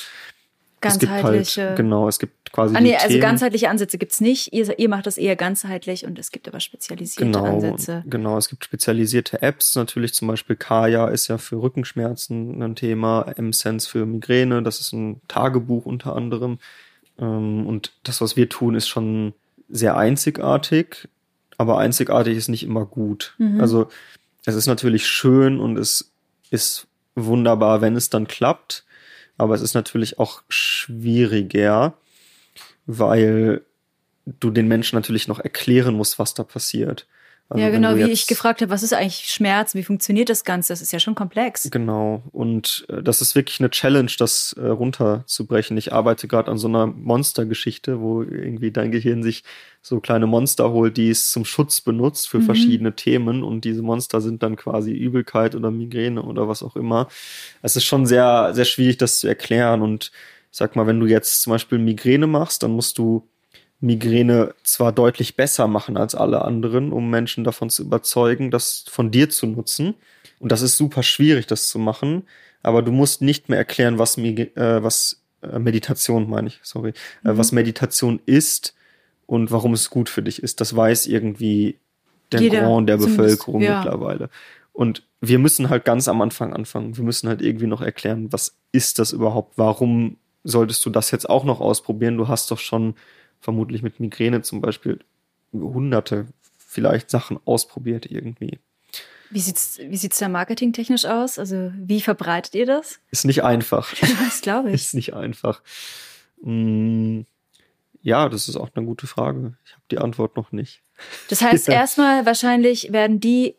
ganzheitliche. 0.84 1.40
Es 1.40 1.54
gibt 1.54 1.66
halt, 1.66 1.76
genau, 1.76 2.08
es 2.08 2.18
gibt 2.18 2.52
quasi. 2.52 2.76
Ah, 2.76 2.80
nee, 2.80 2.96
also 2.96 3.18
ganzheitliche 3.18 3.68
Ansätze 3.68 3.98
gibt's 3.98 4.20
nicht. 4.20 4.52
Ihr, 4.52 4.78
ihr 4.78 4.88
macht 4.88 5.06
das 5.06 5.18
eher 5.18 5.36
ganzheitlich 5.36 6.06
und 6.06 6.18
es 6.18 6.30
gibt 6.30 6.46
aber 6.48 6.60
spezialisierte 6.60 7.24
genau, 7.32 7.44
Ansätze. 7.44 8.04
Genau, 8.06 8.38
es 8.38 8.48
gibt 8.48 8.64
spezialisierte 8.64 9.42
Apps. 9.42 9.74
Natürlich 9.74 10.14
zum 10.14 10.28
Beispiel 10.28 10.56
Kaya 10.56 11.08
ist 11.08 11.28
ja 11.28 11.38
für 11.38 11.60
Rückenschmerzen 11.60 12.62
ein 12.62 12.76
Thema, 12.76 13.32
M-Sense 13.36 13.88
für 13.88 14.06
Migräne, 14.06 14.62
das 14.62 14.80
ist 14.80 14.92
ein 14.92 15.20
Tagebuch 15.28 15.86
unter 15.86 16.14
anderem. 16.14 16.58
Ähm, 17.18 17.66
und 17.66 17.92
das, 18.04 18.20
was 18.20 18.36
wir 18.36 18.48
tun, 18.48 18.74
ist 18.74 18.88
schon 18.88 19.34
sehr 19.68 19.96
einzigartig, 19.96 21.08
aber 21.58 21.78
einzigartig 21.78 22.36
ist 22.36 22.48
nicht 22.48 22.64
immer 22.64 22.86
gut. 22.86 23.34
Mhm. 23.38 23.60
Also 23.60 23.88
es 24.44 24.54
ist 24.54 24.66
natürlich 24.66 25.06
schön 25.06 25.60
und 25.60 25.78
es 25.78 26.12
ist 26.50 26.86
wunderbar, 27.14 27.80
wenn 27.80 27.96
es 27.96 28.10
dann 28.10 28.26
klappt. 28.26 28.84
Aber 29.36 29.54
es 29.54 29.62
ist 29.62 29.74
natürlich 29.74 30.18
auch 30.18 30.42
schwieriger, 30.48 31.94
weil 32.86 33.62
du 34.26 34.50
den 34.50 34.68
Menschen 34.68 34.96
natürlich 34.96 35.28
noch 35.28 35.40
erklären 35.40 35.94
musst, 35.94 36.18
was 36.18 36.34
da 36.34 36.44
passiert. 36.44 37.06
Also 37.50 37.62
ja, 37.62 37.70
genau, 37.70 37.94
wie 37.96 38.10
ich 38.10 38.26
gefragt 38.26 38.62
habe, 38.62 38.70
was 38.70 38.82
ist 38.82 38.94
eigentlich 38.94 39.26
Schmerz, 39.26 39.74
wie 39.74 39.82
funktioniert 39.82 40.30
das 40.30 40.44
Ganze? 40.44 40.72
Das 40.72 40.80
ist 40.80 40.92
ja 40.92 40.98
schon 40.98 41.14
komplex. 41.14 41.68
Genau, 41.70 42.22
und 42.32 42.86
äh, 42.88 43.02
das 43.02 43.20
ist 43.20 43.34
wirklich 43.34 43.60
eine 43.60 43.70
Challenge, 43.70 44.10
das 44.18 44.54
äh, 44.58 44.66
runterzubrechen. 44.66 45.76
Ich 45.76 45.92
arbeite 45.92 46.26
gerade 46.26 46.50
an 46.50 46.56
so 46.56 46.68
einer 46.68 46.86
Monstergeschichte, 46.86 48.00
wo 48.00 48.22
irgendwie 48.22 48.70
dein 48.70 48.90
Gehirn 48.90 49.22
sich 49.22 49.44
so 49.82 50.00
kleine 50.00 50.26
Monster 50.26 50.70
holt, 50.72 50.96
die 50.96 51.10
es 51.10 51.30
zum 51.30 51.44
Schutz 51.44 51.82
benutzt 51.82 52.30
für 52.30 52.38
mhm. 52.38 52.44
verschiedene 52.44 52.96
Themen 52.96 53.42
und 53.42 53.66
diese 53.66 53.82
Monster 53.82 54.22
sind 54.22 54.42
dann 54.42 54.56
quasi 54.56 54.92
Übelkeit 54.92 55.54
oder 55.54 55.70
Migräne 55.70 56.22
oder 56.22 56.48
was 56.48 56.62
auch 56.62 56.76
immer. 56.76 57.08
Es 57.60 57.76
ist 57.76 57.84
schon 57.84 58.06
sehr, 58.06 58.54
sehr 58.54 58.64
schwierig, 58.64 58.96
das 58.96 59.20
zu 59.20 59.28
erklären 59.28 59.82
und 59.82 60.12
ich 60.50 60.58
sag 60.58 60.76
mal, 60.76 60.86
wenn 60.86 61.00
du 61.00 61.06
jetzt 61.06 61.42
zum 61.42 61.50
Beispiel 61.50 61.78
Migräne 61.78 62.26
machst, 62.26 62.62
dann 62.62 62.70
musst 62.70 62.96
du 62.96 63.28
Migräne 63.80 64.54
zwar 64.62 64.92
deutlich 64.92 65.36
besser 65.36 65.66
machen 65.66 65.96
als 65.96 66.14
alle 66.14 66.42
anderen, 66.42 66.92
um 66.92 67.10
Menschen 67.10 67.44
davon 67.44 67.70
zu 67.70 67.82
überzeugen, 67.82 68.50
das 68.50 68.84
von 68.88 69.10
dir 69.10 69.30
zu 69.30 69.46
nutzen. 69.46 69.94
Und 70.38 70.52
das 70.52 70.62
ist 70.62 70.76
super 70.76 71.02
schwierig, 71.02 71.46
das 71.46 71.68
zu 71.68 71.78
machen. 71.78 72.24
Aber 72.62 72.82
du 72.82 72.92
musst 72.92 73.20
nicht 73.20 73.48
mehr 73.48 73.58
erklären, 73.58 73.98
was, 73.98 74.16
äh, 74.16 74.48
was 74.56 75.22
äh, 75.42 75.58
Meditation 75.58 76.28
meine 76.28 76.48
ich, 76.48 76.60
sorry, 76.62 76.94
äh, 77.24 77.32
mhm. 77.32 77.38
was 77.38 77.52
Meditation 77.52 78.20
ist 78.26 78.74
und 79.26 79.50
warum 79.50 79.74
es 79.74 79.90
gut 79.90 80.08
für 80.08 80.22
dich 80.22 80.42
ist. 80.42 80.60
Das 80.60 80.74
weiß 80.74 81.06
irgendwie 81.06 81.78
der 82.32 82.40
Jeder 82.40 82.60
Grand 82.60 82.88
der 82.88 82.96
Bevölkerung 82.96 83.60
ja. 83.60 83.78
mittlerweile. 83.78 84.30
Und 84.72 85.02
wir 85.20 85.38
müssen 85.38 85.70
halt 85.70 85.84
ganz 85.84 86.08
am 86.08 86.20
Anfang 86.20 86.52
anfangen. 86.52 86.96
Wir 86.96 87.04
müssen 87.04 87.28
halt 87.28 87.40
irgendwie 87.40 87.66
noch 87.66 87.80
erklären, 87.80 88.32
was 88.32 88.56
ist 88.72 88.98
das 88.98 89.12
überhaupt? 89.12 89.56
Warum 89.56 90.16
solltest 90.42 90.84
du 90.84 90.90
das 90.90 91.10
jetzt 91.10 91.28
auch 91.28 91.44
noch 91.44 91.60
ausprobieren? 91.60 92.16
Du 92.16 92.28
hast 92.28 92.50
doch 92.50 92.58
schon 92.58 92.94
vermutlich 93.44 93.82
mit 93.82 94.00
Migräne 94.00 94.40
zum 94.40 94.62
Beispiel 94.62 95.00
hunderte 95.52 96.26
vielleicht 96.56 97.10
Sachen 97.10 97.38
ausprobiert 97.44 98.10
irgendwie. 98.10 98.58
Wie 99.30 99.40
sieht's, 99.40 99.78
wie 99.78 99.96
sieht's 99.96 100.18
da 100.18 100.28
marketingtechnisch 100.28 101.04
aus? 101.04 101.38
Also 101.38 101.72
wie 101.76 102.00
verbreitet 102.00 102.54
ihr 102.54 102.64
das? 102.64 103.00
Ist 103.10 103.26
nicht 103.26 103.44
einfach. 103.44 103.92
Das 104.24 104.40
glaube 104.40 104.70
ich. 104.70 104.76
Ist 104.76 104.94
nicht 104.94 105.12
einfach. 105.12 105.62
Hm, 106.42 107.26
ja, 108.00 108.28
das 108.28 108.48
ist 108.48 108.56
auch 108.56 108.70
eine 108.74 108.86
gute 108.86 109.06
Frage. 109.06 109.54
Ich 109.64 109.72
habe 109.72 109.82
die 109.90 109.98
Antwort 109.98 110.36
noch 110.36 110.50
nicht. 110.50 110.82
Das 111.28 111.42
heißt, 111.42 111.68
erstmal 111.70 112.24
wahrscheinlich 112.24 112.92
werden 112.92 113.20
die 113.20 113.56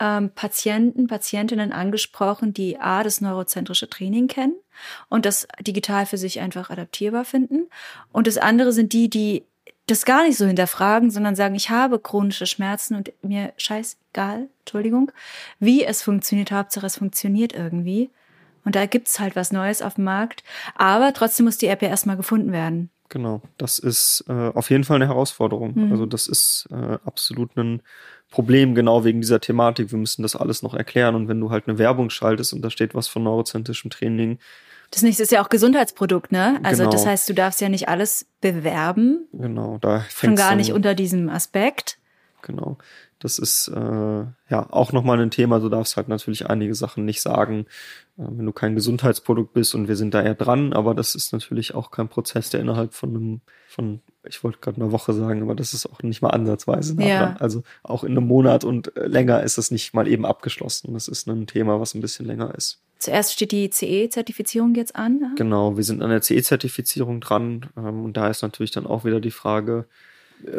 ähm, 0.00 0.30
Patienten, 0.30 1.06
Patientinnen 1.06 1.72
angesprochen, 1.72 2.52
die 2.52 2.78
A, 2.78 3.02
das 3.02 3.20
neurozentrische 3.20 3.88
Training 3.88 4.28
kennen 4.28 4.54
und 5.08 5.26
das 5.26 5.48
digital 5.60 6.06
für 6.06 6.18
sich 6.18 6.40
einfach 6.40 6.70
adaptierbar 6.70 7.24
finden. 7.24 7.68
Und 8.12 8.26
das 8.26 8.38
andere 8.38 8.72
sind 8.72 8.92
die, 8.92 9.08
die 9.10 9.44
das 9.86 10.04
gar 10.04 10.24
nicht 10.24 10.36
so 10.36 10.46
hinterfragen, 10.46 11.10
sondern 11.10 11.34
sagen, 11.34 11.54
ich 11.54 11.70
habe 11.70 11.98
chronische 11.98 12.46
Schmerzen 12.46 12.94
und 12.94 13.12
mir 13.22 13.52
scheißegal, 13.56 14.48
Entschuldigung, 14.60 15.10
wie 15.58 15.84
es 15.84 16.02
funktioniert, 16.02 16.52
Hauptsache 16.52 16.86
es 16.86 16.98
funktioniert 16.98 17.54
irgendwie. 17.54 18.10
Und 18.64 18.74
da 18.74 18.84
gibt's 18.84 19.18
halt 19.18 19.34
was 19.34 19.50
Neues 19.50 19.80
auf 19.80 19.94
dem 19.94 20.04
Markt. 20.04 20.44
Aber 20.74 21.14
trotzdem 21.14 21.46
muss 21.46 21.56
die 21.56 21.68
App 21.68 21.80
ja 21.80 21.88
erstmal 21.88 22.18
gefunden 22.18 22.52
werden. 22.52 22.90
Genau, 23.08 23.40
das 23.56 23.78
ist 23.78 24.24
äh, 24.28 24.50
auf 24.50 24.68
jeden 24.68 24.84
Fall 24.84 24.96
eine 24.96 25.08
Herausforderung. 25.08 25.72
Mhm. 25.74 25.92
Also 25.92 26.04
das 26.04 26.26
ist 26.26 26.68
äh, 26.70 26.98
absolut 27.04 27.56
ein 27.56 27.80
Problem, 28.30 28.74
genau 28.74 29.04
wegen 29.04 29.20
dieser 29.20 29.40
Thematik. 29.40 29.90
Wir 29.90 29.98
müssen 29.98 30.22
das 30.22 30.36
alles 30.36 30.62
noch 30.62 30.74
erklären. 30.74 31.14
Und 31.14 31.28
wenn 31.28 31.40
du 31.40 31.50
halt 31.50 31.66
eine 31.66 31.78
Werbung 31.78 32.10
schaltest 32.10 32.52
und 32.52 32.62
da 32.62 32.70
steht 32.70 32.94
was 32.94 33.08
von 33.08 33.22
neurozentrischem 33.22 33.90
Training. 33.90 34.38
Das 34.90 35.02
nächste 35.02 35.22
ist 35.22 35.32
ja 35.32 35.42
auch 35.42 35.48
Gesundheitsprodukt, 35.48 36.32
ne? 36.32 36.60
Also 36.62 36.84
genau. 36.84 36.92
das 36.92 37.06
heißt, 37.06 37.28
du 37.28 37.34
darfst 37.34 37.60
ja 37.60 37.68
nicht 37.68 37.88
alles 37.88 38.26
bewerben. 38.40 39.26
Genau, 39.32 39.78
da 39.78 40.00
fängt 40.00 40.18
Schon 40.20 40.36
gar 40.36 40.56
nicht 40.56 40.72
unter 40.72 40.94
diesem 40.94 41.28
Aspekt. 41.28 41.98
Genau. 42.42 42.78
Das 43.18 43.38
ist 43.38 43.68
äh, 43.68 43.80
ja 43.80 44.66
auch 44.70 44.92
nochmal 44.92 45.20
ein 45.20 45.30
Thema. 45.30 45.58
Du 45.58 45.68
darfst 45.68 45.96
halt 45.96 46.08
natürlich 46.08 46.48
einige 46.48 46.74
Sachen 46.74 47.04
nicht 47.04 47.20
sagen, 47.20 47.66
äh, 48.16 48.22
wenn 48.28 48.46
du 48.46 48.52
kein 48.52 48.76
Gesundheitsprodukt 48.76 49.52
bist 49.52 49.74
und 49.74 49.88
wir 49.88 49.96
sind 49.96 50.14
da 50.14 50.22
eher 50.22 50.36
dran, 50.36 50.72
aber 50.72 50.94
das 50.94 51.14
ist 51.14 51.32
natürlich 51.32 51.74
auch 51.74 51.90
kein 51.90 52.08
Prozess, 52.08 52.50
der 52.50 52.60
innerhalb 52.60 52.94
von 52.94 53.10
einem, 53.10 53.40
von, 53.68 54.00
ich 54.24 54.42
wollte 54.42 54.58
gerade 54.60 54.80
eine 54.80 54.92
Woche 54.92 55.12
sagen, 55.12 55.42
aber 55.42 55.54
das 55.54 55.74
ist 55.74 55.86
auch 55.86 56.02
nicht 56.02 56.22
mal 56.22 56.30
ansatzweise 56.30 56.94
nah 56.96 57.06
ja. 57.06 57.36
Also 57.38 57.62
auch 57.82 58.04
in 58.04 58.12
einem 58.12 58.26
Monat 58.26 58.64
und 58.64 58.96
äh, 58.96 59.06
länger 59.06 59.42
ist 59.42 59.58
es 59.58 59.70
nicht 59.70 59.94
mal 59.94 60.08
eben 60.08 60.26
abgeschlossen. 60.26 60.94
Das 60.94 61.08
ist 61.08 61.28
ein 61.28 61.46
Thema, 61.46 61.80
was 61.80 61.94
ein 61.94 62.00
bisschen 62.00 62.26
länger 62.26 62.54
ist. 62.54 62.80
Zuerst 62.98 63.32
steht 63.32 63.52
die 63.52 63.70
CE-Zertifizierung 63.70 64.74
jetzt 64.74 64.96
an. 64.96 65.34
Genau, 65.36 65.76
wir 65.76 65.84
sind 65.84 66.02
an 66.02 66.10
der 66.10 66.20
CE-Zertifizierung 66.20 67.20
dran. 67.20 67.66
Ähm, 67.76 68.04
und 68.04 68.16
da 68.16 68.28
ist 68.28 68.42
natürlich 68.42 68.72
dann 68.72 68.86
auch 68.86 69.04
wieder 69.04 69.20
die 69.20 69.30
Frage, 69.30 69.86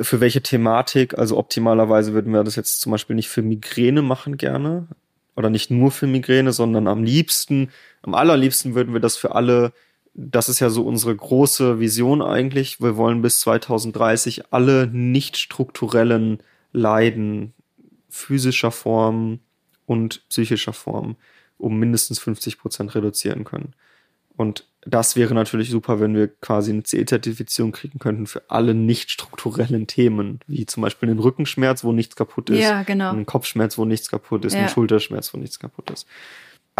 für 0.02 0.20
welche 0.20 0.42
Thematik. 0.42 1.18
Also 1.18 1.38
optimalerweise 1.38 2.14
würden 2.14 2.34
wir 2.34 2.44
das 2.44 2.56
jetzt 2.56 2.82
zum 2.82 2.92
Beispiel 2.92 3.16
nicht 3.16 3.30
für 3.30 3.42
Migräne 3.42 4.02
machen 4.02 4.38
gerne. 4.38 4.88
Oder 5.36 5.50
nicht 5.50 5.72
nur 5.72 5.92
für 5.92 6.08
Migräne, 6.08 6.52
sondern 6.52 6.88
am 6.88 7.04
liebsten, 7.04 7.70
am 8.02 8.14
allerliebsten 8.14 8.76
würden 8.76 8.94
wir 8.94 9.00
das 9.00 9.16
für 9.16 9.36
alle, 9.36 9.72
das 10.14 10.50
ist 10.50 10.60
ja 10.60 10.70
so 10.70 10.84
unsere 10.84 11.16
große 11.16 11.80
Vision 11.80 12.22
eigentlich. 12.22 12.82
Wir 12.82 12.98
wollen 12.98 13.22
bis 13.22 13.40
2030 13.42 14.52
alle 14.52 14.88
nicht 14.88 15.38
strukturellen 15.38 16.42
Leiden 16.72 17.54
physischer 18.10 18.72
Form 18.72 19.40
und 19.86 20.28
psychischer 20.30 20.74
Form 20.74 21.16
um 21.58 21.78
mindestens 21.78 22.20
50 22.20 22.58
Prozent 22.58 22.96
reduzieren 22.96 23.44
können. 23.44 23.74
Und 24.38 24.66
das 24.86 25.18
wäre 25.18 25.34
natürlich 25.34 25.70
super, 25.70 26.00
wenn 26.00 26.16
wir 26.16 26.30
quasi 26.30 26.72
eine 26.72 26.84
CE-Zertifizierung 26.84 27.74
kriegen 27.74 28.00
könnten 28.00 28.26
für 28.26 28.44
alle 28.50 28.74
nicht 28.74 29.12
strukturellen 29.12 29.86
Themen, 29.86 30.40
wie 30.48 30.66
zum 30.66 30.82
Beispiel 30.82 31.10
den 31.10 31.20
Rückenschmerz, 31.20 31.84
wo 31.84 31.92
nichts 31.92 32.16
kaputt 32.16 32.50
ist, 32.50 32.62
ja, 32.62 32.84
genau. 32.84 33.10
einen 33.10 33.26
Kopfschmerz, 33.26 33.78
wo 33.78 33.84
nichts 33.84 34.10
kaputt 34.10 34.46
ist, 34.46 34.54
ja. 34.54 34.60
einen 34.60 34.70
Schulterschmerz, 34.70 35.34
wo 35.34 35.38
nichts 35.38 35.60
kaputt 35.60 35.92
ist. 35.92 36.08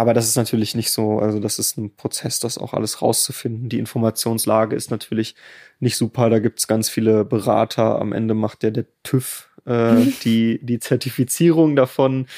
Aber 0.00 0.14
das 0.14 0.26
ist 0.26 0.36
natürlich 0.36 0.74
nicht 0.74 0.90
so, 0.92 1.18
also 1.18 1.40
das 1.40 1.58
ist 1.58 1.76
ein 1.76 1.94
Prozess, 1.94 2.40
das 2.40 2.56
auch 2.56 2.72
alles 2.72 3.02
rauszufinden. 3.02 3.68
Die 3.68 3.78
Informationslage 3.78 4.74
ist 4.74 4.90
natürlich 4.90 5.34
nicht 5.78 5.98
super, 5.98 6.30
da 6.30 6.38
gibt's 6.38 6.66
ganz 6.66 6.88
viele 6.88 7.26
Berater. 7.26 8.00
Am 8.00 8.14
Ende 8.14 8.32
macht 8.32 8.62
der 8.62 8.70
der 8.70 8.86
TÜV 9.02 9.50
äh, 9.66 10.06
die, 10.24 10.58
die 10.62 10.78
Zertifizierung 10.78 11.76
davon. 11.76 12.28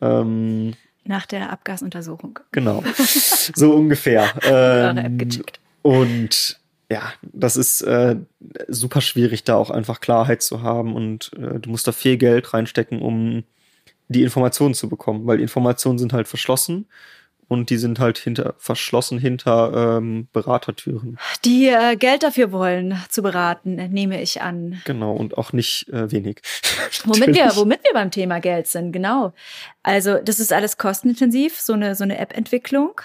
Ähm, 0.00 0.72
nach 1.04 1.26
der 1.26 1.50
Abgasuntersuchung. 1.52 2.40
Genau. 2.50 2.82
So 3.54 3.72
ungefähr. 3.72 4.28
ähm, 4.42 5.18
gecheckt. 5.18 5.60
Und 5.82 6.58
ja, 6.90 7.12
das 7.22 7.56
ist 7.56 7.82
äh, 7.82 8.16
super 8.66 9.00
schwierig, 9.00 9.44
da 9.44 9.54
auch 9.54 9.70
einfach 9.70 10.00
Klarheit 10.00 10.42
zu 10.42 10.62
haben 10.62 10.96
und 10.96 11.30
äh, 11.34 11.60
du 11.60 11.70
musst 11.70 11.86
da 11.86 11.92
viel 11.92 12.16
Geld 12.16 12.52
reinstecken, 12.52 13.00
um 13.00 13.44
die 14.08 14.22
Informationen 14.22 14.74
zu 14.74 14.88
bekommen, 14.88 15.26
weil 15.26 15.40
Informationen 15.40 15.98
sind 15.98 16.12
halt 16.12 16.28
verschlossen 16.28 16.86
und 17.52 17.68
die 17.68 17.76
sind 17.76 17.98
halt 17.98 18.16
hinter 18.16 18.54
verschlossen 18.58 19.18
hinter 19.18 19.98
ähm, 19.98 20.28
Beratertüren. 20.32 21.18
Die 21.44 21.68
äh, 21.68 21.96
Geld 21.96 22.22
dafür 22.22 22.50
wollen 22.50 22.96
zu 23.10 23.22
beraten, 23.22 23.74
nehme 23.92 24.22
ich 24.22 24.40
an. 24.40 24.80
Genau 24.86 25.12
und 25.12 25.36
auch 25.36 25.52
nicht 25.52 25.88
äh, 25.90 26.10
wenig. 26.10 26.40
womit 27.04 27.34
wir, 27.34 27.54
womit 27.56 27.84
wir 27.84 27.92
beim 27.92 28.10
Thema 28.10 28.40
Geld 28.40 28.68
sind, 28.68 28.92
genau. 28.92 29.34
Also 29.82 30.18
das 30.18 30.40
ist 30.40 30.52
alles 30.52 30.78
kostenintensiv, 30.78 31.60
so 31.60 31.74
eine 31.74 31.94
so 31.94 32.04
eine 32.04 32.18
App-Entwicklung, 32.18 33.00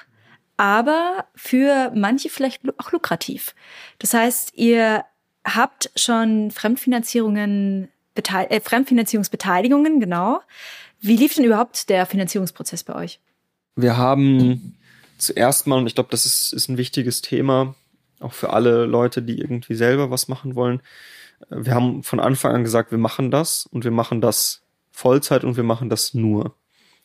aber 0.56 1.26
für 1.36 1.92
manche 1.94 2.30
vielleicht 2.30 2.62
auch 2.78 2.92
lukrativ. 2.94 3.54
Das 4.00 4.14
heißt, 4.14 4.54
ihr 4.56 5.04
habt 5.44 5.92
schon 5.96 6.52
Fremdfinanzierungen, 6.52 7.90
äh, 8.16 8.62
Fremdfinanzierungsbeteiligungen, 8.62 10.00
genau. 10.00 10.40
Wie 11.00 11.16
lief 11.16 11.36
denn 11.36 11.46
überhaupt 11.46 11.90
der 11.90 12.06
Finanzierungsprozess 12.06 12.84
bei 12.84 12.96
euch? 12.96 13.20
Wir 13.76 13.98
haben 13.98 14.76
zuerst 15.18 15.68
mal, 15.68 15.78
und 15.78 15.88
ich 15.88 15.96
glaube, 15.96 16.10
das 16.12 16.26
ist, 16.26 16.54
ist 16.54 16.70
ein 16.70 16.78
wichtiges 16.78 17.22
Thema, 17.22 17.76
auch 18.20 18.34
für 18.34 18.52
alle 18.52 18.86
Leute, 18.86 19.22
die 19.22 19.40
irgendwie 19.40 19.76
selber 19.76 20.10
was 20.10 20.28
machen 20.28 20.56
wollen. 20.56 20.82
Wir 21.50 21.76
haben 21.76 22.04
von 22.04 22.20
Anfang 22.20 22.56
an 22.56 22.64
gesagt, 22.64 22.92
wir 22.92 22.98
machen 22.98 23.30
das 23.30 23.68
und 23.68 23.84
wir 23.84 23.92
machen 23.92 24.22
das 24.22 24.62
Vollzeit 24.92 25.44
und 25.44 25.56
wir 25.56 25.64
machen 25.64 25.90
das 25.90 26.14
nur. 26.14 26.56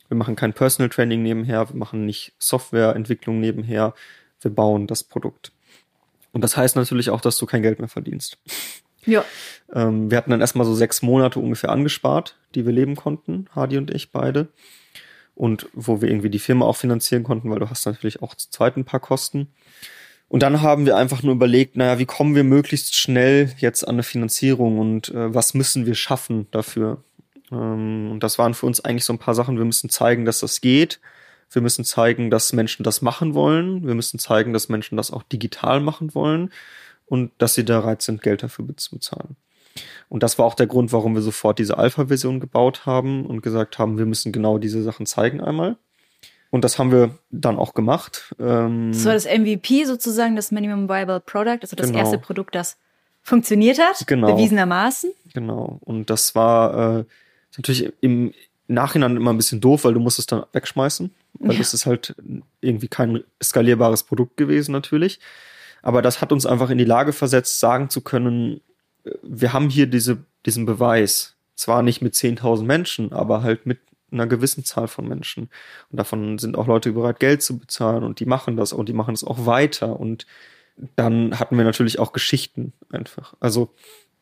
Wir 0.07 0.17
machen 0.17 0.35
kein 0.35 0.53
Personal 0.53 0.89
Training 0.89 1.21
nebenher, 1.21 1.69
wir 1.69 1.75
machen 1.75 2.05
nicht 2.05 2.33
Softwareentwicklung 2.39 3.39
nebenher, 3.39 3.93
wir 4.41 4.51
bauen 4.51 4.87
das 4.87 5.03
Produkt. 5.03 5.51
Und 6.31 6.43
das 6.43 6.57
heißt 6.57 6.75
natürlich 6.75 7.11
auch, 7.11 7.21
dass 7.21 7.37
du 7.37 7.45
kein 7.45 7.61
Geld 7.61 7.79
mehr 7.79 7.87
verdienst. 7.87 8.39
Ja. 9.05 9.25
Ähm, 9.73 10.09
wir 10.09 10.17
hatten 10.17 10.31
dann 10.31 10.41
erstmal 10.41 10.65
so 10.65 10.75
sechs 10.75 11.01
Monate 11.01 11.39
ungefähr 11.39 11.71
angespart, 11.71 12.37
die 12.55 12.65
wir 12.65 12.73
leben 12.73 12.95
konnten, 12.95 13.47
Hadi 13.55 13.77
und 13.77 13.91
ich 13.91 14.11
beide. 14.11 14.47
Und 15.35 15.67
wo 15.73 16.01
wir 16.01 16.09
irgendwie 16.09 16.29
die 16.29 16.39
Firma 16.39 16.65
auch 16.65 16.75
finanzieren 16.75 17.23
konnten, 17.23 17.49
weil 17.49 17.59
du 17.59 17.69
hast 17.69 17.85
natürlich 17.85 18.21
auch 18.21 18.35
zu 18.35 18.49
zweit 18.51 18.77
ein 18.77 18.85
paar 18.85 18.99
Kosten. 18.99 19.47
Und 20.27 20.43
dann 20.43 20.61
haben 20.61 20.85
wir 20.85 20.95
einfach 20.95 21.23
nur 21.23 21.33
überlegt, 21.33 21.75
naja, 21.75 21.99
wie 21.99 22.05
kommen 22.05 22.35
wir 22.35 22.43
möglichst 22.43 22.95
schnell 22.95 23.51
jetzt 23.57 23.87
an 23.87 23.95
eine 23.95 24.03
Finanzierung 24.03 24.79
und 24.79 25.09
äh, 25.09 25.33
was 25.33 25.53
müssen 25.53 25.85
wir 25.85 25.95
schaffen 25.95 26.47
dafür? 26.51 27.03
Ähm, 27.51 28.09
und 28.11 28.21
das 28.21 28.37
waren 28.37 28.53
für 28.53 28.65
uns 28.65 28.79
eigentlich 28.79 29.05
so 29.05 29.13
ein 29.13 29.19
paar 29.19 29.35
Sachen. 29.35 29.57
Wir 29.57 29.65
müssen 29.65 29.89
zeigen, 29.89 30.25
dass 30.25 30.39
das 30.39 30.61
geht. 30.61 30.99
Wir 31.51 31.61
müssen 31.61 31.85
zeigen, 31.85 32.31
dass 32.31 32.53
Menschen 32.53 32.83
das 32.83 33.01
machen 33.01 33.33
wollen. 33.33 33.85
Wir 33.85 33.95
müssen 33.95 34.17
zeigen, 34.19 34.53
dass 34.53 34.69
Menschen 34.69 34.97
das 34.97 35.11
auch 35.11 35.23
digital 35.23 35.79
machen 35.79 36.15
wollen 36.15 36.49
und 37.13 37.29
dass 37.37 37.53
sie 37.53 37.61
bereit 37.61 38.01
sind, 38.01 38.23
Geld 38.23 38.41
dafür 38.41 38.65
zu 38.75 38.95
bezahlen. 38.95 39.35
Und 40.09 40.23
das 40.23 40.39
war 40.39 40.47
auch 40.47 40.55
der 40.55 40.65
Grund, 40.65 40.91
warum 40.91 41.13
wir 41.13 41.21
sofort 41.21 41.59
diese 41.59 41.77
Alpha-Version 41.77 42.39
gebaut 42.39 42.87
haben 42.87 43.27
und 43.27 43.43
gesagt 43.43 43.77
haben, 43.77 43.99
wir 43.99 44.07
müssen 44.07 44.31
genau 44.31 44.57
diese 44.57 44.81
Sachen 44.81 45.05
zeigen 45.05 45.39
einmal. 45.39 45.77
Und 46.49 46.63
das 46.63 46.79
haben 46.79 46.91
wir 46.91 47.11
dann 47.29 47.59
auch 47.59 47.75
gemacht. 47.75 48.33
Ähm, 48.39 48.93
das 48.93 49.05
war 49.05 49.13
das 49.13 49.25
MVP 49.25 49.85
sozusagen, 49.85 50.35
das 50.35 50.51
Minimum 50.51 50.89
Viable 50.89 51.19
Product, 51.19 51.59
also 51.61 51.75
das 51.75 51.87
genau. 51.87 51.99
erste 51.99 52.17
Produkt, 52.17 52.55
das 52.55 52.77
funktioniert 53.21 53.77
hat, 53.77 54.07
genau. 54.07 54.33
bewiesenermaßen. 54.33 55.11
Genau. 55.35 55.77
Und 55.81 56.09
das 56.09 56.33
war 56.33 56.97
äh, 56.99 57.05
natürlich 57.57 57.93
im 58.01 58.33
Nachhinein 58.67 59.17
immer 59.17 59.31
ein 59.31 59.37
bisschen 59.37 59.61
doof, 59.61 59.83
weil 59.83 59.93
du 59.93 59.99
musst 59.99 60.17
es 60.17 60.25
dann 60.25 60.45
wegschmeißen. 60.51 61.13
Weil 61.39 61.51
ja. 61.51 61.57
das 61.59 61.75
ist 61.75 61.85
halt 61.85 62.15
irgendwie 62.59 62.87
kein 62.87 63.23
skalierbares 63.41 64.01
Produkt 64.01 64.35
gewesen 64.35 64.71
natürlich. 64.71 65.19
Aber 65.83 66.01
das 66.01 66.21
hat 66.21 66.31
uns 66.31 66.47
einfach 66.47 66.71
in 66.71 66.79
die 66.79 66.85
Lage 66.85 67.13
versetzt, 67.13 67.59
sagen 67.59 67.89
zu 67.89 68.01
können, 68.01 68.61
wir 69.21 69.53
haben 69.53 69.69
hier 69.69 69.85
diese, 69.85 70.25
diesen 70.45 70.65
Beweis. 70.65 71.35
Zwar 71.55 71.83
nicht 71.83 72.01
mit 72.01 72.15
10.000 72.15 72.63
Menschen, 72.63 73.13
aber 73.13 73.43
halt 73.43 73.67
mit 73.67 73.79
einer 74.11 74.25
gewissen 74.25 74.63
Zahl 74.63 74.87
von 74.87 75.07
Menschen. 75.07 75.49
Und 75.91 75.99
davon 75.99 76.39
sind 76.39 76.57
auch 76.57 76.67
Leute 76.67 76.93
bereit, 76.93 77.19
Geld 77.19 77.43
zu 77.43 77.59
bezahlen 77.59 78.03
und 78.03 78.19
die 78.19 78.25
machen 78.25 78.57
das 78.57 78.73
und 78.73 78.89
die 78.89 78.93
machen 78.93 79.13
das 79.13 79.23
auch 79.23 79.45
weiter. 79.45 79.99
Und 79.99 80.25
dann 80.95 81.39
hatten 81.39 81.57
wir 81.57 81.65
natürlich 81.65 81.99
auch 81.99 82.13
Geschichten 82.13 82.73
einfach. 82.89 83.35
Also 83.39 83.73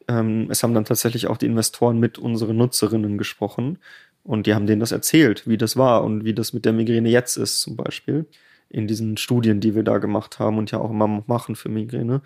ähm, 0.07 0.47
es 0.49 0.63
haben 0.63 0.73
dann 0.73 0.85
tatsächlich 0.85 1.27
auch 1.27 1.37
die 1.37 1.45
Investoren 1.45 1.99
mit 1.99 2.17
unseren 2.17 2.57
Nutzerinnen 2.57 3.17
gesprochen 3.17 3.77
und 4.23 4.47
die 4.47 4.55
haben 4.55 4.67
denen 4.67 4.79
das 4.79 4.91
erzählt, 4.91 5.47
wie 5.47 5.57
das 5.57 5.77
war 5.77 6.03
und 6.03 6.25
wie 6.25 6.33
das 6.33 6.53
mit 6.53 6.65
der 6.65 6.73
Migräne 6.73 7.09
jetzt 7.09 7.37
ist 7.37 7.61
zum 7.61 7.75
Beispiel 7.75 8.25
in 8.71 8.87
diesen 8.87 9.17
Studien, 9.17 9.59
die 9.59 9.75
wir 9.75 9.83
da 9.83 9.97
gemacht 9.97 10.39
haben 10.39 10.57
und 10.57 10.71
ja 10.71 10.79
auch 10.79 10.89
immer 10.89 11.23
machen 11.27 11.55
für 11.55 11.69
Migräne. 11.69 12.21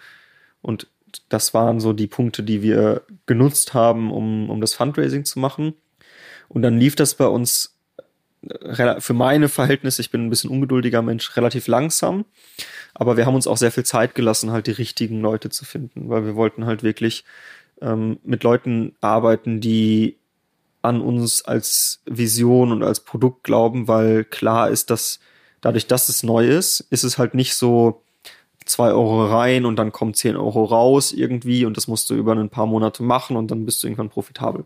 Und 0.62 0.88
das 1.30 1.54
waren 1.54 1.80
so 1.80 1.94
die 1.94 2.08
Punkte, 2.08 2.44
die 2.44 2.62
wir 2.62 3.04
genutzt 3.26 3.74
haben, 3.74 4.12
um, 4.12 4.50
um 4.50 4.62
das 4.62 4.74
Fundraising 4.74 5.26
zu 5.26 5.40
machen. 5.40 5.74
Und 6.48 6.62
dann 6.62 6.78
lief 6.78 6.96
das 6.96 7.16
bei 7.16 7.28
uns 7.28 7.76
äh, 8.48 9.00
für 9.00 9.14
meine 9.14 9.50
Verhältnisse, 9.50 10.02
ich 10.02 10.12
bin 10.12 10.26
ein 10.26 10.30
bisschen 10.30 10.50
ungeduldiger 10.50 11.02
Mensch, 11.02 11.36
relativ 11.36 11.68
langsam. 11.68 12.26
Aber 12.94 13.18
wir 13.18 13.26
haben 13.26 13.36
uns 13.36 13.48
auch 13.48 13.58
sehr 13.58 13.72
viel 13.72 13.86
Zeit 13.86 14.16
gelassen, 14.16 14.52
halt 14.52 14.68
die 14.68 14.72
richtigen 14.72 15.22
Leute 15.22 15.50
zu 15.50 15.66
finden, 15.66 16.10
weil 16.10 16.26
wir 16.26 16.36
wollten 16.36 16.66
halt 16.66 16.84
wirklich 16.84 17.26
ähm, 17.82 18.20
mit 18.24 18.44
Leuten 18.44 18.96
arbeiten, 19.02 19.62
die 19.62 20.18
an 20.82 21.02
uns 21.02 21.44
als 21.44 22.02
Vision 22.06 22.72
und 22.72 22.84
als 22.84 23.00
Produkt 23.00 23.44
glauben, 23.44 23.88
weil 23.88 24.24
klar 24.24 24.70
ist, 24.70 24.92
dass 24.92 25.20
dadurch, 25.62 25.88
dass 25.88 26.10
es 26.10 26.24
neu 26.24 26.48
ist, 26.48 26.82
ist 26.90 27.04
es 27.04 27.18
halt 27.18 27.34
nicht 27.34 27.56
so 27.56 28.02
zwei 28.66 28.90
Euro 28.92 29.26
rein 29.26 29.66
und 29.66 29.78
dann 29.78 29.92
kommen 29.92 30.14
zehn 30.14 30.36
Euro 30.36 30.64
raus 30.64 31.12
irgendwie 31.12 31.66
und 31.66 31.78
das 31.78 31.88
musst 31.88 32.10
du 32.10 32.16
über 32.16 32.34
ein 32.34 32.50
paar 32.50 32.66
Monate 32.66 33.04
machen 33.04 33.38
und 33.38 33.52
dann 33.52 33.66
bist 33.66 33.82
du 33.82 33.88
irgendwann 33.88 34.10
profitabel. 34.10 34.66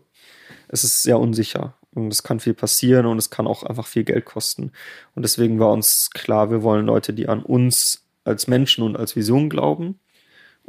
Es 0.68 0.84
ist 0.84 1.02
sehr 1.02 1.18
unsicher 1.18 1.74
und 1.94 2.12
es 2.12 2.22
kann 2.22 2.40
viel 2.40 2.54
passieren 2.54 3.06
und 3.06 3.18
es 3.18 3.30
kann 3.30 3.46
auch 3.46 3.62
einfach 3.62 3.86
viel 3.86 4.04
Geld 4.04 4.24
kosten. 4.24 4.72
Und 5.14 5.22
deswegen 5.22 5.58
war 5.58 5.72
uns 5.72 6.10
klar, 6.10 6.50
wir 6.50 6.62
wollen 6.62 6.86
Leute, 6.86 7.12
die 7.12 7.28
an 7.28 7.42
uns 7.42 8.04
als 8.24 8.46
Menschen 8.46 8.84
und 8.84 8.96
als 8.96 9.16
Vision 9.16 9.50
glauben 9.50 9.98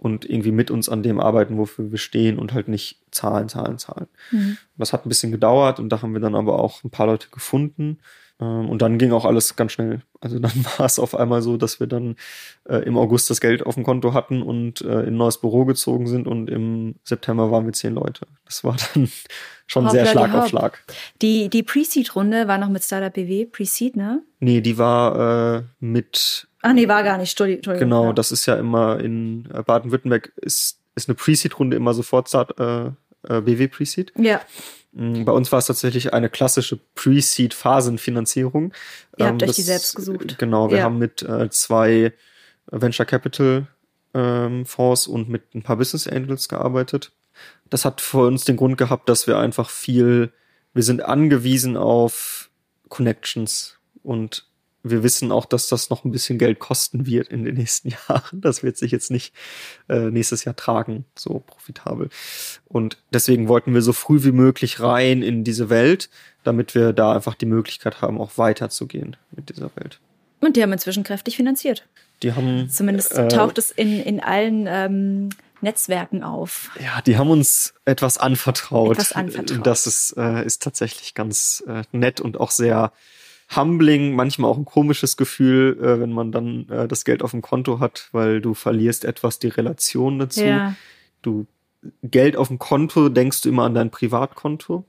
und 0.02 0.28
irgendwie 0.28 0.52
mit 0.52 0.72
uns 0.72 0.90
an 0.90 1.04
dem 1.04 1.20
arbeiten, 1.20 1.60
wofür 1.60 1.92
wir 1.92 2.00
stehen 2.00 2.40
und 2.40 2.54
halt 2.54 2.68
nicht 2.68 3.00
Zahlen, 3.12 3.50
Zahlen, 3.50 3.78
Zahlen. 3.78 4.08
Mhm. 4.32 4.58
Das 4.76 4.94
hat 4.94 5.06
ein 5.06 5.10
bisschen 5.10 5.32
gedauert 5.32 5.80
und 5.80 5.90
da 5.90 6.02
haben 6.02 6.14
wir 6.14 6.20
dann 6.20 6.34
aber 6.34 6.60
auch 6.60 6.84
ein 6.84 6.90
paar 6.90 7.06
Leute 7.06 7.30
gefunden 7.30 8.00
ähm, 8.42 8.68
und 8.68 8.82
dann 8.82 8.98
ging 8.98 9.12
auch 9.12 9.26
alles 9.26 9.56
ganz 9.56 9.74
schnell. 9.74 10.02
Also 10.20 10.40
dann 10.40 10.52
war 10.78 10.88
es 10.88 10.98
auf 10.98 11.14
einmal 11.14 11.44
so, 11.44 11.56
dass 11.56 11.80
wir 11.80 11.86
dann 11.86 12.16
äh, 12.68 12.78
im 12.78 12.98
August 12.98 13.30
das 13.30 13.40
Geld 13.42 13.64
auf 13.64 13.76
dem 13.76 13.84
Konto 13.84 14.16
hatten 14.16 14.42
und 14.42 14.82
äh, 14.82 15.02
in 15.02 15.10
ein 15.10 15.18
neues 15.18 15.40
Büro 15.40 15.66
gezogen 15.66 16.08
sind 16.08 16.28
und 16.28 16.50
im 16.50 16.96
September 17.04 17.52
waren 17.52 17.66
wir 17.66 17.74
zehn 17.74 17.94
Leute. 17.94 18.26
Das 18.46 18.64
war 18.64 18.76
dann 18.96 19.08
schon 19.68 19.86
Hopp, 19.86 19.92
sehr 19.92 20.08
Schlag 20.08 20.34
auf 20.34 20.48
Schlag. 20.48 20.84
Die, 21.22 21.48
die 21.48 21.62
Pre-Seed-Runde 21.62 22.48
war 22.48 22.58
noch 22.58 22.70
mit 22.70 22.84
Startup 22.84 23.14
BW, 23.14 23.46
Pre-Seed, 23.46 23.96
ne? 23.96 24.24
Nee, 24.40 24.62
die 24.62 24.80
war 24.80 25.58
äh, 25.58 25.64
mit. 25.80 26.48
Ach 26.62 26.74
nee, 26.74 26.88
war 26.88 27.04
gar 27.04 27.18
nicht. 27.18 27.40
Entschuldigung. 27.40 27.80
Genau, 27.80 28.06
ja. 28.08 28.14
das 28.14 28.32
ist 28.32 28.46
ja 28.46 28.56
immer 28.56 29.00
in 29.00 29.50
äh, 29.54 29.64
Baden-Württemberg 29.64 30.32
ist, 30.36 30.80
ist 30.96 31.10
eine 31.10 31.16
Pre-Seed-Runde 31.16 31.76
immer 31.78 31.94
sofort 31.94 32.30
Start, 32.30 32.60
äh, 32.60 32.88
äh 33.28 33.42
BW 33.42 33.68
Pre-Seed. 33.68 34.14
Ja. 34.18 34.42
Mm, 34.92 35.24
bei 35.26 35.32
uns 35.32 35.52
war 35.52 35.60
es 35.60 35.66
tatsächlich 35.66 36.14
eine 36.14 36.30
klassische 36.30 36.80
Pre-Seed-Phasenfinanzierung. 36.96 38.74
Ihr 39.18 39.28
habt 39.28 39.42
ähm, 39.42 39.50
euch 39.50 39.56
die 39.56 39.62
selbst 39.62 39.96
gesucht. 39.96 40.38
Genau, 40.38 40.70
wir 40.70 40.80
ja. 40.80 40.84
haben 40.84 41.00
mit 41.00 41.24
äh, 41.24 41.50
zwei 41.50 42.14
Venture 42.68 43.06
Capital 43.06 43.68
ähm, 44.14 44.66
Fonds 44.66 45.08
und 45.08 45.30
mit 45.30 45.56
ein 45.56 45.64
paar 45.64 45.78
Business 45.78 46.08
Angels 46.08 46.50
gearbeitet. 46.50 47.12
Das 47.70 47.86
hat 47.86 48.02
für 48.02 48.28
uns 48.28 48.44
den 48.44 48.58
Grund 48.58 48.78
gehabt, 48.78 49.08
dass 49.10 49.28
wir 49.28 49.40
einfach 49.40 49.70
viel, 49.70 50.32
wir 50.74 50.84
sind 50.84 51.04
angewiesen 51.04 51.78
auf 51.78 52.50
Connections 52.90 53.80
und 54.04 54.51
wir 54.84 55.04
wissen 55.04 55.32
auch, 55.32 55.46
dass 55.46 55.68
das 55.68 55.90
noch 55.90 56.06
ein 56.06 56.12
bisschen 56.12 56.38
Geld 56.38 56.60
kosten 56.60 57.06
wird 57.06 57.28
in 57.28 57.44
den 57.44 57.56
nächsten 57.56 57.90
Jahren. 58.10 58.42
Das 58.42 58.64
wird 58.64 58.78
sich 58.78 58.92
jetzt 58.92 59.12
nicht 59.12 59.34
äh, 59.90 60.10
nächstes 60.10 60.46
Jahr 60.46 60.56
tragen, 60.56 61.06
so 61.16 61.44
profitabel. 61.46 62.10
Und 62.68 62.98
deswegen 63.12 63.48
wollten 63.48 63.74
wir 63.74 63.82
so 63.82 63.94
früh 63.94 64.24
wie 64.24 64.32
möglich 64.32 64.80
rein 64.80 65.22
in 65.22 65.44
diese 65.44 65.70
Welt, 65.70 66.10
damit 66.44 66.76
wir 66.76 66.94
da 66.94 67.14
einfach 67.14 67.36
die 67.36 67.46
Möglichkeit 67.46 68.02
haben, 68.02 68.20
auch 68.20 68.38
weiterzugehen 68.38 69.18
mit 69.32 69.50
dieser 69.50 69.72
Welt. 69.76 70.00
Und 70.40 70.56
die 70.56 70.64
haben 70.64 70.74
inzwischen 70.74 71.04
kräftig 71.04 71.36
finanziert. 71.36 71.88
Die 72.24 72.34
haben. 72.34 72.70
Zumindest 72.70 73.14
äh, 73.14 73.28
taucht 73.28 73.58
es 73.58 73.72
in, 73.72 74.02
in 74.02 74.20
allen 74.20 74.66
ähm, 74.68 75.30
Netzwerken 75.62 76.24
auf. 76.24 76.72
Ja, 76.84 77.02
die 77.02 77.18
haben 77.18 77.30
uns 77.30 77.76
etwas 77.86 78.18
anvertraut. 78.18 78.94
Etwas 78.94 79.14
anvertraut. 79.14 79.66
Das 79.66 79.86
ist, 79.86 80.16
äh, 80.18 80.44
ist 80.44 80.64
tatsächlich 80.64 81.14
ganz 81.14 81.64
äh, 81.68 81.84
nett 81.92 82.20
und 82.20 82.40
auch 82.40 82.52
sehr 82.52 82.92
humbling, 83.56 84.16
manchmal 84.16 84.50
auch 84.50 84.58
ein 84.58 84.66
komisches 84.66 85.18
Gefühl, 85.18 85.78
äh, 85.82 86.00
wenn 86.00 86.12
man 86.12 86.32
dann 86.32 86.70
äh, 86.70 86.88
das 86.88 87.06
Geld 87.06 87.24
auf 87.24 87.32
dem 87.32 87.42
Konto 87.42 87.80
hat, 87.80 88.10
weil 88.12 88.42
du 88.42 88.54
verlierst 88.54 89.06
etwas 89.06 89.40
die 89.40 89.50
Relation 89.50 90.20
dazu. 90.20 90.44
Ja. 90.44 90.76
Du 91.22 91.48
Geld 92.04 92.38
auf 92.38 92.48
dem 92.48 92.60
Konto 92.60 93.10
denkst 93.10 93.42
du 93.42 93.50
immer 93.50 93.64
an 93.64 93.74
dein 93.74 93.90
Privatkonto. 93.90 94.86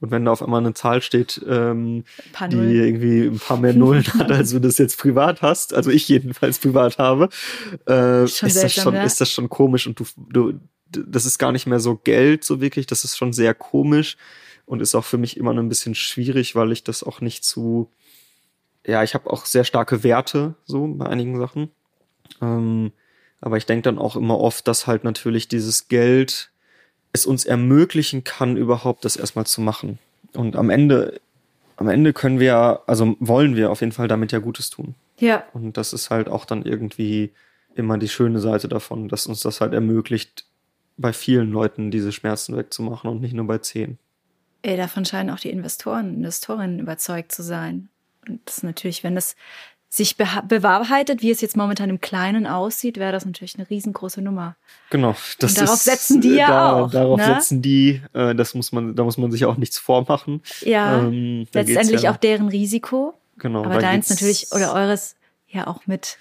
Und 0.00 0.10
wenn 0.10 0.24
da 0.24 0.32
auf 0.32 0.42
einmal 0.42 0.60
eine 0.60 0.74
Zahl 0.74 1.02
steht, 1.02 1.44
ähm, 1.46 2.04
die 2.50 2.56
irgendwie 2.56 3.26
ein 3.26 3.38
paar 3.38 3.58
mehr 3.58 3.74
Nullen 3.74 4.06
hat, 4.14 4.30
als 4.30 4.50
du 4.50 4.60
das 4.60 4.78
jetzt 4.78 4.98
privat 4.98 5.42
hast, 5.42 5.74
also 5.74 5.90
ich 5.90 6.08
jedenfalls 6.08 6.58
privat 6.58 6.98
habe, 6.98 7.28
äh, 7.88 8.24
ist, 8.24 8.42
das 8.42 8.72
schon, 8.72 8.94
ja. 8.94 9.02
ist 9.02 9.20
das 9.20 9.30
schon 9.30 9.48
komisch 9.48 9.86
und 9.86 10.00
du, 10.00 10.04
du, 10.16 10.60
das 10.90 11.26
ist 11.26 11.38
gar 11.38 11.52
nicht 11.52 11.66
mehr 11.66 11.80
so 11.80 11.96
Geld 11.96 12.44
so 12.44 12.60
wirklich, 12.60 12.86
das 12.86 13.04
ist 13.04 13.16
schon 13.16 13.32
sehr 13.32 13.54
komisch 13.54 14.16
und 14.68 14.82
ist 14.82 14.94
auch 14.94 15.04
für 15.04 15.18
mich 15.18 15.38
immer 15.38 15.52
ein 15.54 15.68
bisschen 15.68 15.94
schwierig, 15.94 16.54
weil 16.54 16.72
ich 16.72 16.84
das 16.84 17.02
auch 17.02 17.22
nicht 17.22 17.42
zu, 17.42 17.90
ja, 18.86 19.02
ich 19.02 19.14
habe 19.14 19.30
auch 19.30 19.46
sehr 19.46 19.64
starke 19.64 20.04
Werte 20.04 20.54
so 20.66 20.86
bei 20.86 21.06
einigen 21.06 21.38
Sachen. 21.38 21.70
Ähm, 22.42 22.92
aber 23.40 23.56
ich 23.56 23.64
denke 23.64 23.82
dann 23.82 23.98
auch 23.98 24.14
immer 24.14 24.38
oft, 24.38 24.68
dass 24.68 24.86
halt 24.86 25.04
natürlich 25.04 25.48
dieses 25.48 25.88
Geld 25.88 26.50
es 27.14 27.24
uns 27.24 27.46
ermöglichen 27.46 28.24
kann, 28.24 28.58
überhaupt 28.58 29.06
das 29.06 29.16
erstmal 29.16 29.46
zu 29.46 29.62
machen. 29.62 29.98
Und 30.34 30.54
am 30.54 30.68
Ende, 30.68 31.18
am 31.76 31.88
Ende 31.88 32.12
können 32.12 32.38
wir, 32.38 32.82
also 32.86 33.16
wollen 33.20 33.56
wir 33.56 33.70
auf 33.70 33.80
jeden 33.80 33.92
Fall 33.92 34.06
damit 34.06 34.32
ja 34.32 34.38
Gutes 34.38 34.68
tun. 34.68 34.94
Ja. 35.18 35.44
Und 35.54 35.78
das 35.78 35.94
ist 35.94 36.10
halt 36.10 36.28
auch 36.28 36.44
dann 36.44 36.64
irgendwie 36.64 37.32
immer 37.74 37.96
die 37.96 38.08
schöne 38.08 38.40
Seite 38.40 38.68
davon, 38.68 39.08
dass 39.08 39.26
uns 39.26 39.40
das 39.40 39.62
halt 39.62 39.72
ermöglicht, 39.72 40.44
bei 40.98 41.12
vielen 41.14 41.52
Leuten 41.52 41.90
diese 41.90 42.12
Schmerzen 42.12 42.56
wegzumachen 42.56 43.08
und 43.08 43.22
nicht 43.22 43.32
nur 43.32 43.46
bei 43.46 43.58
zehn. 43.58 43.98
Ey, 44.62 44.76
davon 44.76 45.04
scheinen 45.04 45.30
auch 45.30 45.38
die 45.38 45.50
Investoren, 45.50 46.14
Investorinnen 46.14 46.80
überzeugt 46.80 47.32
zu 47.32 47.42
sein. 47.42 47.88
Und 48.28 48.40
das 48.44 48.58
ist 48.58 48.64
natürlich, 48.64 49.04
wenn 49.04 49.16
es 49.16 49.36
sich 49.90 50.16
bewahrheitet, 50.16 51.22
wie 51.22 51.30
es 51.30 51.40
jetzt 51.40 51.56
momentan 51.56 51.88
im 51.88 52.00
Kleinen 52.00 52.46
aussieht, 52.46 52.98
wäre 52.98 53.12
das 53.12 53.24
natürlich 53.24 53.56
eine 53.56 53.68
riesengroße 53.70 54.20
Nummer. 54.20 54.56
Genau. 54.90 55.16
Das 55.38 55.52
Und 55.52 55.62
darauf 55.62 55.76
ist, 55.76 55.84
setzen 55.84 56.20
die 56.20 56.34
ja 56.34 56.48
da, 56.48 56.72
auch. 56.72 56.90
Darauf 56.90 57.18
ne? 57.18 57.24
setzen 57.24 57.62
die, 57.62 58.02
äh, 58.12 58.34
das 58.34 58.54
muss 58.54 58.70
man, 58.72 58.94
da 58.96 59.04
muss 59.04 59.16
man 59.16 59.32
sich 59.32 59.46
auch 59.46 59.56
nichts 59.56 59.78
vormachen. 59.78 60.42
Ja. 60.60 60.98
Ähm, 60.98 61.46
letztendlich 61.54 62.02
ja, 62.02 62.12
auch 62.12 62.18
deren 62.18 62.48
Risiko. 62.48 63.14
Genau. 63.38 63.64
Aber 63.64 63.78
deins 63.78 64.10
natürlich 64.10 64.52
oder 64.52 64.74
eures 64.74 65.14
ja 65.48 65.66
auch 65.66 65.86
mit 65.86 66.18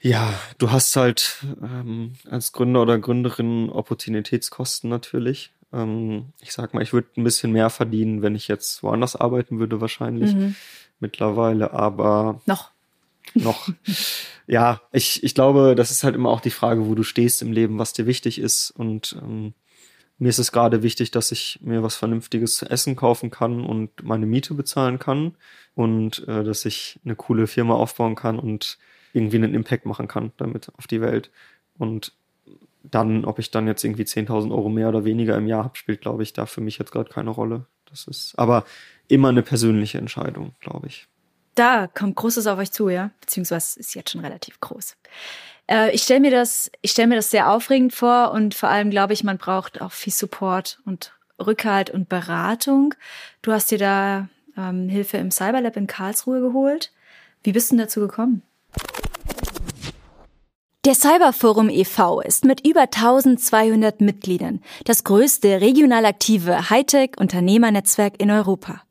Ja, 0.00 0.32
du 0.56 0.70
hast 0.70 0.96
halt 0.96 1.44
ähm, 1.62 2.14
als 2.30 2.52
Gründer 2.52 2.80
oder 2.80 2.98
Gründerin 2.98 3.68
Opportunitätskosten 3.68 4.88
natürlich. 4.88 5.52
Ähm, 5.72 6.32
ich 6.40 6.52
sag 6.52 6.74
mal, 6.74 6.82
ich 6.82 6.92
würde 6.92 7.08
ein 7.16 7.24
bisschen 7.24 7.52
mehr 7.52 7.70
verdienen, 7.70 8.22
wenn 8.22 8.34
ich 8.34 8.48
jetzt 8.48 8.82
woanders 8.82 9.16
arbeiten 9.16 9.58
würde, 9.58 9.80
wahrscheinlich 9.80 10.34
mhm. 10.34 10.54
mittlerweile, 11.00 11.72
aber. 11.72 12.40
Noch. 12.46 12.70
Noch. 13.34 13.68
ja, 14.46 14.80
ich, 14.92 15.22
ich 15.22 15.34
glaube, 15.34 15.74
das 15.74 15.90
ist 15.90 16.04
halt 16.04 16.14
immer 16.14 16.30
auch 16.30 16.40
die 16.40 16.50
Frage, 16.50 16.86
wo 16.86 16.94
du 16.94 17.02
stehst 17.02 17.40
im 17.42 17.52
Leben, 17.52 17.78
was 17.78 17.92
dir 17.92 18.06
wichtig 18.06 18.38
ist. 18.38 18.70
Und 18.70 19.16
ähm, 19.22 19.54
mir 20.18 20.28
ist 20.28 20.38
es 20.38 20.52
gerade 20.52 20.82
wichtig, 20.82 21.10
dass 21.10 21.32
ich 21.32 21.58
mir 21.62 21.82
was 21.82 21.96
Vernünftiges 21.96 22.56
zu 22.56 22.66
essen 22.68 22.96
kaufen 22.96 23.30
kann 23.30 23.64
und 23.64 24.02
meine 24.02 24.26
Miete 24.26 24.54
bezahlen 24.54 24.98
kann 24.98 25.36
und 25.74 26.26
äh, 26.28 26.44
dass 26.44 26.64
ich 26.64 27.00
eine 27.04 27.16
coole 27.16 27.46
Firma 27.46 27.74
aufbauen 27.74 28.14
kann 28.14 28.38
und 28.38 28.78
irgendwie 29.12 29.36
einen 29.36 29.54
Impact 29.54 29.86
machen 29.86 30.08
kann 30.08 30.32
damit 30.36 30.70
auf 30.76 30.86
die 30.86 31.00
Welt. 31.00 31.30
Und 31.78 32.12
dann, 32.82 33.24
ob 33.24 33.38
ich 33.38 33.50
dann 33.50 33.66
jetzt 33.66 33.84
irgendwie 33.84 34.02
10.000 34.02 34.50
Euro 34.50 34.68
mehr 34.68 34.88
oder 34.88 35.04
weniger 35.04 35.36
im 35.36 35.46
Jahr 35.46 35.64
habe, 35.64 35.76
spielt, 35.76 36.00
glaube 36.00 36.22
ich, 36.22 36.32
da 36.32 36.46
für 36.46 36.60
mich 36.60 36.78
jetzt 36.78 36.92
gerade 36.92 37.10
keine 37.10 37.30
Rolle. 37.30 37.66
Das 37.88 38.06
ist 38.06 38.34
aber 38.38 38.64
immer 39.08 39.28
eine 39.28 39.42
persönliche 39.42 39.98
Entscheidung, 39.98 40.54
glaube 40.60 40.86
ich. 40.86 41.06
Da 41.54 41.86
kommt 41.86 42.16
Großes 42.16 42.46
auf 42.46 42.58
euch 42.58 42.72
zu, 42.72 42.88
ja? 42.88 43.10
Beziehungsweise 43.20 43.78
ist 43.78 43.94
jetzt 43.94 44.10
schon 44.10 44.22
relativ 44.22 44.58
groß. 44.60 44.96
Äh, 45.66 45.94
ich 45.94 46.02
stelle 46.02 46.20
mir 46.20 46.30
das, 46.30 46.70
ich 46.80 46.92
stelle 46.92 47.08
mir 47.08 47.16
das 47.16 47.30
sehr 47.30 47.50
aufregend 47.50 47.94
vor 47.94 48.32
und 48.32 48.54
vor 48.54 48.70
allem 48.70 48.90
glaube 48.90 49.12
ich, 49.12 49.22
man 49.22 49.38
braucht 49.38 49.82
auch 49.82 49.92
viel 49.92 50.12
Support 50.12 50.80
und 50.86 51.12
Rückhalt 51.38 51.90
und 51.90 52.08
Beratung. 52.08 52.94
Du 53.42 53.52
hast 53.52 53.70
dir 53.70 53.78
da 53.78 54.28
ähm, 54.56 54.88
Hilfe 54.88 55.18
im 55.18 55.30
Cyberlab 55.30 55.76
in 55.76 55.86
Karlsruhe 55.86 56.40
geholt. 56.40 56.92
Wie 57.42 57.52
bist 57.52 57.72
du 57.72 57.76
dazu 57.76 58.00
gekommen? 58.00 58.42
Der 60.84 60.96
Cyberforum 60.96 61.68
e.V. 61.68 62.22
ist 62.22 62.44
mit 62.44 62.66
über 62.66 62.80
1200 62.80 64.00
Mitgliedern 64.00 64.60
das 64.84 65.04
größte 65.04 65.60
regional 65.60 66.04
aktive 66.04 66.70
Hightech-Unternehmernetzwerk 66.70 68.20
in 68.20 68.32
Europa. 68.32 68.82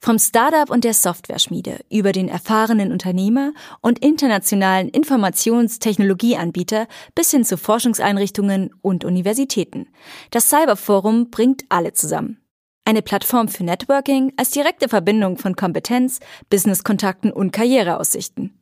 Vom 0.00 0.18
Startup 0.18 0.68
und 0.68 0.82
der 0.82 0.94
Softwareschmiede 0.94 1.84
über 1.90 2.10
den 2.10 2.28
erfahrenen 2.28 2.90
Unternehmer 2.90 3.52
und 3.80 4.00
internationalen 4.00 4.88
Informationstechnologieanbieter 4.88 6.88
bis 7.14 7.30
hin 7.30 7.44
zu 7.44 7.56
Forschungseinrichtungen 7.56 8.74
und 8.82 9.04
Universitäten. 9.04 9.86
Das 10.32 10.48
Cyberforum 10.48 11.30
bringt 11.30 11.66
alle 11.68 11.92
zusammen. 11.92 12.40
Eine 12.84 13.02
Plattform 13.02 13.46
für 13.46 13.62
Networking 13.62 14.32
als 14.36 14.50
direkte 14.50 14.88
Verbindung 14.88 15.38
von 15.38 15.54
Kompetenz, 15.54 16.18
Businesskontakten 16.50 17.32
und 17.32 17.52
Karriereaussichten. 17.52 18.57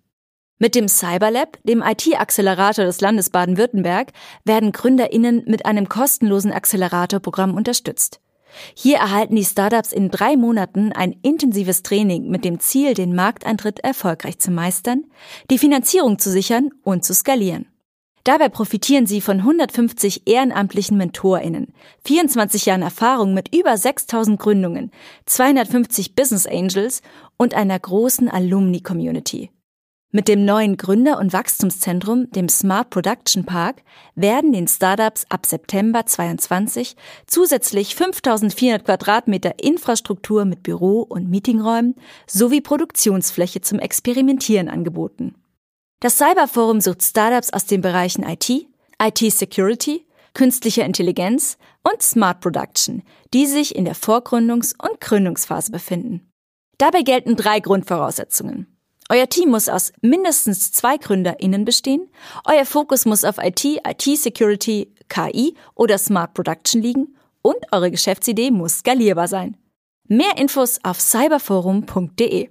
Mit 0.59 0.75
dem 0.75 0.89
Cyberlab, 0.89 1.59
dem 1.65 1.83
IT-Accelerator 1.83 2.87
des 2.87 3.03
Landes 3.03 3.29
Baden-Württemberg, 3.29 4.13
werden 4.45 4.73
GründerInnen 4.73 5.45
mit 5.47 5.67
einem 5.67 5.87
kostenlosen 5.87 6.51
Accelerator-Programm 6.51 7.55
unterstützt. 7.55 8.21
Hier 8.75 8.97
erhalten 8.97 9.37
die 9.37 9.45
Startups 9.45 9.93
in 9.93 10.11
drei 10.11 10.35
Monaten 10.35 10.93
ein 10.93 11.13
intensives 11.21 11.83
Training 11.83 12.31
mit 12.31 12.43
dem 12.43 12.59
Ziel, 12.59 12.95
den 12.95 13.15
Markteintritt 13.15 13.81
erfolgreich 13.81 14.39
zu 14.39 14.51
meistern, 14.51 15.05
die 15.51 15.59
Finanzierung 15.59 16.19
zu 16.19 16.31
sichern 16.31 16.71
und 16.83 17.05
zu 17.05 17.13
skalieren. 17.13 17.67
Dabei 18.25 18.49
profitieren 18.49 19.07
sie 19.07 19.21
von 19.21 19.41
150 19.41 20.27
ehrenamtlichen 20.27 20.97
MentorInnen, 20.97 21.75
24 22.07 22.65
Jahren 22.65 22.83
Erfahrung 22.83 23.35
mit 23.35 23.55
über 23.55 23.77
6000 23.77 24.41
Gründungen, 24.41 24.91
250 25.27 26.15
Business 26.15 26.47
Angels 26.47 27.03
und 27.37 27.53
einer 27.53 27.79
großen 27.79 28.31
Alumni-Community. 28.31 29.51
Mit 30.13 30.29
dem 30.29 30.45
neuen 30.45 30.77
Gründer- 30.77 31.19
und 31.19 31.33
Wachstumszentrum, 31.33 32.31
dem 32.31 32.49
Smart 32.49 32.91
Production 32.91 33.45
Park, 33.45 33.83
werden 34.15 34.53
den 34.53 34.69
Startups 34.69 35.27
ab 35.29 35.47
September 35.47 36.07
22 36.07 36.97
zusätzlich 37.27 37.97
5400 37.97 38.85
Quadratmeter 38.85 39.59
Infrastruktur 39.63 40.45
mit 40.45 40.63
Büro- 40.63 41.03
und 41.03 41.29
Meetingräumen 41.29 41.97
sowie 42.27 42.61
Produktionsfläche 42.61 43.61
zum 43.61 43.81
Experimentieren 43.81 44.69
angeboten. 44.69 45.35
Das 46.01 46.19
Cyberforum 46.19 46.81
sucht 46.81 47.03
Startups 47.03 47.53
aus 47.53 47.67
den 47.67 47.81
Bereichen 47.81 48.23
IT, 48.23 48.49
IT-Security, 49.03 50.07
künstliche 50.35 50.83
Intelligenz 50.83 51.59
und 51.83 52.01
Smart 52.01 52.41
Production, 52.41 53.03
die 53.35 53.47
sich 53.47 53.75
in 53.75 53.85
der 53.85 53.97
Vorgründungs- 53.97 54.75
und 54.81 55.01
Gründungsphase 55.01 55.73
befinden. 55.73 56.31
Dabei 56.79 57.03
gelten 57.03 57.37
drei 57.37 57.59
Grundvoraussetzungen. 57.59 58.76
Euer 59.09 59.29
Team 59.29 59.51
muss 59.51 59.69
aus 59.69 59.93
mindestens 60.01 60.73
zwei 60.73 60.97
GründerInnen 60.97 61.65
bestehen. 61.65 62.09
Euer 62.45 62.65
Fokus 62.67 63.05
muss 63.05 63.23
auf 63.23 63.37
IT, 63.39 63.65
IT-Security, 63.65 64.93
KI 65.09 65.55
oder 65.75 65.97
Smart 65.99 66.35
Production 66.35 66.83
liegen. 66.83 67.17
Und 67.41 67.59
eure 67.71 67.93
Geschäftsidee 67.93 68.51
muss 68.51 68.79
skalierbar 68.79 69.29
sein. 69.29 69.57
Mehr 70.09 70.37
Infos 70.37 70.81
auf 70.83 71.01
cyberforum.de. 71.01 72.51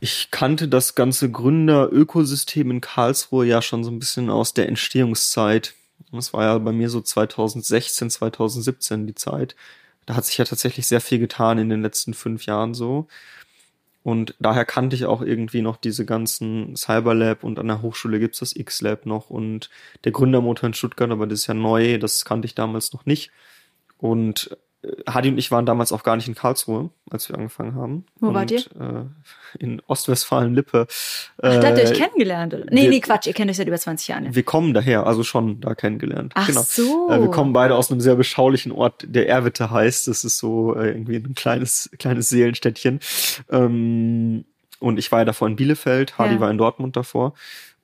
Ich 0.00 0.30
kannte 0.32 0.68
das 0.68 0.96
ganze 0.96 1.30
Gründer-Ökosystem 1.30 2.70
in 2.70 2.80
Karlsruhe 2.80 3.46
ja 3.46 3.62
schon 3.62 3.84
so 3.84 3.90
ein 3.90 4.00
bisschen 4.00 4.30
aus 4.30 4.52
der 4.52 4.68
Entstehungszeit. 4.68 5.74
Das 6.10 6.32
war 6.32 6.42
ja 6.42 6.58
bei 6.58 6.72
mir 6.72 6.90
so 6.90 7.00
2016, 7.00 8.10
2017 8.10 9.06
die 9.06 9.14
Zeit. 9.14 9.54
Da 10.06 10.16
hat 10.16 10.24
sich 10.24 10.38
ja 10.38 10.44
tatsächlich 10.44 10.86
sehr 10.86 11.00
viel 11.00 11.18
getan 11.18 11.58
in 11.58 11.68
den 11.68 11.82
letzten 11.82 12.14
fünf 12.14 12.46
Jahren 12.46 12.74
so. 12.74 13.06
Und 14.06 14.36
daher 14.38 14.64
kannte 14.64 14.94
ich 14.94 15.04
auch 15.04 15.20
irgendwie 15.20 15.62
noch 15.62 15.76
diese 15.76 16.06
ganzen 16.06 16.76
Cyberlab 16.76 17.42
und 17.42 17.58
an 17.58 17.66
der 17.66 17.82
Hochschule 17.82 18.20
gibt's 18.20 18.38
das 18.38 18.54
X-Lab 18.54 19.04
noch 19.04 19.30
und 19.30 19.68
der 20.04 20.12
Gründermotor 20.12 20.68
in 20.68 20.74
Stuttgart, 20.74 21.10
aber 21.10 21.26
das 21.26 21.40
ist 21.40 21.48
ja 21.48 21.54
neu, 21.54 21.98
das 21.98 22.24
kannte 22.24 22.46
ich 22.46 22.54
damals 22.54 22.92
noch 22.92 23.04
nicht. 23.04 23.32
Und 23.98 24.56
Hadi 25.08 25.28
und 25.28 25.38
ich 25.38 25.50
waren 25.50 25.66
damals 25.66 25.92
auch 25.92 26.02
gar 26.02 26.16
nicht 26.16 26.28
in 26.28 26.34
Karlsruhe, 26.34 26.90
als 27.10 27.28
wir 27.28 27.36
angefangen 27.36 27.74
haben. 27.74 28.06
Wo 28.20 28.28
und, 28.28 28.34
wart 28.34 28.50
ihr? 28.50 28.58
Äh, 28.58 29.04
in 29.58 29.80
Ostwestfalen-Lippe. 29.86 30.86
Ach, 31.42 31.60
da 31.60 31.68
habt 31.68 31.78
ihr 31.78 31.84
euch 31.84 31.92
äh, 31.92 31.94
kennengelernt? 31.94 32.54
Oder? 32.54 32.64
Nee, 32.70 32.82
wir, 32.82 32.90
nee, 32.90 33.00
Quatsch, 33.00 33.26
ihr 33.26 33.32
kennt 33.32 33.50
euch 33.50 33.56
seit 33.56 33.66
über 33.66 33.78
20 33.78 34.08
Jahren. 34.08 34.34
Wir 34.34 34.42
kommen 34.42 34.74
daher, 34.74 35.06
also 35.06 35.22
schon 35.22 35.60
da 35.60 35.74
kennengelernt. 35.74 36.32
Ach 36.34 36.46
genau. 36.46 36.62
so. 36.62 37.10
Äh, 37.10 37.20
wir 37.20 37.30
kommen 37.30 37.52
beide 37.52 37.74
aus 37.74 37.90
einem 37.90 38.00
sehr 38.00 38.16
beschaulichen 38.16 38.72
Ort, 38.72 39.04
der 39.06 39.28
Erwitte 39.28 39.70
heißt. 39.70 40.08
Das 40.08 40.24
ist 40.24 40.38
so 40.38 40.74
äh, 40.74 40.88
irgendwie 40.88 41.16
ein 41.16 41.34
kleines, 41.34 41.90
kleines 41.98 42.28
Seelenstädtchen. 42.28 43.00
Ähm, 43.50 44.44
und 44.78 44.98
ich 44.98 45.10
war 45.10 45.20
ja 45.20 45.24
davor 45.24 45.48
in 45.48 45.56
Bielefeld, 45.56 46.18
Hadi 46.18 46.34
ja. 46.34 46.40
war 46.40 46.50
in 46.50 46.58
Dortmund 46.58 46.96
davor. 46.96 47.34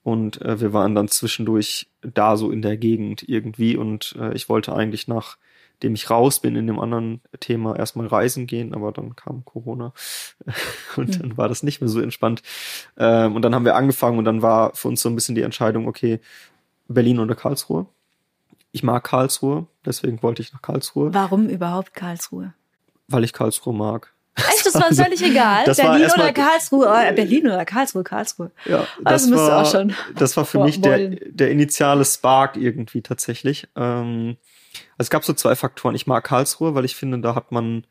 Und 0.02 0.42
äh, 0.42 0.60
wir 0.60 0.72
waren 0.72 0.94
dann 0.94 1.08
zwischendurch 1.08 1.88
da 2.02 2.36
so 2.36 2.50
in 2.50 2.62
der 2.62 2.76
Gegend 2.76 3.28
irgendwie. 3.28 3.76
Und 3.76 4.16
äh, 4.18 4.34
ich 4.34 4.48
wollte 4.48 4.74
eigentlich 4.74 5.08
nach 5.08 5.36
dem 5.82 5.94
ich 5.94 6.10
raus 6.10 6.40
bin 6.40 6.56
in 6.56 6.66
dem 6.66 6.78
anderen 6.78 7.20
Thema, 7.40 7.76
erstmal 7.76 8.06
reisen 8.06 8.46
gehen, 8.46 8.74
aber 8.74 8.92
dann 8.92 9.16
kam 9.16 9.44
Corona 9.44 9.92
und 10.96 11.20
dann 11.20 11.36
war 11.36 11.48
das 11.48 11.62
nicht 11.62 11.80
mehr 11.80 11.88
so 11.88 12.00
entspannt. 12.00 12.42
Ähm, 12.96 13.34
und 13.36 13.42
dann 13.42 13.54
haben 13.54 13.64
wir 13.64 13.76
angefangen 13.76 14.18
und 14.18 14.24
dann 14.24 14.42
war 14.42 14.74
für 14.74 14.88
uns 14.88 15.00
so 15.00 15.08
ein 15.08 15.14
bisschen 15.14 15.34
die 15.34 15.42
Entscheidung, 15.42 15.88
okay, 15.88 16.20
Berlin 16.88 17.18
oder 17.18 17.34
Karlsruhe. 17.34 17.86
Ich 18.70 18.82
mag 18.82 19.04
Karlsruhe, 19.04 19.66
deswegen 19.84 20.22
wollte 20.22 20.42
ich 20.42 20.52
nach 20.52 20.62
Karlsruhe. 20.62 21.12
Warum 21.12 21.48
überhaupt 21.48 21.94
Karlsruhe? 21.94 22.54
Weil 23.08 23.24
ich 23.24 23.32
Karlsruhe 23.32 23.74
mag. 23.74 24.12
Echt, 24.34 24.64
das 24.64 24.74
war 24.74 24.92
völlig 24.94 25.22
egal. 25.22 25.64
Das 25.66 25.76
Berlin 25.76 26.08
oder 26.14 26.32
Karlsruhe, 26.32 26.86
äh, 26.86 27.12
Berlin 27.12 27.46
oder 27.46 27.66
Karlsruhe, 27.66 28.02
Karlsruhe. 28.02 28.50
Ja, 28.64 28.86
das 29.04 29.24
also 29.24 29.36
war, 29.36 29.62
auch 29.62 29.70
schon 29.70 29.94
das 30.14 30.36
war 30.38 30.46
für 30.46 30.58
mich 30.64 30.80
der, 30.80 31.10
der 31.10 31.50
initiale 31.50 32.04
Spark 32.04 32.56
irgendwie 32.56 33.02
tatsächlich. 33.02 33.68
Ähm, 33.76 34.38
also 34.92 35.06
es 35.06 35.10
gab 35.10 35.24
so 35.24 35.32
zwei 35.32 35.54
Faktoren. 35.54 35.94
Ich 35.94 36.06
mag 36.06 36.24
Karlsruhe, 36.24 36.74
weil 36.74 36.84
ich 36.84 36.96
finde, 36.96 37.18
da 37.20 37.34
hat 37.34 37.52
man, 37.52 37.84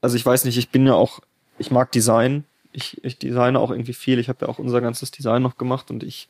also 0.00 0.16
ich 0.16 0.24
weiß 0.24 0.44
nicht, 0.44 0.58
ich 0.58 0.70
bin 0.70 0.86
ja 0.86 0.94
auch, 0.94 1.20
ich 1.58 1.70
mag 1.70 1.92
Design. 1.92 2.44
Ich, 2.72 3.02
ich 3.02 3.18
designe 3.18 3.58
auch 3.58 3.70
irgendwie 3.70 3.94
viel. 3.94 4.18
Ich 4.18 4.28
habe 4.28 4.44
ja 4.44 4.48
auch 4.48 4.58
unser 4.58 4.80
ganzes 4.80 5.10
Design 5.10 5.42
noch 5.42 5.56
gemacht 5.56 5.90
und 5.90 6.02
ich, 6.02 6.28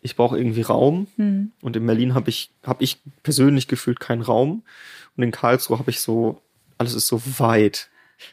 ich 0.00 0.16
brauche 0.16 0.38
irgendwie 0.38 0.62
Raum. 0.62 1.08
Mhm. 1.16 1.52
Und 1.60 1.76
in 1.76 1.84
Berlin 1.84 2.14
habe 2.14 2.30
ich, 2.30 2.50
habe 2.64 2.84
ich 2.84 3.00
persönlich 3.22 3.68
gefühlt 3.68 4.00
keinen 4.00 4.22
Raum. 4.22 4.62
Und 5.16 5.22
in 5.22 5.32
Karlsruhe 5.32 5.78
habe 5.78 5.90
ich 5.90 6.00
so, 6.00 6.40
alles 6.78 6.94
ist 6.94 7.08
so 7.08 7.20
weit. 7.38 7.88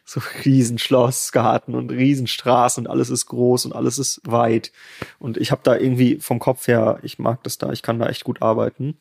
So 0.05 0.22
Riesenschlossgarten 0.45 1.74
und 1.74 1.89
Riesenstraßen 1.89 2.86
und 2.86 2.91
alles 2.91 3.10
ist 3.10 3.26
groß 3.26 3.66
und 3.66 3.74
alles 3.74 3.97
ist 3.97 4.22
weit. 4.24 4.72
Und 5.18 5.38
ich 5.38 5.51
habe 5.51 5.62
da 5.64 5.76
irgendwie 5.76 6.18
vom 6.20 6.38
Kopf 6.38 6.68
her, 6.68 6.99
ich 7.01 7.18
mag 7.18 7.41
das 7.43 7.57
da, 7.57 7.72
ich 7.72 7.82
kann 7.82 7.97
da 7.97 8.07
echt 8.07 8.24
gut 8.24 8.43
arbeiten. 8.43 8.97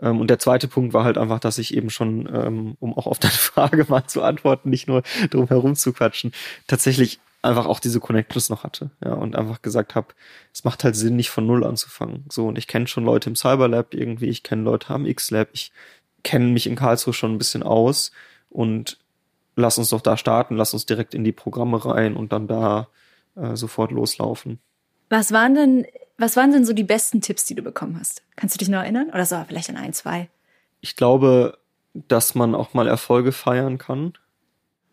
Ähm, 0.00 0.20
und 0.20 0.28
der 0.28 0.38
zweite 0.38 0.68
Punkt 0.68 0.92
war 0.94 1.04
halt 1.04 1.18
einfach, 1.18 1.40
dass 1.40 1.58
ich 1.58 1.74
eben 1.74 1.90
schon, 1.90 2.28
ähm, 2.32 2.76
um 2.80 2.96
auch 2.96 3.06
auf 3.06 3.18
deine 3.18 3.32
Frage 3.34 3.86
mal 3.88 4.06
zu 4.06 4.22
antworten, 4.22 4.70
nicht 4.70 4.88
nur 4.88 5.02
drum 5.30 5.48
herum 5.48 5.74
zu 5.74 5.92
quatschen, 5.92 6.32
tatsächlich 6.66 7.20
einfach 7.42 7.66
auch 7.66 7.80
diese 7.80 8.00
Connections 8.00 8.50
noch 8.50 8.64
hatte, 8.64 8.90
ja, 9.04 9.12
und 9.12 9.36
einfach 9.36 9.62
gesagt 9.62 9.94
habe, 9.94 10.08
es 10.52 10.64
macht 10.64 10.84
halt 10.84 10.96
Sinn, 10.96 11.16
nicht 11.16 11.30
von 11.30 11.46
null 11.46 11.64
anzufangen. 11.64 12.24
So, 12.30 12.48
und 12.48 12.58
ich 12.58 12.66
kenne 12.66 12.88
schon 12.88 13.04
Leute 13.04 13.30
im 13.30 13.36
Cyberlab 13.36 13.94
irgendwie, 13.94 14.26
ich 14.26 14.42
kenne 14.42 14.62
Leute 14.62 14.90
am 14.90 15.06
X-Lab, 15.06 15.48
ich 15.52 15.72
kenne 16.24 16.46
mich 16.46 16.66
in 16.66 16.74
Karlsruhe 16.74 17.14
schon 17.14 17.32
ein 17.32 17.38
bisschen 17.38 17.62
aus 17.62 18.10
und 18.50 18.98
lass 19.54 19.78
uns 19.78 19.90
doch 19.90 20.00
da 20.00 20.16
starten, 20.16 20.56
lass 20.56 20.74
uns 20.74 20.86
direkt 20.86 21.14
in 21.14 21.24
die 21.24 21.32
Programme 21.32 21.84
rein 21.84 22.16
und 22.16 22.32
dann 22.32 22.48
da 22.48 22.88
äh, 23.36 23.54
sofort 23.54 23.92
loslaufen. 23.92 24.58
Was 25.08 25.30
waren 25.30 25.54
denn 25.54 25.86
Was 26.18 26.36
waren 26.36 26.52
denn 26.52 26.64
so 26.64 26.72
die 26.72 26.84
besten 26.84 27.20
Tipps, 27.20 27.44
die 27.44 27.54
du 27.54 27.62
bekommen 27.62 27.98
hast? 27.98 28.22
Kannst 28.36 28.54
du 28.54 28.58
dich 28.58 28.68
noch 28.68 28.80
erinnern? 28.80 29.10
Oder 29.10 29.26
so, 29.26 29.44
vielleicht 29.46 29.68
an 29.68 29.76
ein, 29.76 29.92
zwei? 29.92 30.28
Ich 30.80 30.96
glaube, 30.96 31.58
dass 32.08 32.34
man 32.34 32.54
auch 32.54 32.74
mal 32.74 32.88
Erfolge 32.88 33.32
feiern 33.32 33.78
kann. 33.78 34.14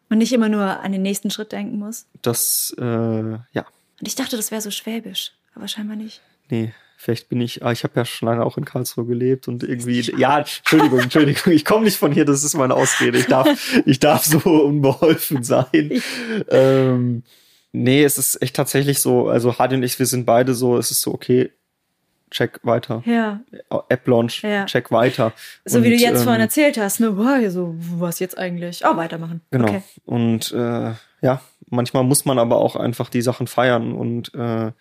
Und 0.09 0.17
nicht 0.17 0.33
immer 0.33 0.49
nur 0.49 0.63
an 0.81 0.91
den 0.91 1.01
nächsten 1.01 1.31
Schritt 1.31 1.51
denken 1.51 1.79
muss? 1.79 2.07
Das, 2.21 2.75
äh, 2.77 2.83
ja. 2.83 3.65
Und 3.99 4.07
ich 4.07 4.15
dachte, 4.15 4.35
das 4.35 4.51
wäre 4.51 4.61
so 4.61 4.69
schwäbisch, 4.69 5.31
aber 5.55 5.67
scheinbar 5.67 5.95
nicht. 5.95 6.21
Nee, 6.49 6.73
vielleicht 6.97 7.29
bin 7.29 7.41
ich, 7.41 7.63
ah, 7.63 7.71
ich 7.71 7.83
habe 7.83 7.93
ja 7.95 8.05
schon 8.05 8.27
lange 8.27 8.45
auch 8.45 8.57
in 8.57 8.65
Karlsruhe 8.65 9.05
gelebt 9.05 9.47
und 9.47 9.63
irgendwie, 9.63 10.01
ja, 10.17 10.39
Entschuldigung, 10.39 10.99
Entschuldigung, 10.99 11.53
ich 11.53 11.65
komme 11.65 11.85
nicht 11.85 11.97
von 11.97 12.11
hier, 12.11 12.25
das 12.25 12.43
ist 12.43 12.53
meine 12.55 12.75
Ausrede. 12.75 13.17
Ich 13.17 13.27
darf, 13.27 13.47
ich 13.85 13.99
darf 13.99 14.25
so 14.25 14.39
unbeholfen 14.39 15.43
sein. 15.43 16.01
Ähm, 16.49 17.23
nee, 17.73 18.03
es 18.03 18.17
ist 18.17 18.41
echt 18.41 18.55
tatsächlich 18.55 18.99
so, 18.99 19.27
also 19.27 19.57
Hardy 19.57 19.75
und 19.75 19.83
ich, 19.83 19.99
wir 19.99 20.05
sind 20.05 20.25
beide 20.25 20.53
so, 20.53 20.77
es 20.77 20.89
ist 20.91 21.01
so, 21.01 21.13
okay, 21.13 21.51
check 22.31 22.59
weiter. 22.63 23.03
Ja. 23.05 23.41
App 23.89 24.07
Launch, 24.07 24.41
Ja. 24.43 24.65
check 24.65 24.89
weiter. 24.91 25.33
So 25.65 25.77
Und, 25.79 25.83
wie 25.83 25.89
du 25.89 25.95
jetzt 25.97 26.19
ähm, 26.19 26.23
vorhin 26.23 26.41
erzählt 26.41 26.77
hast, 26.77 26.99
ne? 26.99 27.15
Wow, 27.17 27.51
so, 27.51 27.75
was 27.77 28.19
jetzt 28.19 28.37
eigentlich? 28.37 28.81
Oh, 28.85 28.95
weitermachen. 28.95 29.41
Genau. 29.51 29.67
Okay. 29.67 29.81
Und 30.05 30.51
äh, 30.51 30.93
ja, 31.21 31.41
manchmal 31.69 32.03
muss 32.03 32.25
man 32.25 32.39
aber 32.39 32.57
auch 32.57 32.75
einfach 32.75 33.09
die 33.09 33.21
Sachen 33.21 33.45
feiern. 33.47 33.93
Und 33.93 34.33
äh, 34.33 34.71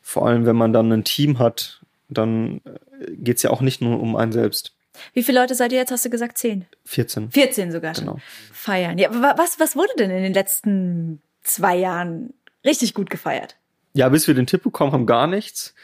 vor 0.00 0.26
allem, 0.26 0.46
wenn 0.46 0.56
man 0.56 0.72
dann 0.72 0.90
ein 0.90 1.04
Team 1.04 1.38
hat, 1.38 1.80
dann 2.08 2.60
äh, 2.64 3.10
geht's 3.10 3.42
ja 3.42 3.50
auch 3.50 3.60
nicht 3.60 3.82
nur 3.82 4.00
um 4.00 4.16
einen 4.16 4.32
selbst. 4.32 4.72
Wie 5.12 5.22
viele 5.22 5.40
Leute 5.40 5.54
seid 5.54 5.72
ihr 5.72 5.78
jetzt, 5.78 5.90
hast 5.90 6.04
du 6.06 6.10
gesagt? 6.10 6.38
Zehn? 6.38 6.64
14. 6.86 7.30
14 7.30 7.72
sogar 7.72 7.94
schon. 7.94 8.04
Genau. 8.06 8.18
Feiern. 8.52 8.96
Ja, 8.98 9.10
wa- 9.12 9.34
was, 9.36 9.60
was 9.60 9.76
wurde 9.76 9.92
denn 9.98 10.10
in 10.10 10.22
den 10.22 10.34
letzten 10.34 11.20
zwei 11.42 11.76
Jahren 11.76 12.32
richtig 12.64 12.94
gut 12.94 13.10
gefeiert? 13.10 13.56
Ja, 13.94 14.08
bis 14.08 14.26
wir 14.26 14.34
den 14.34 14.46
Tipp 14.46 14.62
bekommen 14.62 14.92
haben, 14.92 15.06
gar 15.06 15.26
nichts. 15.26 15.74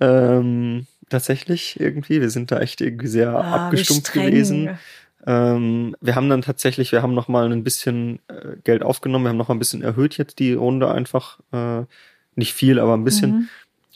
Ähm, 0.00 0.86
tatsächlich 1.10 1.78
irgendwie. 1.78 2.20
Wir 2.20 2.30
sind 2.30 2.50
da 2.50 2.58
echt 2.60 2.80
irgendwie 2.80 3.08
sehr 3.08 3.30
Ah, 3.34 3.66
abgestumpft 3.66 4.12
gewesen. 4.12 4.78
Ähm, 5.26 5.94
wir 6.00 6.16
haben 6.16 6.28
dann 6.28 6.42
tatsächlich, 6.42 6.90
wir 6.90 7.02
haben 7.02 7.14
noch 7.14 7.28
mal 7.28 7.50
ein 7.52 7.62
bisschen 7.62 8.18
äh, 8.28 8.56
Geld 8.64 8.82
aufgenommen, 8.82 9.24
wir 9.26 9.28
haben 9.28 9.36
noch 9.36 9.48
mal 9.48 9.54
ein 9.54 9.60
bisschen 9.60 9.82
erhöht 9.82 10.16
jetzt 10.18 10.38
die 10.38 10.54
Runde 10.54 10.90
einfach. 10.90 11.38
Äh, 11.52 11.82
nicht 12.34 12.54
viel, 12.54 12.80
aber 12.80 12.94
ein 12.94 13.04
bisschen. 13.04 13.30
Mhm. 13.30 13.48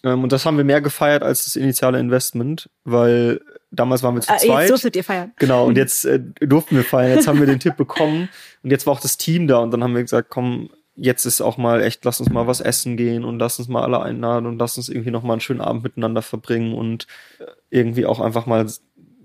Ähm, 0.04 0.22
und 0.22 0.30
das 0.32 0.44
haben 0.46 0.56
wir 0.58 0.64
mehr 0.64 0.80
gefeiert 0.82 1.22
als 1.22 1.44
das 1.44 1.56
initiale 1.56 1.98
Investment, 1.98 2.68
weil 2.84 3.40
damals 3.70 4.02
waren 4.02 4.14
wir 4.14 4.20
zu 4.20 4.30
Ah, 4.32 4.36
zweit. 4.36 4.60
jetzt 4.60 4.70
durftet 4.70 4.94
ihr 4.96 5.04
feiern. 5.04 5.32
Genau, 5.36 5.66
und 5.66 5.76
jetzt 5.76 6.04
äh, 6.04 6.20
durften 6.40 6.76
wir 6.76 6.84
feiern. 6.84 7.16
Jetzt 7.16 7.26
haben 7.26 7.40
wir 7.40 7.46
den 7.46 7.58
Tipp 7.60 7.76
bekommen 7.76 8.28
und 8.62 8.70
jetzt 8.70 8.86
war 8.86 8.92
auch 8.92 9.00
das 9.00 9.16
Team 9.16 9.48
da 9.48 9.58
und 9.58 9.70
dann 9.72 9.82
haben 9.82 9.94
wir 9.94 10.02
gesagt, 10.02 10.28
komm, 10.30 10.70
jetzt 10.96 11.26
ist 11.26 11.40
auch 11.40 11.58
mal 11.58 11.82
echt, 11.82 12.04
lass 12.04 12.20
uns 12.20 12.30
mal 12.30 12.46
was 12.46 12.60
essen 12.60 12.96
gehen 12.96 13.24
und 13.24 13.38
lass 13.38 13.58
uns 13.58 13.68
mal 13.68 13.82
alle 13.82 14.00
einladen 14.00 14.46
und 14.46 14.58
lass 14.58 14.76
uns 14.76 14.88
irgendwie 14.88 15.10
noch 15.10 15.22
mal 15.22 15.34
einen 15.34 15.40
schönen 15.40 15.60
Abend 15.60 15.82
miteinander 15.82 16.22
verbringen 16.22 16.74
und 16.74 17.06
äh, 17.38 17.44
irgendwie 17.70 18.06
auch 18.06 18.20
einfach 18.20 18.46
mal 18.46 18.66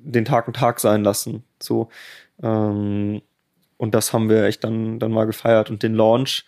den 0.03 0.25
Tag 0.25 0.47
ein 0.47 0.53
Tag 0.53 0.79
sein 0.79 1.03
lassen. 1.03 1.43
So. 1.61 1.89
Ähm, 2.43 3.21
und 3.77 3.95
das 3.95 4.13
haben 4.13 4.29
wir 4.29 4.43
echt 4.43 4.63
dann, 4.63 4.99
dann 4.99 5.11
mal 5.11 5.25
gefeiert. 5.25 5.69
Und 5.69 5.83
den 5.83 5.95
Launch, 5.95 6.45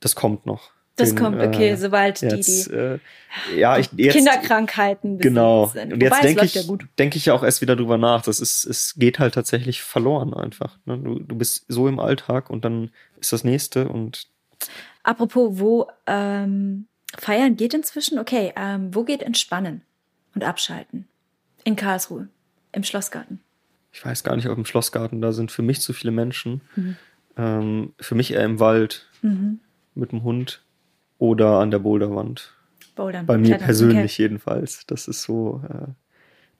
das 0.00 0.14
kommt 0.14 0.46
noch. 0.46 0.70
Das 0.96 1.10
den, 1.10 1.18
kommt, 1.18 1.42
okay, 1.42 1.70
äh, 1.70 1.76
sobald 1.76 2.22
die, 2.22 2.26
jetzt, 2.26 2.68
die 2.68 2.74
äh, 2.74 2.98
ja, 3.54 3.78
ich, 3.78 3.90
jetzt, 3.96 4.14
Kinderkrankheiten 4.14 5.18
Genau. 5.18 5.66
sind. 5.66 5.92
Und 5.92 6.02
jetzt 6.02 6.22
denke 6.22 6.44
ich, 6.46 6.54
ja 6.54 6.62
denke 6.98 7.18
ich 7.18 7.26
ja 7.26 7.34
auch 7.34 7.42
erst 7.42 7.60
wieder 7.60 7.76
drüber 7.76 7.98
nach. 7.98 8.22
Das 8.22 8.40
ist, 8.40 8.64
es 8.64 8.94
geht 8.96 9.18
halt 9.18 9.34
tatsächlich 9.34 9.82
verloren 9.82 10.32
einfach. 10.32 10.78
Ne? 10.86 10.98
Du, 10.98 11.18
du 11.18 11.36
bist 11.36 11.66
so 11.68 11.86
im 11.86 12.00
Alltag 12.00 12.48
und 12.48 12.64
dann 12.64 12.90
ist 13.20 13.32
das 13.32 13.44
nächste 13.44 13.88
und 13.88 14.26
Apropos, 15.02 15.58
wo 15.58 15.88
ähm, 16.06 16.86
feiern 17.16 17.56
geht 17.56 17.74
inzwischen? 17.74 18.18
Okay, 18.18 18.52
ähm, 18.56 18.94
wo 18.94 19.04
geht 19.04 19.22
entspannen 19.22 19.82
und 20.34 20.44
abschalten? 20.44 21.06
In 21.64 21.76
Karlsruhe, 21.76 22.28
im 22.72 22.84
Schlossgarten. 22.84 23.40
ich 23.92 24.04
weiß 24.04 24.22
gar 24.24 24.36
nicht, 24.36 24.48
ob 24.48 24.56
im 24.58 24.64
Schlossgarten 24.64 25.20
da 25.20 25.32
sind 25.32 25.50
für 25.50 25.62
mich 25.62 25.80
zu 25.80 25.92
viele 25.92 26.12
Menschen. 26.12 26.60
Mhm. 26.76 26.96
Ähm, 27.36 27.92
für 27.98 28.14
mich 28.14 28.32
eher 28.32 28.44
im 28.44 28.60
Wald 28.60 29.08
mit 29.94 30.12
dem 30.12 30.22
Hund 30.22 30.62
oder 31.18 31.58
an 31.58 31.70
der 31.70 31.80
Boulderwand. 31.80 32.52
Bouldern. 32.94 33.26
Bei 33.26 33.36
mir 33.36 33.48
Klettern. 33.48 33.64
persönlich 33.64 34.16
jedenfalls. 34.18 34.86
Das 34.86 35.08
ist 35.08 35.22
so, 35.22 35.62
äh, 35.68 35.88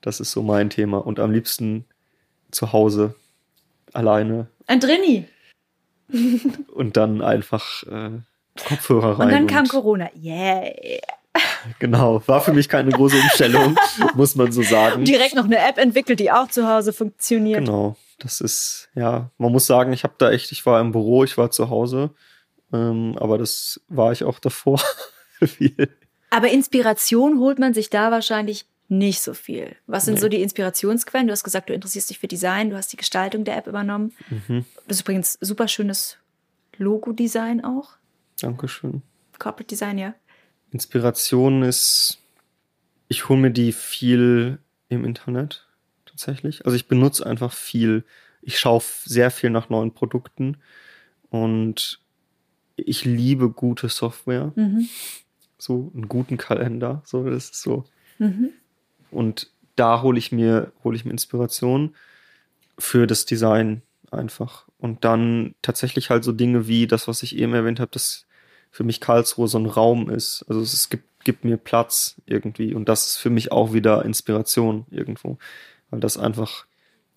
das 0.01 0.19
ist 0.19 0.31
so 0.31 0.43
mein 0.43 0.69
Thema. 0.69 0.97
Und 0.97 1.19
am 1.19 1.31
liebsten 1.31 1.85
zu 2.51 2.73
Hause 2.73 3.15
alleine 3.93 4.47
Okay. 4.67 4.73
Ein 4.73 4.79
Drini. 4.81 5.27
und 6.73 6.97
dann 6.97 7.21
einfach 7.21 7.83
äh, 7.83 8.11
Kopfhörer 8.67 9.19
rein. 9.19 9.27
Und 9.27 9.33
dann 9.33 9.47
kam 9.47 9.67
Corona. 9.67 10.09
Yeah. 10.15 10.71
Genau, 11.79 12.21
war 12.27 12.41
für 12.41 12.53
mich 12.53 12.67
keine 12.67 12.91
große 12.91 13.15
Umstellung, 13.15 13.77
muss 14.15 14.35
man 14.35 14.51
so 14.51 14.63
sagen. 14.63 15.05
Direkt 15.05 15.35
noch 15.35 15.45
eine 15.45 15.59
App 15.59 15.77
entwickelt, 15.77 16.19
die 16.19 16.31
auch 16.31 16.47
zu 16.47 16.67
Hause 16.67 16.93
funktioniert. 16.93 17.59
Genau, 17.59 17.95
das 18.17 18.41
ist, 18.41 18.89
ja, 18.95 19.29
man 19.37 19.51
muss 19.51 19.67
sagen, 19.67 19.93
ich 19.93 20.03
habe 20.03 20.15
da 20.17 20.31
echt, 20.31 20.51
ich 20.51 20.65
war 20.65 20.81
im 20.81 20.93
Büro, 20.93 21.23
ich 21.23 21.37
war 21.37 21.51
zu 21.51 21.69
Hause, 21.69 22.11
ähm, 22.73 23.15
aber 23.19 23.37
das 23.37 23.81
war 23.87 24.11
ich 24.11 24.23
auch 24.23 24.39
davor 24.39 24.81
viel. 25.45 25.89
Aber 26.29 26.49
Inspiration 26.49 27.39
holt 27.39 27.59
man 27.59 27.73
sich 27.73 27.89
da 27.89 28.09
wahrscheinlich 28.11 28.65
nicht 28.89 29.21
so 29.21 29.33
viel. 29.33 29.75
Was 29.85 30.05
sind 30.05 30.15
Nee. 30.15 30.19
so 30.21 30.29
die 30.29 30.41
Inspirationsquellen? 30.41 31.27
Du 31.27 31.33
hast 31.33 31.43
gesagt, 31.43 31.69
du 31.69 31.73
interessierst 31.73 32.09
dich 32.09 32.19
für 32.19 32.27
Design, 32.27 32.69
du 32.69 32.77
hast 32.77 32.91
die 32.93 32.97
Gestaltung 32.97 33.43
der 33.43 33.57
App 33.57 33.67
übernommen. 33.67 34.13
Mhm. 34.29 34.65
Das 34.87 34.97
ist 34.97 35.01
übrigens 35.01 35.37
super 35.41 35.67
schönes 35.67 36.17
Logo-Design 36.77 37.63
auch. 37.63 37.91
Dankeschön. 38.39 39.01
Corporate 39.39 39.67
Design, 39.67 39.97
ja. 39.97 40.15
Inspiration 40.71 41.63
ist, 41.63 42.19
ich 43.07 43.29
hole 43.29 43.39
mir 43.39 43.51
die 43.51 43.71
viel 43.71 44.59
im 44.89 45.05
Internet 45.05 45.67
tatsächlich. 46.05 46.65
Also 46.65 46.75
ich 46.75 46.87
benutze 46.87 47.25
einfach 47.25 47.53
viel. 47.53 48.03
Ich 48.41 48.59
schaue 48.59 48.81
sehr 49.03 49.31
viel 49.31 49.49
nach 49.49 49.69
neuen 49.69 49.93
Produkten 49.93 50.57
und 51.29 51.99
ich 52.75 53.05
liebe 53.05 53.49
gute 53.49 53.89
Software. 53.89 54.51
Mhm. 54.55 54.87
So 55.57 55.91
einen 55.93 56.07
guten 56.07 56.37
Kalender. 56.37 57.01
So, 57.05 57.23
das 57.29 57.45
ist 57.45 57.61
so. 57.61 57.85
Mhm. 58.19 58.49
Und 59.11 59.49
da 59.75 60.01
hole 60.01 60.17
ich 60.17 60.31
mir, 60.31 60.71
hole 60.83 60.95
ich 60.95 61.05
mir 61.05 61.11
Inspiration 61.11 61.95
für 62.77 63.07
das 63.07 63.25
Design 63.25 63.81
einfach. 64.11 64.65
Und 64.79 65.03
dann 65.03 65.55
tatsächlich 65.61 66.09
halt 66.09 66.23
so 66.23 66.31
Dinge 66.31 66.67
wie 66.67 66.87
das, 66.87 67.07
was 67.07 67.23
ich 67.23 67.35
eben 67.37 67.53
erwähnt 67.53 67.79
habe, 67.79 67.91
dass 67.91 68.25
für 68.71 68.83
mich 68.83 69.01
Karlsruhe 69.01 69.47
so 69.47 69.57
ein 69.57 69.65
Raum 69.65 70.09
ist. 70.09 70.45
Also 70.47 70.61
es, 70.61 70.89
gibt, 70.89 71.23
gibt 71.23 71.43
mir 71.43 71.57
Platz 71.57 72.21
irgendwie. 72.25 72.73
Und 72.73 72.89
das 72.89 73.07
ist 73.07 73.17
für 73.17 73.29
mich 73.29 73.51
auch 73.51 73.73
wieder 73.73 74.05
Inspiration 74.05 74.85
irgendwo. 74.91 75.37
Weil 75.89 75.99
das 75.99 76.17
einfach, 76.17 76.65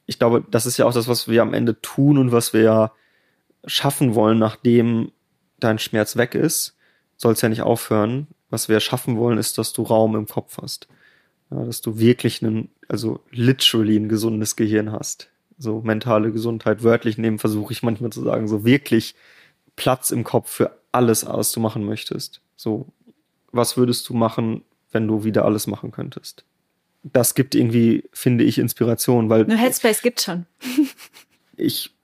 ich 0.07 0.19
glaube, 0.19 0.45
das 0.51 0.67
ist 0.67 0.79
ja 0.79 0.87
auch 0.87 0.95
das, 0.95 1.09
was 1.09 1.29
wir 1.29 1.43
am 1.43 1.55
Ende 1.55 1.81
tun 1.81 2.19
und 2.19 2.33
was 2.33 2.53
wir 2.53 2.63
ja 2.63 2.93
schaffen 3.67 4.15
wollen, 4.15 4.39
nachdem 4.39 5.13
dein 5.59 5.79
Schmerz 5.79 6.17
weg 6.17 6.35
ist, 6.35 6.77
soll 7.17 7.35
es 7.35 7.43
ja 7.43 7.49
nicht 7.49 7.63
aufhören. 7.63 8.27
Was 8.49 8.69
wir 8.69 8.81
schaffen 8.81 9.19
wollen, 9.19 9.39
ist, 9.39 9.59
dass 9.59 9.73
du 9.73 9.83
Raum 9.83 10.17
im 10.17 10.27
Kopf 10.27 10.59
hast. 10.63 10.89
Ja, 11.51 11.65
dass 11.65 11.81
du 11.81 11.99
wirklich 11.99 12.43
einen, 12.43 12.69
also 12.89 13.21
literally 13.31 13.97
ein 13.97 14.09
gesundes 14.09 14.57
Gehirn 14.57 14.93
hast. 14.93 15.29
So 15.59 15.81
mentale 15.83 16.33
Gesundheit, 16.33 16.83
wörtlich 16.83 17.19
nehmen, 17.19 17.39
versuche 17.39 17.73
ich 17.73 17.83
manchmal 17.83 18.11
zu 18.11 18.23
sagen, 18.23 18.49
so 18.49 18.65
wirklich 18.65 19.15
Platz 19.77 20.11
im 20.11 20.25
Kopf 20.25 20.51
für 20.51 20.79
alles, 20.93 21.27
was 21.27 21.53
du 21.53 21.61
machen 21.61 21.85
möchtest. 21.85 22.41
So, 22.57 22.87
was 23.53 23.77
würdest 23.77 24.09
du 24.09 24.15
machen, 24.15 24.63
wenn 24.93 25.07
du 25.07 25.25
wieder 25.25 25.45
alles 25.45 25.67
machen 25.67 25.91
könntest? 25.91 26.45
Das 27.03 27.35
gibt 27.35 27.55
irgendwie, 27.55 28.05
finde 28.13 28.45
ich, 28.45 28.59
Inspiration, 28.59 29.29
weil 29.29 29.45
Nur 29.45 29.57
Headspace 29.57 30.03
gibt's 30.03 30.25
schon. 30.25 30.47
ich 31.57 31.95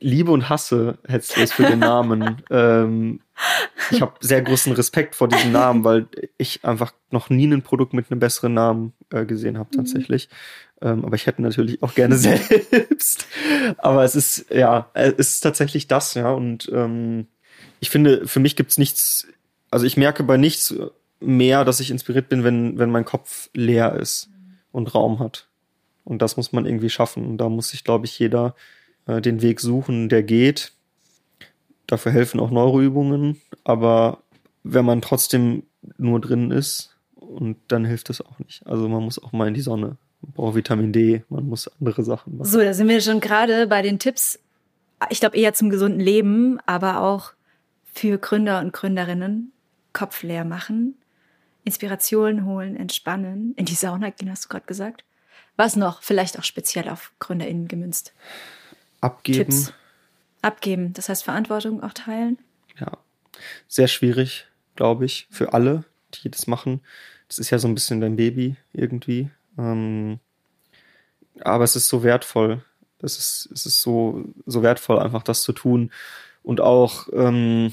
liebe 0.00 0.30
und 0.30 0.48
hasse 0.48 0.98
Headspace 1.06 1.52
für 1.52 1.64
den 1.64 1.78
Namen. 1.78 2.42
ähm, 2.50 3.20
ich 3.90 4.00
habe 4.00 4.14
sehr 4.20 4.42
großen 4.42 4.72
Respekt 4.72 5.14
vor 5.14 5.28
diesem 5.28 5.52
Namen, 5.52 5.84
weil 5.84 6.08
ich 6.36 6.64
einfach 6.64 6.92
noch 7.10 7.30
nie 7.30 7.46
ein 7.46 7.62
Produkt 7.62 7.92
mit 7.92 8.10
einem 8.10 8.20
besseren 8.20 8.54
Namen 8.54 8.92
äh, 9.10 9.24
gesehen 9.24 9.58
habe 9.58 9.70
tatsächlich. 9.74 10.28
Ähm, 10.80 11.04
aber 11.04 11.16
ich 11.16 11.26
hätte 11.26 11.42
natürlich 11.42 11.82
auch 11.82 11.94
gerne 11.94 12.16
selbst. 12.18 13.26
aber 13.78 14.04
es 14.04 14.14
ist 14.14 14.46
ja, 14.50 14.90
es 14.94 15.14
ist 15.14 15.40
tatsächlich 15.40 15.86
das, 15.86 16.14
ja. 16.14 16.30
Und 16.30 16.70
ähm, 16.72 17.26
ich 17.80 17.90
finde, 17.90 18.26
für 18.26 18.40
mich 18.40 18.56
gibt's 18.56 18.78
nichts. 18.78 19.26
Also 19.70 19.86
ich 19.86 19.96
merke 19.96 20.22
bei 20.22 20.36
nichts 20.36 20.74
mehr, 21.20 21.64
dass 21.64 21.80
ich 21.80 21.90
inspiriert 21.90 22.28
bin, 22.28 22.44
wenn 22.44 22.78
wenn 22.78 22.90
mein 22.90 23.04
Kopf 23.04 23.50
leer 23.54 23.94
ist 23.94 24.30
und 24.72 24.94
Raum 24.94 25.18
hat. 25.18 25.48
Und 26.04 26.22
das 26.22 26.36
muss 26.36 26.52
man 26.52 26.64
irgendwie 26.64 26.90
schaffen. 26.90 27.26
Und 27.26 27.38
da 27.38 27.48
muss 27.48 27.68
sich, 27.68 27.84
glaube 27.84 28.06
ich, 28.06 28.18
jeder 28.18 28.54
äh, 29.08 29.20
den 29.20 29.42
Weg 29.42 29.60
suchen, 29.60 30.08
der 30.08 30.22
geht. 30.22 30.72
Dafür 31.88 32.12
helfen 32.12 32.38
auch 32.38 32.50
Neuroübungen, 32.50 33.40
aber 33.64 34.22
wenn 34.62 34.84
man 34.84 35.02
trotzdem 35.02 35.64
nur 35.96 36.20
drin 36.20 36.52
ist, 36.52 36.94
und 37.28 37.58
dann 37.68 37.84
hilft 37.84 38.08
das 38.08 38.20
auch 38.20 38.38
nicht. 38.38 38.66
Also 38.66 38.88
man 38.88 39.02
muss 39.02 39.22
auch 39.22 39.32
mal 39.32 39.48
in 39.48 39.54
die 39.54 39.60
Sonne. 39.60 39.96
Man 40.22 40.32
braucht 40.32 40.54
Vitamin 40.54 40.92
D, 40.92 41.24
man 41.28 41.46
muss 41.46 41.68
andere 41.68 42.02
Sachen 42.02 42.38
machen. 42.38 42.48
So, 42.48 42.58
da 42.58 42.72
sind 42.72 42.88
wir 42.88 43.00
schon 43.00 43.20
gerade 43.20 43.66
bei 43.66 43.82
den 43.82 43.98
Tipps. 43.98 44.38
Ich 45.10 45.20
glaube 45.20 45.36
eher 45.36 45.52
zum 45.52 45.70
gesunden 45.70 46.00
Leben, 46.00 46.58
aber 46.66 47.02
auch 47.02 47.32
für 47.84 48.18
Gründer 48.18 48.60
und 48.60 48.72
Gründerinnen 48.72 49.52
Kopf 49.92 50.22
leer 50.22 50.44
machen, 50.44 50.96
Inspiration 51.64 52.44
holen, 52.44 52.76
entspannen, 52.76 53.52
in 53.56 53.64
die 53.64 53.74
Sauna 53.74 54.10
gehen, 54.10 54.30
hast 54.30 54.44
du 54.44 54.48
gerade 54.48 54.66
gesagt. 54.66 55.04
Was 55.56 55.76
noch? 55.76 56.02
Vielleicht 56.02 56.38
auch 56.38 56.44
speziell 56.44 56.88
auf 56.88 57.12
GründerInnen 57.18 57.68
gemünzt. 57.68 58.14
Abgeben. 59.00 59.50
Tipps. 59.50 59.72
Abgeben, 60.42 60.92
das 60.92 61.08
heißt 61.08 61.24
Verantwortung 61.24 61.82
auch 61.82 61.92
teilen. 61.92 62.38
Ja, 62.78 62.92
sehr 63.66 63.88
schwierig, 63.88 64.46
glaube 64.76 65.04
ich, 65.04 65.26
für 65.30 65.52
alle, 65.52 65.84
die 66.14 66.30
das 66.30 66.46
machen. 66.46 66.80
Das 67.26 67.38
ist 67.38 67.50
ja 67.50 67.58
so 67.58 67.68
ein 67.68 67.74
bisschen 67.74 68.00
dein 68.00 68.16
Baby 68.16 68.56
irgendwie. 68.72 69.30
Ähm, 69.58 70.20
aber 71.40 71.64
es 71.64 71.76
ist 71.76 71.88
so 71.88 72.02
wertvoll. 72.02 72.64
Es 73.00 73.18
ist, 73.18 73.48
es 73.52 73.66
ist 73.66 73.82
so, 73.82 74.24
so 74.46 74.62
wertvoll, 74.62 74.98
einfach 74.98 75.22
das 75.22 75.42
zu 75.42 75.52
tun. 75.52 75.90
Und 76.42 76.60
auch, 76.60 77.08
ähm, 77.12 77.72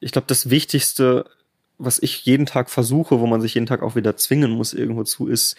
ich 0.00 0.12
glaube, 0.12 0.26
das 0.28 0.50
Wichtigste, 0.50 1.28
was 1.78 1.98
ich 1.98 2.24
jeden 2.24 2.46
Tag 2.46 2.70
versuche, 2.70 3.20
wo 3.20 3.26
man 3.26 3.40
sich 3.40 3.54
jeden 3.54 3.66
Tag 3.66 3.82
auch 3.82 3.96
wieder 3.96 4.16
zwingen 4.16 4.52
muss 4.52 4.72
irgendwo 4.72 5.04
zu, 5.04 5.28
ist 5.28 5.56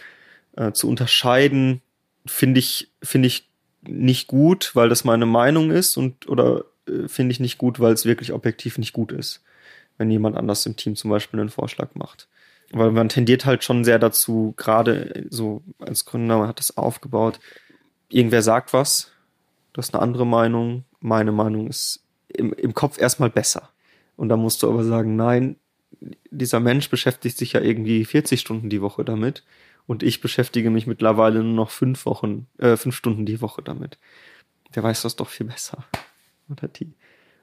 äh, 0.55 0.71
zu 0.71 0.87
unterscheiden, 0.87 1.81
finde 2.25 2.59
ich, 2.59 2.91
finde 3.03 3.27
ich 3.27 3.49
nicht 3.87 4.27
gut, 4.27 4.71
weil 4.75 4.89
das 4.89 5.03
meine 5.03 5.25
Meinung 5.25 5.71
ist 5.71 5.97
und 5.97 6.27
oder 6.27 6.65
äh, 6.87 7.07
finde 7.07 7.31
ich 7.31 7.39
nicht 7.39 7.57
gut, 7.57 7.79
weil 7.79 7.93
es 7.93 8.05
wirklich 8.05 8.33
objektiv 8.33 8.77
nicht 8.77 8.93
gut 8.93 9.11
ist, 9.11 9.43
wenn 9.97 10.11
jemand 10.11 10.37
anders 10.37 10.65
im 10.65 10.75
Team 10.75 10.95
zum 10.95 11.11
Beispiel 11.11 11.39
einen 11.39 11.49
Vorschlag 11.49 11.89
macht. 11.95 12.27
Weil 12.71 12.91
man 12.91 13.09
tendiert 13.09 13.45
halt 13.45 13.63
schon 13.63 13.83
sehr 13.83 13.99
dazu, 13.99 14.53
gerade 14.57 15.25
so 15.29 15.61
als 15.79 16.05
Gründer, 16.05 16.37
man 16.37 16.47
hat 16.47 16.59
das 16.59 16.77
aufgebaut, 16.77 17.39
irgendwer 18.09 18.41
sagt 18.41 18.73
was, 18.73 19.11
du 19.73 19.79
hast 19.79 19.93
eine 19.93 20.01
andere 20.01 20.25
Meinung, 20.25 20.83
meine 20.99 21.31
Meinung 21.31 21.67
ist 21.67 22.03
im, 22.27 22.53
im 22.53 22.73
Kopf 22.73 22.99
erstmal 22.99 23.29
besser. 23.29 23.69
Und 24.15 24.29
da 24.29 24.37
musst 24.37 24.63
du 24.63 24.69
aber 24.69 24.83
sagen, 24.83 25.15
nein, 25.15 25.57
dieser 26.31 26.59
Mensch 26.59 26.89
beschäftigt 26.89 27.37
sich 27.37 27.53
ja 27.53 27.61
irgendwie 27.61 28.05
40 28.05 28.39
Stunden 28.39 28.69
die 28.69 28.81
Woche 28.81 29.05
damit 29.05 29.43
und 29.87 30.03
ich 30.03 30.21
beschäftige 30.21 30.69
mich 30.69 30.87
mittlerweile 30.87 31.43
nur 31.43 31.53
noch 31.53 31.69
fünf 31.69 32.05
Wochen, 32.05 32.47
äh, 32.57 32.77
fünf 32.77 32.95
Stunden 32.95 33.25
die 33.25 33.41
Woche 33.41 33.61
damit. 33.61 33.97
Der 34.73 34.83
weiß 34.83 35.03
das 35.03 35.15
doch 35.15 35.29
viel 35.29 35.45
besser. 35.45 35.85
Oder 36.49 36.67
die. 36.67 36.93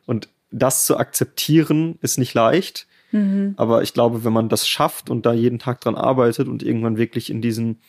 Und 0.07 0.29
das 0.51 0.85
zu 0.85 0.97
akzeptieren 0.97 1.99
ist 2.03 2.19
nicht 2.19 2.35
leicht. 2.35 2.87
Mhm. 3.13 3.55
Aber 3.57 3.83
ich 3.83 3.95
glaube, 3.95 4.25
wenn 4.25 4.33
man 4.33 4.49
das 4.49 4.69
schafft 4.69 5.11
und 5.11 5.27
da 5.27 5.33
jeden 5.33 5.59
Tag 5.59 5.81
dran 5.81 5.95
arbeitet 5.95 6.49
und 6.49 6.63
irgendwann 6.63 6.97
wirklich 6.97 7.31
in 7.31 7.43
diesen 7.43 7.81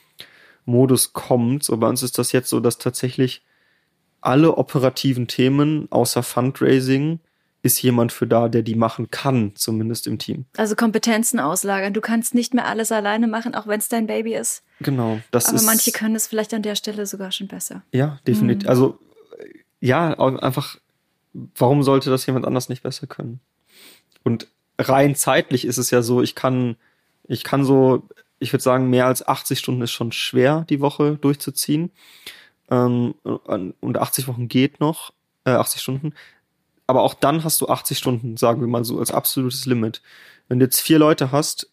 Modus 0.65 1.13
kommt, 1.13 1.63
so 1.63 1.75
bei 1.77 1.87
uns 1.87 2.03
ist 2.03 2.17
das 2.17 2.31
jetzt 2.31 2.49
so, 2.49 2.59
dass 2.59 2.77
tatsächlich 2.77 3.43
alle 4.21 4.57
operativen 4.57 5.27
Themen 5.27 5.87
außer 5.91 6.23
Fundraising 6.23 7.19
ist 7.63 7.81
jemand 7.81 8.11
für 8.11 8.27
da, 8.27 8.49
der 8.49 8.61
die 8.61 8.75
machen 8.75 9.09
kann, 9.09 9.53
zumindest 9.55 10.05
im 10.05 10.19
Team. 10.19 10.45
Also 10.57 10.75
Kompetenzen 10.75 11.39
auslagern. 11.39 11.93
Du 11.93 12.01
kannst 12.01 12.35
nicht 12.35 12.53
mehr 12.53 12.67
alles 12.67 12.91
alleine 12.91 13.25
machen, 13.25 13.55
auch 13.55 13.67
wenn 13.67 13.79
es 13.79 13.87
dein 13.87 14.05
Baby 14.05 14.35
ist. 14.35 14.63
Genau, 14.81 15.21
das 15.31 15.45
Aber 15.45 15.55
ist. 15.55 15.63
Aber 15.63 15.71
manche 15.71 15.91
können 15.91 16.15
es 16.15 16.27
vielleicht 16.27 16.53
an 16.53 16.61
der 16.61 16.75
Stelle 16.75 17.05
sogar 17.05 17.31
schon 17.31 17.47
besser. 17.47 17.81
Ja, 17.93 18.19
definitiv. 18.27 18.65
Mhm. 18.65 18.69
Also 18.69 18.99
ja, 19.79 20.13
einfach, 20.13 20.77
warum 21.33 21.83
sollte 21.83 22.09
das 22.09 22.25
jemand 22.25 22.45
anders 22.45 22.67
nicht 22.67 22.83
besser 22.83 23.07
können? 23.07 23.39
Und 24.23 24.47
rein 24.77 25.15
zeitlich 25.15 25.65
ist 25.65 25.77
es 25.77 25.89
ja 25.89 26.01
so, 26.01 26.21
ich 26.21 26.35
kann, 26.35 26.75
ich 27.27 27.45
kann 27.45 27.63
so, 27.63 28.03
ich 28.39 28.51
würde 28.51 28.63
sagen, 28.63 28.89
mehr 28.89 29.07
als 29.07 29.25
80 29.25 29.57
Stunden 29.57 29.81
ist 29.83 29.91
schon 29.91 30.11
schwer, 30.11 30.65
die 30.69 30.81
Woche 30.81 31.15
durchzuziehen. 31.15 31.91
Ähm, 32.69 33.15
und 33.23 33.97
80 33.97 34.27
Wochen 34.27 34.49
geht 34.49 34.81
noch, 34.81 35.13
äh, 35.45 35.51
80 35.51 35.81
Stunden 35.81 36.13
aber 36.87 37.01
auch 37.01 37.13
dann 37.13 37.43
hast 37.43 37.61
du 37.61 37.67
80 37.67 37.97
Stunden, 37.97 38.37
sagen 38.37 38.61
wir 38.61 38.67
mal 38.67 38.83
so, 38.83 38.99
als 38.99 39.11
absolutes 39.11 39.65
Limit. 39.65 40.01
Wenn 40.47 40.59
du 40.59 40.65
jetzt 40.65 40.81
vier 40.81 40.99
Leute 40.99 41.31
hast, 41.31 41.69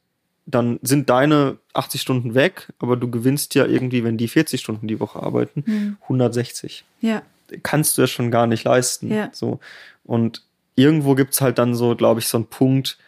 dann 0.46 0.78
sind 0.82 1.10
deine 1.10 1.58
80 1.74 2.00
Stunden 2.00 2.34
weg, 2.34 2.68
aber 2.78 2.96
du 2.96 3.10
gewinnst 3.10 3.54
ja 3.54 3.66
irgendwie, 3.66 4.04
wenn 4.04 4.16
die 4.16 4.28
40 4.28 4.60
Stunden 4.60 4.88
die 4.88 5.00
Woche 5.00 5.22
arbeiten, 5.22 5.64
mhm. 5.66 5.96
160. 6.02 6.84
Ja. 7.00 7.22
Kannst 7.62 7.96
du 7.96 8.02
ja 8.02 8.06
schon 8.06 8.30
gar 8.30 8.46
nicht 8.46 8.64
leisten. 8.64 9.12
Ja. 9.12 9.28
So. 9.32 9.60
Und 10.04 10.42
irgendwo 10.76 11.14
gibt's 11.14 11.40
halt 11.40 11.58
dann 11.58 11.74
so, 11.74 11.94
glaube 11.96 12.20
ich, 12.20 12.28
so 12.28 12.38
einen 12.38 12.46
Punkt. 12.46 12.98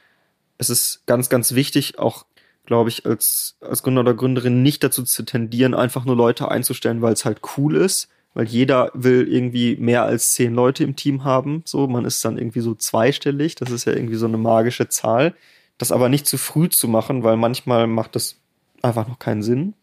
Es 0.59 0.71
ist 0.71 1.07
ganz, 1.07 1.29
ganz 1.29 1.55
wichtig, 1.55 1.99
auch, 1.99 2.27
glaube 2.67 2.91
ich, 2.91 3.07
als, 3.07 3.57
als 3.61 3.83
Gründer 3.83 4.03
oder 4.03 4.15
Gründerin 4.15 4.63
nicht 4.63 4.85
dazu 4.85 5.03
zu 5.03 5.25
tendieren, 5.25 5.75
einfach 5.75 6.05
nur 6.05 6.17
Leute 6.17 6.51
einzustellen, 6.51 7.03
weil 7.03 7.13
es 7.13 7.25
halt 7.25 7.41
cool 7.57 7.77
ist, 7.77 8.09
weil 8.35 8.47
jeder 8.47 8.91
will 8.95 9.29
irgendwie 9.29 9.77
mehr 9.77 10.05
als 10.05 10.33
zehn 10.35 10.55
Leute 10.55 10.85
im 10.85 10.97
Team 10.97 11.25
haben. 11.25 11.63
So, 11.65 11.87
man 11.87 12.05
ist 12.05 12.25
dann 12.25 12.39
irgendwie 12.39 12.61
so 12.61 12.75
zweistellig. 12.75 13.55
Das 13.57 13.71
ist 13.71 13.85
ja 13.85 13.93
irgendwie 13.93 14.17
so 14.17 14.27
eine 14.27 14.39
magische 14.39 14.89
Zahl. 14.89 15.35
Das 15.79 15.93
aber 15.93 16.09
nicht 16.09 16.27
zu 16.27 16.39
früh 16.39 16.69
zu 16.69 16.89
machen, 16.89 17.25
weil 17.25 17.37
manchmal 17.37 17.87
macht 17.87 18.17
das 18.17 18.37
einfach 18.83 19.07
noch 19.09 19.19
keinen 19.19 19.43
Sinn. 19.43 19.75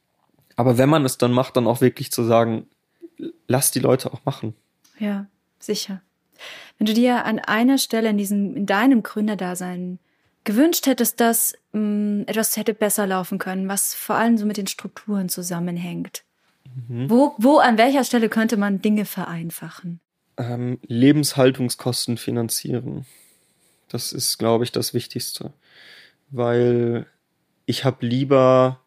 Aber 0.56 0.78
wenn 0.78 0.90
man 0.90 1.06
es 1.06 1.18
dann 1.18 1.32
macht, 1.32 1.56
dann 1.58 1.68
auch 1.68 1.82
wirklich 1.82 2.12
zu 2.12 2.24
sagen, 2.24 2.68
lass 3.48 3.72
die 3.72 3.80
Leute 3.80 4.12
auch 4.14 4.26
machen. 4.26 4.56
Ja, 4.98 5.28
sicher. 5.60 6.02
Wenn 6.78 6.88
du 6.88 6.94
dir 6.94 7.26
an 7.26 7.40
einer 7.40 7.78
Stelle 7.78 8.10
in 8.10 8.18
diesem, 8.18 8.56
in 8.56 8.66
deinem 8.66 9.04
Gründerdasein 9.04 10.00
gewünscht 10.44 10.88
hättest, 10.88 11.20
dass 11.20 11.54
mh, 11.74 11.82
mm, 11.82 12.24
etwas 12.28 12.58
hätte 12.58 12.74
besser 12.74 13.06
laufen 13.06 13.38
können, 13.38 13.68
was 13.68 13.94
vor 13.94 14.16
allem 14.16 14.38
so 14.38 14.46
mit 14.46 14.58
den 14.58 14.68
Strukturen 14.68 15.30
zusammenhängt, 15.30 16.24
Mhm. 16.88 17.10
Wo, 17.10 17.36
wo, 17.38 17.58
an 17.58 17.78
welcher 17.78 18.04
Stelle 18.04 18.30
könnte 18.30 18.58
man 18.58 18.82
Dinge 18.82 19.06
vereinfachen? 19.06 20.00
Ähm, 20.38 20.80
Lebenshaltungskosten 20.88 22.18
finanzieren. 22.18 23.06
Das 23.88 24.14
ist, 24.14 24.38
glaube 24.38 24.64
ich, 24.64 24.72
das 24.72 24.94
Wichtigste. 24.94 25.54
Weil 26.30 27.08
ich 27.66 27.86
habe 27.86 28.06
lieber, 28.06 28.80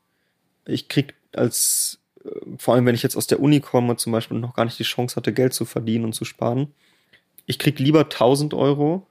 ich 0.65 0.89
krieg 0.89 1.15
als, 1.35 2.01
äh, 2.25 2.29
vor 2.59 2.75
allem 2.75 2.87
wenn 2.87 2.95
ich 2.95 3.03
jetzt 3.03 3.17
aus 3.17 3.27
der 3.27 3.41
Uni 3.41 3.61
komme 3.61 3.97
zum 3.97 4.13
Beispiel 4.13 4.39
noch 4.39 4.55
gar 4.55 4.65
nicht 4.65 4.79
die 4.79 4.85
Chance 4.85 5.17
hatte, 5.17 5.33
Geld 5.33 5.55
zu 5.55 5.65
verdienen 5.65 6.05
und 6.05 6.15
zu 6.15 6.25
sparen, 6.25 6.73
ich 7.47 7.59
krieg 7.59 7.79
lieber 7.79 8.09
1000 8.09 8.55
Euro, 8.55 9.07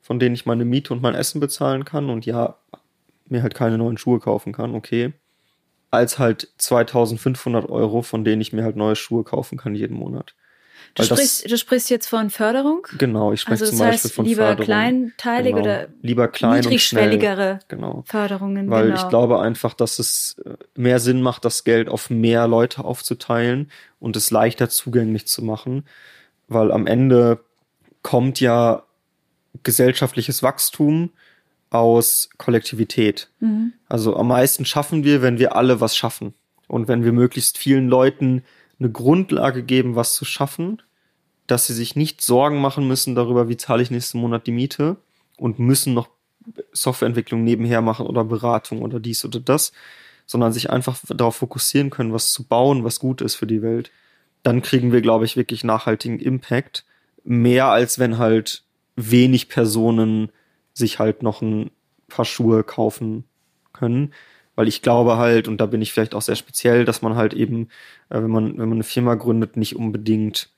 von 0.00 0.18
denen 0.18 0.34
ich 0.34 0.46
meine 0.46 0.64
Miete 0.64 0.92
und 0.92 1.02
mein 1.02 1.14
Essen 1.14 1.40
bezahlen 1.40 1.84
kann 1.84 2.10
und 2.10 2.26
ja, 2.26 2.56
mir 3.26 3.42
halt 3.42 3.54
keine 3.54 3.78
neuen 3.78 3.98
Schuhe 3.98 4.20
kaufen 4.20 4.52
kann, 4.52 4.74
okay 4.74 5.12
als 5.92 6.18
halt 6.18 6.48
2500 6.56 7.68
Euro, 7.68 8.02
von 8.02 8.24
denen 8.24 8.40
ich 8.40 8.52
mir 8.52 8.64
halt 8.64 8.76
neue 8.76 8.96
Schuhe 8.96 9.22
kaufen 9.22 9.58
kann 9.58 9.74
jeden 9.74 9.96
Monat. 9.96 10.34
Du 10.94 11.04
sprichst, 11.04 11.44
das, 11.44 11.50
du 11.50 11.56
sprichst 11.56 11.90
jetzt 11.90 12.06
von 12.06 12.30
Förderung? 12.30 12.86
Genau, 12.98 13.32
ich 13.32 13.40
spreche 13.40 13.64
also 13.64 13.76
zum 13.76 13.78
Beispiel 13.78 14.10
von 14.10 14.24
lieber 14.24 14.46
Förderung. 14.46 14.64
kleinteilig 14.64 15.54
genau. 15.54 15.64
oder 15.64 15.88
lieber 16.02 16.28
klein 16.28 16.60
niedrigschwelligere. 16.60 17.60
Genau. 17.68 18.04
Förderungen. 18.06 18.68
Weil 18.70 18.88
genau. 18.88 18.96
ich 18.96 19.08
glaube 19.08 19.40
einfach, 19.40 19.74
dass 19.74 19.98
es 19.98 20.36
äh, 20.44 20.54
mehr 20.74 20.98
Sinn 20.98 21.22
macht, 21.22 21.44
das 21.44 21.64
Geld 21.64 21.88
auf 21.88 22.10
mehr 22.10 22.46
Leute 22.48 22.84
aufzuteilen 22.84 23.70
und 24.00 24.16
es 24.16 24.30
leichter 24.30 24.68
zugänglich 24.68 25.26
zu 25.26 25.42
machen, 25.42 25.86
weil 26.48 26.72
am 26.72 26.86
Ende 26.86 27.40
kommt 28.02 28.40
ja 28.40 28.82
gesellschaftliches 29.62 30.42
Wachstum 30.42 31.10
aus 31.72 32.28
Kollektivität. 32.36 33.30
Mhm. 33.40 33.72
Also 33.88 34.16
am 34.16 34.28
meisten 34.28 34.64
schaffen 34.64 35.04
wir, 35.04 35.22
wenn 35.22 35.38
wir 35.38 35.56
alle 35.56 35.80
was 35.80 35.96
schaffen. 35.96 36.34
Und 36.68 36.88
wenn 36.88 37.04
wir 37.04 37.12
möglichst 37.12 37.58
vielen 37.58 37.88
Leuten 37.88 38.42
eine 38.78 38.90
Grundlage 38.90 39.62
geben, 39.62 39.96
was 39.96 40.14
zu 40.14 40.24
schaffen, 40.24 40.82
dass 41.46 41.66
sie 41.66 41.74
sich 41.74 41.96
nicht 41.96 42.20
Sorgen 42.20 42.60
machen 42.60 42.86
müssen 42.86 43.14
darüber, 43.14 43.48
wie 43.48 43.56
zahle 43.56 43.82
ich 43.82 43.90
nächsten 43.90 44.18
Monat 44.18 44.46
die 44.46 44.52
Miete 44.52 44.96
und 45.36 45.58
müssen 45.58 45.94
noch 45.94 46.08
Softwareentwicklung 46.72 47.44
nebenher 47.44 47.80
machen 47.80 48.06
oder 48.06 48.24
Beratung 48.24 48.82
oder 48.82 49.00
dies 49.00 49.24
oder 49.24 49.40
das, 49.40 49.72
sondern 50.26 50.52
sich 50.52 50.70
einfach 50.70 50.98
darauf 51.08 51.36
fokussieren 51.36 51.90
können, 51.90 52.12
was 52.12 52.32
zu 52.32 52.44
bauen, 52.44 52.84
was 52.84 53.00
gut 53.00 53.20
ist 53.20 53.34
für 53.34 53.46
die 53.46 53.62
Welt. 53.62 53.90
Dann 54.42 54.62
kriegen 54.62 54.92
wir, 54.92 55.00
glaube 55.00 55.24
ich, 55.24 55.36
wirklich 55.36 55.64
nachhaltigen 55.64 56.18
Impact. 56.18 56.84
Mehr 57.24 57.66
als 57.66 57.98
wenn 57.98 58.18
halt 58.18 58.64
wenig 58.96 59.48
Personen 59.48 60.30
sich 60.74 60.98
halt 60.98 61.22
noch 61.22 61.42
ein 61.42 61.70
paar 62.08 62.24
Schuhe 62.24 62.64
kaufen 62.64 63.24
können. 63.72 64.12
Weil 64.54 64.68
ich 64.68 64.82
glaube 64.82 65.16
halt, 65.16 65.48
und 65.48 65.60
da 65.60 65.66
bin 65.66 65.80
ich 65.80 65.92
vielleicht 65.92 66.14
auch 66.14 66.22
sehr 66.22 66.36
speziell, 66.36 66.84
dass 66.84 67.00
man 67.00 67.16
halt 67.16 67.32
eben, 67.32 67.68
äh, 68.10 68.22
wenn 68.22 68.30
man, 68.30 68.58
wenn 68.58 68.68
man 68.68 68.72
eine 68.72 68.82
Firma 68.84 69.14
gründet, 69.14 69.56
nicht 69.56 69.76
unbedingt 69.76 70.50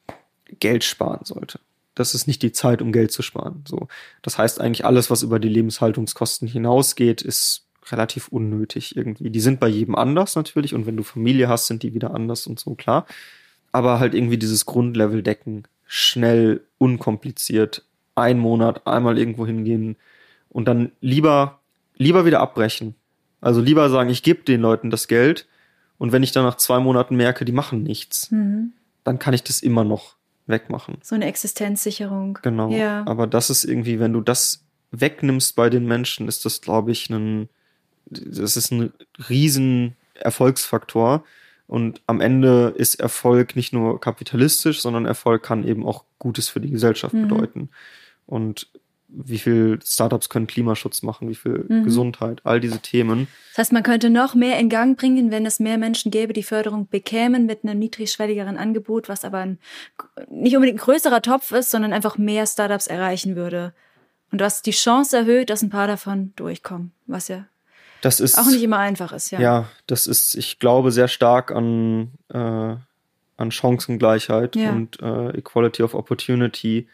Geld 0.58 0.84
sparen 0.84 1.24
sollte. 1.24 1.60
Das 1.94 2.14
ist 2.14 2.26
nicht 2.26 2.42
die 2.42 2.50
Zeit, 2.50 2.82
um 2.82 2.90
Geld 2.90 3.12
zu 3.12 3.22
sparen. 3.22 3.62
So. 3.68 3.86
Das 4.22 4.36
heißt 4.36 4.60
eigentlich 4.60 4.84
alles, 4.84 5.10
was 5.10 5.22
über 5.22 5.38
die 5.38 5.48
Lebenshaltungskosten 5.48 6.48
hinausgeht, 6.48 7.22
ist 7.22 7.66
relativ 7.90 8.28
unnötig 8.28 8.96
irgendwie. 8.96 9.30
Die 9.30 9.40
sind 9.40 9.60
bei 9.60 9.68
jedem 9.68 9.94
anders 9.94 10.34
natürlich 10.34 10.74
und 10.74 10.86
wenn 10.86 10.96
du 10.96 11.04
Familie 11.04 11.48
hast, 11.48 11.66
sind 11.66 11.82
die 11.82 11.94
wieder 11.94 12.12
anders 12.12 12.46
und 12.46 12.58
so, 12.58 12.74
klar. 12.74 13.06
Aber 13.70 14.00
halt 14.00 14.14
irgendwie 14.14 14.38
dieses 14.38 14.66
Grundlevel 14.66 15.22
decken, 15.22 15.64
schnell, 15.86 16.62
unkompliziert, 16.78 17.84
ein 18.14 18.38
Monat 18.38 18.86
einmal 18.86 19.18
irgendwo 19.18 19.46
hingehen 19.46 19.96
und 20.48 20.66
dann 20.66 20.92
lieber, 21.00 21.60
lieber 21.96 22.24
wieder 22.24 22.40
abbrechen. 22.40 22.94
Also 23.40 23.60
lieber 23.60 23.90
sagen, 23.90 24.10
ich 24.10 24.22
gebe 24.22 24.42
den 24.42 24.60
Leuten 24.60 24.90
das 24.90 25.08
Geld 25.08 25.46
und 25.98 26.12
wenn 26.12 26.22
ich 26.22 26.32
dann 26.32 26.44
nach 26.44 26.56
zwei 26.56 26.78
Monaten 26.78 27.16
merke, 27.16 27.44
die 27.44 27.52
machen 27.52 27.82
nichts, 27.82 28.30
mhm. 28.30 28.72
dann 29.04 29.18
kann 29.18 29.34
ich 29.34 29.42
das 29.42 29.62
immer 29.62 29.84
noch 29.84 30.16
wegmachen. 30.46 30.98
So 31.02 31.14
eine 31.14 31.26
Existenzsicherung. 31.26 32.38
Genau. 32.42 32.70
Ja. 32.70 33.04
Aber 33.06 33.26
das 33.26 33.50
ist 33.50 33.64
irgendwie, 33.64 33.98
wenn 33.98 34.12
du 34.12 34.20
das 34.20 34.64
wegnimmst 34.90 35.56
bei 35.56 35.70
den 35.70 35.86
Menschen, 35.86 36.28
ist 36.28 36.44
das, 36.44 36.60
glaube 36.60 36.92
ich, 36.92 37.10
ein 37.10 37.48
das 38.06 38.56
ist 38.56 38.70
ein 38.70 38.92
riesen 39.28 39.96
Erfolgsfaktor. 40.14 41.24
Und 41.66 42.02
am 42.06 42.20
Ende 42.20 42.74
ist 42.76 43.00
Erfolg 43.00 43.56
nicht 43.56 43.72
nur 43.72 44.00
kapitalistisch, 44.00 44.80
sondern 44.80 45.06
Erfolg 45.06 45.42
kann 45.42 45.66
eben 45.66 45.86
auch 45.86 46.04
Gutes 46.18 46.48
für 46.48 46.60
die 46.60 46.70
Gesellschaft 46.70 47.14
mhm. 47.14 47.28
bedeuten. 47.28 47.70
Und 48.26 48.68
wie 49.16 49.38
viel 49.38 49.78
Startups 49.84 50.28
können 50.28 50.46
Klimaschutz 50.46 51.02
machen, 51.02 51.28
wie 51.28 51.34
viel 51.34 51.66
mhm. 51.68 51.84
Gesundheit, 51.84 52.40
all 52.44 52.60
diese 52.60 52.80
Themen. 52.80 53.28
Das 53.50 53.58
heißt, 53.58 53.72
man 53.72 53.82
könnte 53.82 54.10
noch 54.10 54.34
mehr 54.34 54.58
in 54.58 54.68
Gang 54.68 54.98
bringen, 54.98 55.30
wenn 55.30 55.46
es 55.46 55.60
mehr 55.60 55.78
Menschen 55.78 56.10
gäbe, 56.10 56.32
die 56.32 56.42
Förderung 56.42 56.88
bekämen 56.88 57.46
mit 57.46 57.64
einem 57.64 57.78
niedrigschwelligeren 57.78 58.56
Angebot, 58.56 59.08
was 59.08 59.24
aber 59.24 59.38
ein, 59.38 59.58
nicht 60.28 60.56
unbedingt 60.56 60.80
ein 60.80 60.84
größerer 60.84 61.22
Topf 61.22 61.52
ist, 61.52 61.70
sondern 61.70 61.92
einfach 61.92 62.18
mehr 62.18 62.46
Startups 62.46 62.86
erreichen 62.86 63.36
würde. 63.36 63.72
Und 64.32 64.40
was 64.40 64.62
die 64.62 64.72
Chance 64.72 65.16
erhöht, 65.16 65.50
dass 65.50 65.62
ein 65.62 65.70
paar 65.70 65.86
davon 65.86 66.32
durchkommen, 66.34 66.92
was 67.06 67.28
ja 67.28 67.46
das 68.00 68.20
ist, 68.20 68.36
auch 68.36 68.46
nicht 68.46 68.62
immer 68.62 68.78
einfach 68.78 69.12
ist. 69.12 69.30
Ja, 69.30 69.40
ja 69.40 69.68
das 69.86 70.06
ist, 70.06 70.34
ich 70.34 70.58
glaube, 70.58 70.90
sehr 70.90 71.08
stark 71.08 71.52
an, 71.52 72.12
äh, 72.28 72.38
an 72.38 73.50
Chancengleichheit 73.50 74.56
ja. 74.56 74.72
und 74.72 75.00
äh, 75.00 75.38
Equality 75.38 75.82
of 75.82 75.94
Opportunity 75.94 76.88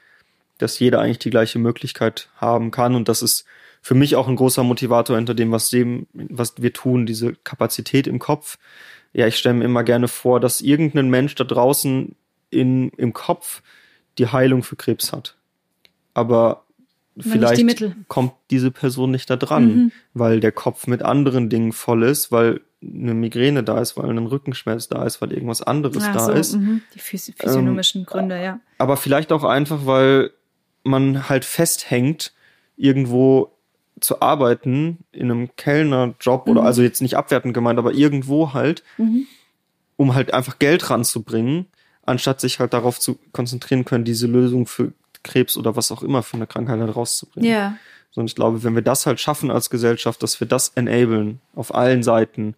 dass 0.62 0.78
jeder 0.78 1.00
eigentlich 1.00 1.18
die 1.18 1.30
gleiche 1.30 1.58
Möglichkeit 1.58 2.28
haben 2.36 2.70
kann. 2.70 2.94
Und 2.94 3.08
das 3.08 3.22
ist 3.22 3.44
für 3.82 3.94
mich 3.94 4.16
auch 4.16 4.28
ein 4.28 4.36
großer 4.36 4.62
Motivator 4.62 5.16
hinter 5.16 5.34
dem, 5.34 5.52
was, 5.52 5.70
dem, 5.70 6.06
was 6.12 6.54
wir 6.58 6.72
tun, 6.72 7.06
diese 7.06 7.34
Kapazität 7.34 8.06
im 8.06 8.18
Kopf. 8.18 8.58
Ja, 9.12 9.26
ich 9.26 9.36
stelle 9.38 9.56
mir 9.56 9.64
immer 9.64 9.84
gerne 9.84 10.08
vor, 10.08 10.38
dass 10.40 10.60
irgendein 10.60 11.08
Mensch 11.08 11.34
da 11.34 11.44
draußen 11.44 12.14
in, 12.50 12.90
im 12.90 13.12
Kopf 13.12 13.62
die 14.18 14.26
Heilung 14.26 14.62
für 14.62 14.76
Krebs 14.76 15.12
hat. 15.12 15.36
Aber 16.14 16.64
vielleicht 17.18 17.80
die 17.80 17.94
kommt 18.08 18.32
diese 18.50 18.70
Person 18.70 19.10
nicht 19.10 19.30
da 19.30 19.36
dran, 19.36 19.64
mhm. 19.64 19.92
weil 20.14 20.40
der 20.40 20.52
Kopf 20.52 20.86
mit 20.86 21.02
anderen 21.02 21.48
Dingen 21.48 21.72
voll 21.72 22.02
ist, 22.02 22.30
weil 22.30 22.60
eine 22.82 23.14
Migräne 23.14 23.62
da 23.62 23.80
ist, 23.80 23.96
weil 23.96 24.08
ein 24.08 24.26
Rückenschmerz 24.26 24.88
da 24.88 25.04
ist, 25.04 25.20
weil 25.20 25.32
irgendwas 25.32 25.62
anderes 25.62 26.04
ja, 26.04 26.12
da 26.12 26.20
so, 26.26 26.32
ist. 26.32 26.56
Mh. 26.56 26.80
Die 26.94 26.98
physiognomischen 26.98 28.02
ähm, 28.02 28.06
Gründe, 28.06 28.42
ja. 28.42 28.60
Aber 28.78 28.96
vielleicht 28.96 29.32
auch 29.32 29.44
einfach, 29.44 29.84
weil 29.84 30.30
man 30.82 31.28
halt 31.28 31.44
festhängt, 31.44 32.32
irgendwo 32.76 33.52
zu 34.00 34.22
arbeiten, 34.22 34.98
in 35.12 35.30
einem 35.30 35.54
Kellnerjob 35.56 36.46
mhm. 36.46 36.52
oder 36.52 36.62
also 36.62 36.82
jetzt 36.82 37.02
nicht 37.02 37.16
abwertend 37.16 37.54
gemeint, 37.54 37.78
aber 37.78 37.92
irgendwo 37.92 38.54
halt, 38.54 38.82
mhm. 38.96 39.26
um 39.96 40.14
halt 40.14 40.32
einfach 40.32 40.58
Geld 40.58 40.88
ranzubringen, 40.90 41.66
anstatt 42.02 42.40
sich 42.40 42.60
halt 42.60 42.72
darauf 42.72 42.98
zu 42.98 43.18
konzentrieren 43.32 43.84
können, 43.84 44.04
diese 44.04 44.26
Lösung 44.26 44.66
für 44.66 44.92
Krebs 45.22 45.56
oder 45.56 45.76
was 45.76 45.92
auch 45.92 46.02
immer 46.02 46.22
für 46.22 46.36
eine 46.36 46.46
Krankheit 46.46 46.80
halt 46.80 46.96
rauszubringen. 46.96 47.50
Ja. 47.50 47.76
Und 48.16 48.26
ich 48.26 48.34
glaube, 48.34 48.64
wenn 48.64 48.74
wir 48.74 48.82
das 48.82 49.06
halt 49.06 49.20
schaffen 49.20 49.50
als 49.50 49.70
Gesellschaft, 49.70 50.22
dass 50.22 50.40
wir 50.40 50.48
das 50.48 50.70
enablen 50.70 51.40
auf 51.54 51.74
allen 51.74 52.02
Seiten, 52.02 52.54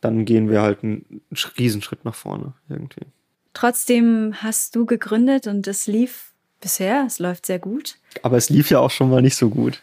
dann 0.00 0.24
gehen 0.24 0.50
wir 0.50 0.62
halt 0.62 0.84
einen 0.84 1.22
Riesenschritt 1.58 2.04
nach 2.04 2.14
vorne 2.14 2.52
irgendwie. 2.68 3.06
Trotzdem 3.54 4.34
hast 4.36 4.76
du 4.76 4.84
gegründet 4.84 5.46
und 5.46 5.66
es 5.66 5.86
lief 5.86 6.33
bisher. 6.64 7.04
Es 7.06 7.20
läuft 7.20 7.46
sehr 7.46 7.60
gut. 7.60 7.96
Aber 8.22 8.36
es 8.36 8.50
lief 8.50 8.70
ja 8.70 8.80
auch 8.80 8.90
schon 8.90 9.10
mal 9.10 9.22
nicht 9.22 9.36
so 9.36 9.48
gut. 9.48 9.80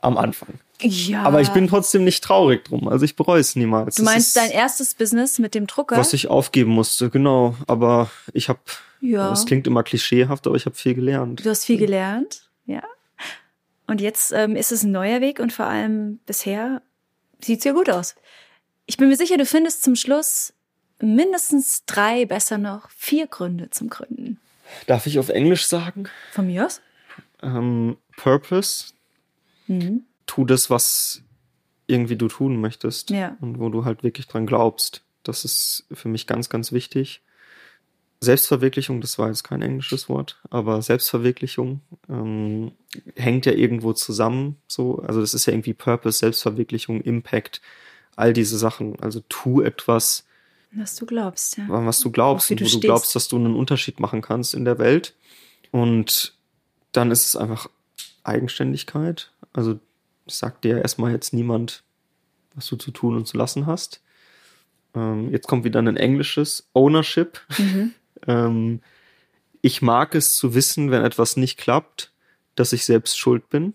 Am 0.00 0.16
Anfang. 0.16 0.60
Ja. 0.80 1.24
Aber 1.24 1.40
ich 1.40 1.48
bin 1.50 1.66
trotzdem 1.66 2.04
nicht 2.04 2.22
traurig 2.22 2.64
drum. 2.64 2.86
Also 2.88 3.04
ich 3.04 3.16
bereue 3.16 3.40
es 3.40 3.56
niemals. 3.56 3.96
Du 3.96 4.04
meinst 4.04 4.36
dein 4.36 4.50
erstes 4.50 4.94
Business 4.94 5.40
mit 5.40 5.54
dem 5.54 5.66
Drucker? 5.66 5.96
Was 5.96 6.12
ich 6.12 6.28
aufgeben 6.28 6.70
musste, 6.70 7.10
genau. 7.10 7.56
Aber 7.66 8.10
ich 8.32 8.48
habe, 8.48 8.60
ja. 9.00 9.32
es 9.32 9.44
klingt 9.44 9.66
immer 9.66 9.82
klischeehaft, 9.82 10.46
aber 10.46 10.54
ich 10.54 10.66
habe 10.66 10.76
viel 10.76 10.94
gelernt. 10.94 11.44
Du 11.44 11.50
hast 11.50 11.64
viel 11.64 11.78
gelernt, 11.78 12.48
ja. 12.66 12.82
Und 13.88 14.00
jetzt 14.00 14.32
ähm, 14.32 14.54
ist 14.54 14.70
es 14.70 14.84
ein 14.84 14.92
neuer 14.92 15.20
Weg 15.20 15.40
und 15.40 15.52
vor 15.52 15.66
allem 15.66 16.20
bisher 16.26 16.80
sieht 17.40 17.58
es 17.58 17.64
ja 17.64 17.72
gut 17.72 17.90
aus. 17.90 18.14
Ich 18.86 18.98
bin 18.98 19.08
mir 19.08 19.16
sicher, 19.16 19.36
du 19.36 19.46
findest 19.46 19.82
zum 19.82 19.96
Schluss 19.96 20.52
mindestens 21.00 21.84
drei, 21.86 22.24
besser 22.24 22.58
noch 22.58 22.88
vier 22.90 23.26
Gründe 23.26 23.70
zum 23.70 23.90
Gründen. 23.90 24.38
Darf 24.86 25.06
ich 25.06 25.18
auf 25.18 25.28
Englisch 25.28 25.66
sagen? 25.66 26.08
Von 26.32 26.46
mir 26.46 26.66
aus? 26.66 26.80
Ähm, 27.42 27.96
Purpose. 28.16 28.92
Mhm. 29.66 30.04
Tu 30.26 30.44
das, 30.44 30.70
was 30.70 31.22
irgendwie 31.86 32.16
du 32.16 32.28
tun 32.28 32.60
möchtest. 32.60 33.10
Ja. 33.10 33.36
Und 33.40 33.58
wo 33.58 33.68
du 33.70 33.84
halt 33.84 34.02
wirklich 34.02 34.26
dran 34.26 34.46
glaubst. 34.46 35.02
Das 35.22 35.44
ist 35.44 35.86
für 35.92 36.08
mich 36.08 36.26
ganz, 36.26 36.48
ganz 36.48 36.72
wichtig. 36.72 37.22
Selbstverwirklichung, 38.20 39.00
das 39.00 39.18
war 39.18 39.28
jetzt 39.28 39.44
kein 39.44 39.62
englisches 39.62 40.08
Wort, 40.08 40.40
aber 40.50 40.82
Selbstverwirklichung 40.82 41.82
ähm, 42.08 42.72
hängt 43.14 43.46
ja 43.46 43.52
irgendwo 43.52 43.92
zusammen. 43.92 44.56
So, 44.66 44.98
also 44.98 45.20
das 45.20 45.34
ist 45.34 45.46
ja 45.46 45.52
irgendwie 45.52 45.74
Purpose, 45.74 46.18
Selbstverwirklichung, 46.18 47.00
Impact, 47.00 47.60
all 48.16 48.32
diese 48.32 48.58
Sachen. 48.58 48.98
Also 49.00 49.20
tu 49.28 49.60
etwas, 49.60 50.26
was 50.72 50.96
du 50.96 51.06
glaubst, 51.06 51.56
ja. 51.56 51.66
Was 51.68 52.00
du 52.00 52.10
glaubst 52.10 52.50
und 52.50 52.60
wo 52.60 52.64
du, 52.64 52.70
du 52.70 52.80
glaubst, 52.80 53.14
dass 53.14 53.28
du 53.28 53.36
einen 53.36 53.54
Unterschied 53.54 54.00
machen 54.00 54.22
kannst 54.22 54.54
in 54.54 54.64
der 54.64 54.78
Welt. 54.78 55.14
Und 55.70 56.34
dann 56.92 57.10
ist 57.10 57.26
es 57.26 57.36
einfach 57.36 57.68
Eigenständigkeit. 58.22 59.32
Also 59.52 59.80
sagt 60.26 60.64
dir 60.64 60.82
erstmal 60.82 61.12
jetzt 61.12 61.32
niemand, 61.32 61.82
was 62.54 62.66
du 62.66 62.76
zu 62.76 62.90
tun 62.90 63.16
und 63.16 63.26
zu 63.26 63.36
lassen 63.36 63.66
hast. 63.66 64.02
Ähm, 64.94 65.30
jetzt 65.30 65.46
kommt 65.46 65.64
wieder 65.64 65.80
ein 65.80 65.96
englisches 65.96 66.68
Ownership. 66.74 67.40
Mhm. 67.56 67.94
ähm, 68.26 68.80
ich 69.60 69.82
mag 69.82 70.14
es 70.14 70.34
zu 70.34 70.54
wissen, 70.54 70.90
wenn 70.90 71.04
etwas 71.04 71.36
nicht 71.36 71.58
klappt, 71.58 72.12
dass 72.54 72.72
ich 72.72 72.84
selbst 72.84 73.18
schuld 73.18 73.48
bin. 73.48 73.74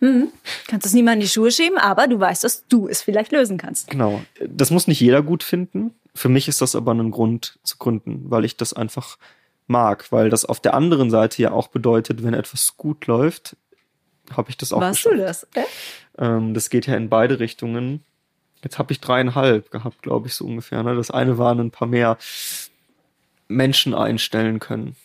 Mhm. 0.00 0.28
Kannst 0.66 0.86
es 0.86 0.92
niemand 0.94 1.16
in 1.16 1.20
die 1.20 1.28
Schuhe 1.28 1.50
schieben, 1.50 1.78
aber 1.78 2.08
du 2.08 2.18
weißt, 2.18 2.44
dass 2.44 2.66
du 2.66 2.88
es 2.88 3.02
vielleicht 3.02 3.32
lösen 3.32 3.58
kannst. 3.58 3.90
Genau. 3.90 4.22
Das 4.46 4.70
muss 4.70 4.86
nicht 4.86 5.00
jeder 5.00 5.22
gut 5.22 5.42
finden. 5.42 5.94
Für 6.14 6.28
mich 6.28 6.48
ist 6.48 6.60
das 6.60 6.74
aber 6.74 6.92
ein 6.92 7.10
Grund 7.10 7.58
zu 7.62 7.76
gründen, 7.78 8.24
weil 8.30 8.44
ich 8.44 8.56
das 8.56 8.72
einfach 8.72 9.18
mag, 9.66 10.10
weil 10.10 10.30
das 10.30 10.44
auf 10.44 10.60
der 10.60 10.74
anderen 10.74 11.10
Seite 11.10 11.40
ja 11.42 11.52
auch 11.52 11.68
bedeutet, 11.68 12.24
wenn 12.24 12.34
etwas 12.34 12.76
gut 12.76 13.06
läuft, 13.06 13.56
habe 14.36 14.50
ich 14.50 14.56
das 14.56 14.72
auch 14.72 14.80
Warst 14.80 15.04
geschafft. 15.04 15.16
du 15.16 15.22
das? 15.22 15.46
Okay. 15.46 15.64
Ähm, 16.18 16.54
das 16.54 16.70
geht 16.70 16.86
ja 16.86 16.96
in 16.96 17.08
beide 17.08 17.38
Richtungen. 17.38 18.02
Jetzt 18.62 18.78
habe 18.78 18.92
ich 18.92 19.00
dreieinhalb 19.00 19.70
gehabt, 19.70 20.02
glaube 20.02 20.28
ich, 20.28 20.34
so 20.34 20.44
ungefähr. 20.44 20.82
Ne? 20.82 20.94
Das 20.96 21.10
eine 21.10 21.38
waren 21.38 21.60
ein 21.60 21.70
paar 21.70 21.88
mehr 21.88 22.18
Menschen 23.48 23.94
einstellen 23.94 24.58
können. 24.58 24.96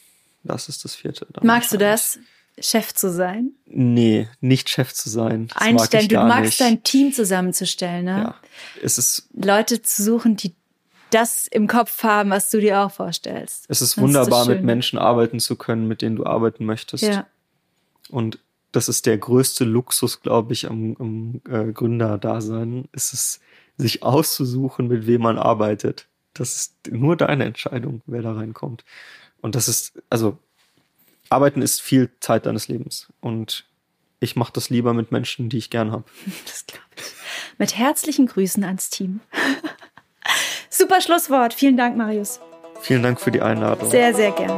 Das 0.44 0.70
ist 0.70 0.84
das 0.86 0.96
vierte. 0.96 1.26
Magst 1.42 1.74
du 1.74 1.78
das? 1.78 2.20
Chef 2.60 2.94
zu 2.94 3.12
sein? 3.12 3.52
Nee, 3.66 4.28
nicht 4.40 4.70
Chef 4.70 4.94
zu 4.94 5.10
sein. 5.10 5.48
Das 5.48 5.62
Einstellen, 5.62 6.08
du 6.08 6.16
magst 6.16 6.44
nicht. 6.44 6.62
dein 6.62 6.84
Team 6.84 7.12
zusammenzustellen, 7.12 8.06
ne? 8.06 8.12
Ja. 8.12 8.36
Es 8.82 8.98
ist 8.98 9.28
Leute 9.34 9.82
zu 9.82 10.04
suchen, 10.04 10.38
die 10.38 10.54
das 11.10 11.48
im 11.48 11.68
Kopf 11.68 12.04
haben, 12.04 12.30
was 12.30 12.50
du 12.50 12.60
dir 12.60 12.82
auch 12.82 12.92
vorstellst. 12.92 13.66
Es 13.70 13.82
ist 13.82 13.98
das 13.98 14.04
wunderbar, 14.04 14.42
ist 14.42 14.46
so 14.48 14.52
mit 14.52 14.64
Menschen 14.64 15.00
arbeiten 15.00 15.40
zu 15.40 15.56
können, 15.56 15.88
mit 15.88 16.02
denen 16.02 16.16
du 16.16 16.26
arbeiten 16.26 16.66
möchtest. 16.66 17.04
Ja. 17.04 17.28
Und 18.10 18.40
das 18.72 18.90
ist 18.90 19.06
der 19.06 19.18
größte 19.18 19.64
Luxus, 19.64 20.22
glaube 20.22 20.54
ich, 20.54 20.70
am, 20.70 20.96
am 21.00 21.42
äh, 21.50 21.72
Gründerdasein, 21.72 22.90
ist 22.92 23.14
es, 23.14 23.40
sich 23.78 24.04
auszusuchen, 24.04 24.88
mit 24.88 25.06
wem 25.08 25.22
man 25.22 25.38
arbeitet. 25.38 26.08
Das 26.34 26.56
ist 26.56 26.92
nur 26.92 27.16
deine 27.16 27.46
Entscheidung, 27.46 28.02
wer 28.06 28.22
da 28.22 28.34
reinkommt. 28.34 28.84
Und 29.42 29.56
das 29.56 29.68
ist, 29.68 30.02
also 30.10 30.38
Arbeiten 31.30 31.62
ist 31.62 31.82
viel 31.82 32.10
Zeit 32.20 32.46
deines 32.46 32.68
Lebens. 32.68 33.08
Und 33.22 33.66
ich 34.20 34.36
mache 34.36 34.54
das 34.54 34.70
lieber 34.70 34.94
mit 34.94 35.12
Menschen, 35.12 35.50
die 35.50 35.58
ich 35.58 35.70
gern 35.70 35.92
habe. 35.92 36.06
Das 36.46 36.66
glaube 36.66 36.84
ich. 36.96 37.04
Mit 37.58 37.78
herzlichen 37.78 38.28
Grüßen 38.28 38.64
ans 38.64 38.90
Team. 38.90 39.22
Super 40.70 41.02
Schlusswort. 41.02 41.54
Vielen 41.54 41.78
Dank, 41.78 41.96
Marius. 41.98 42.40
Vielen 42.82 43.04
Dank 43.04 43.20
für 43.20 43.32
die 43.32 43.42
Einladung. 43.42 43.90
Sehr, 43.90 44.14
sehr 44.14 44.32
gerne. 44.32 44.58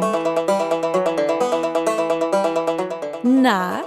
Na, 3.23 3.83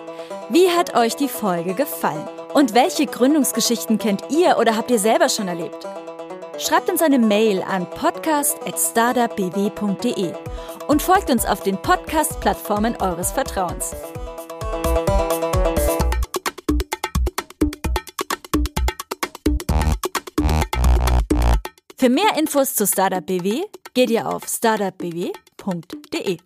wie 0.48 0.68
hat 0.70 0.94
euch 0.94 1.16
die 1.16 1.28
Folge 1.28 1.74
gefallen? 1.74 2.28
Und 2.54 2.74
welche 2.74 3.06
Gründungsgeschichten 3.06 3.98
kennt 3.98 4.22
ihr 4.30 4.58
oder 4.58 4.76
habt 4.76 4.90
ihr 4.90 4.98
selber 4.98 5.28
schon 5.28 5.48
erlebt? 5.48 5.86
Schreibt 6.60 6.88
uns 6.90 7.00
eine 7.00 7.18
Mail 7.18 7.62
an 7.62 7.88
podcast.startupbw.de 7.88 10.34
und 10.88 11.00
folgt 11.00 11.30
uns 11.30 11.46
auf 11.46 11.62
den 11.62 11.80
Podcast-Plattformen 11.80 12.96
eures 12.96 13.32
Vertrauens. 13.32 13.96
Für 21.96 22.10
mehr 22.10 22.36
Infos 22.38 22.74
zu 22.74 22.86
Startup 22.86 23.24
BW 23.24 23.62
geht 23.94 24.10
ihr 24.10 24.28
auf 24.28 24.46
startupbw.de. 24.46 26.36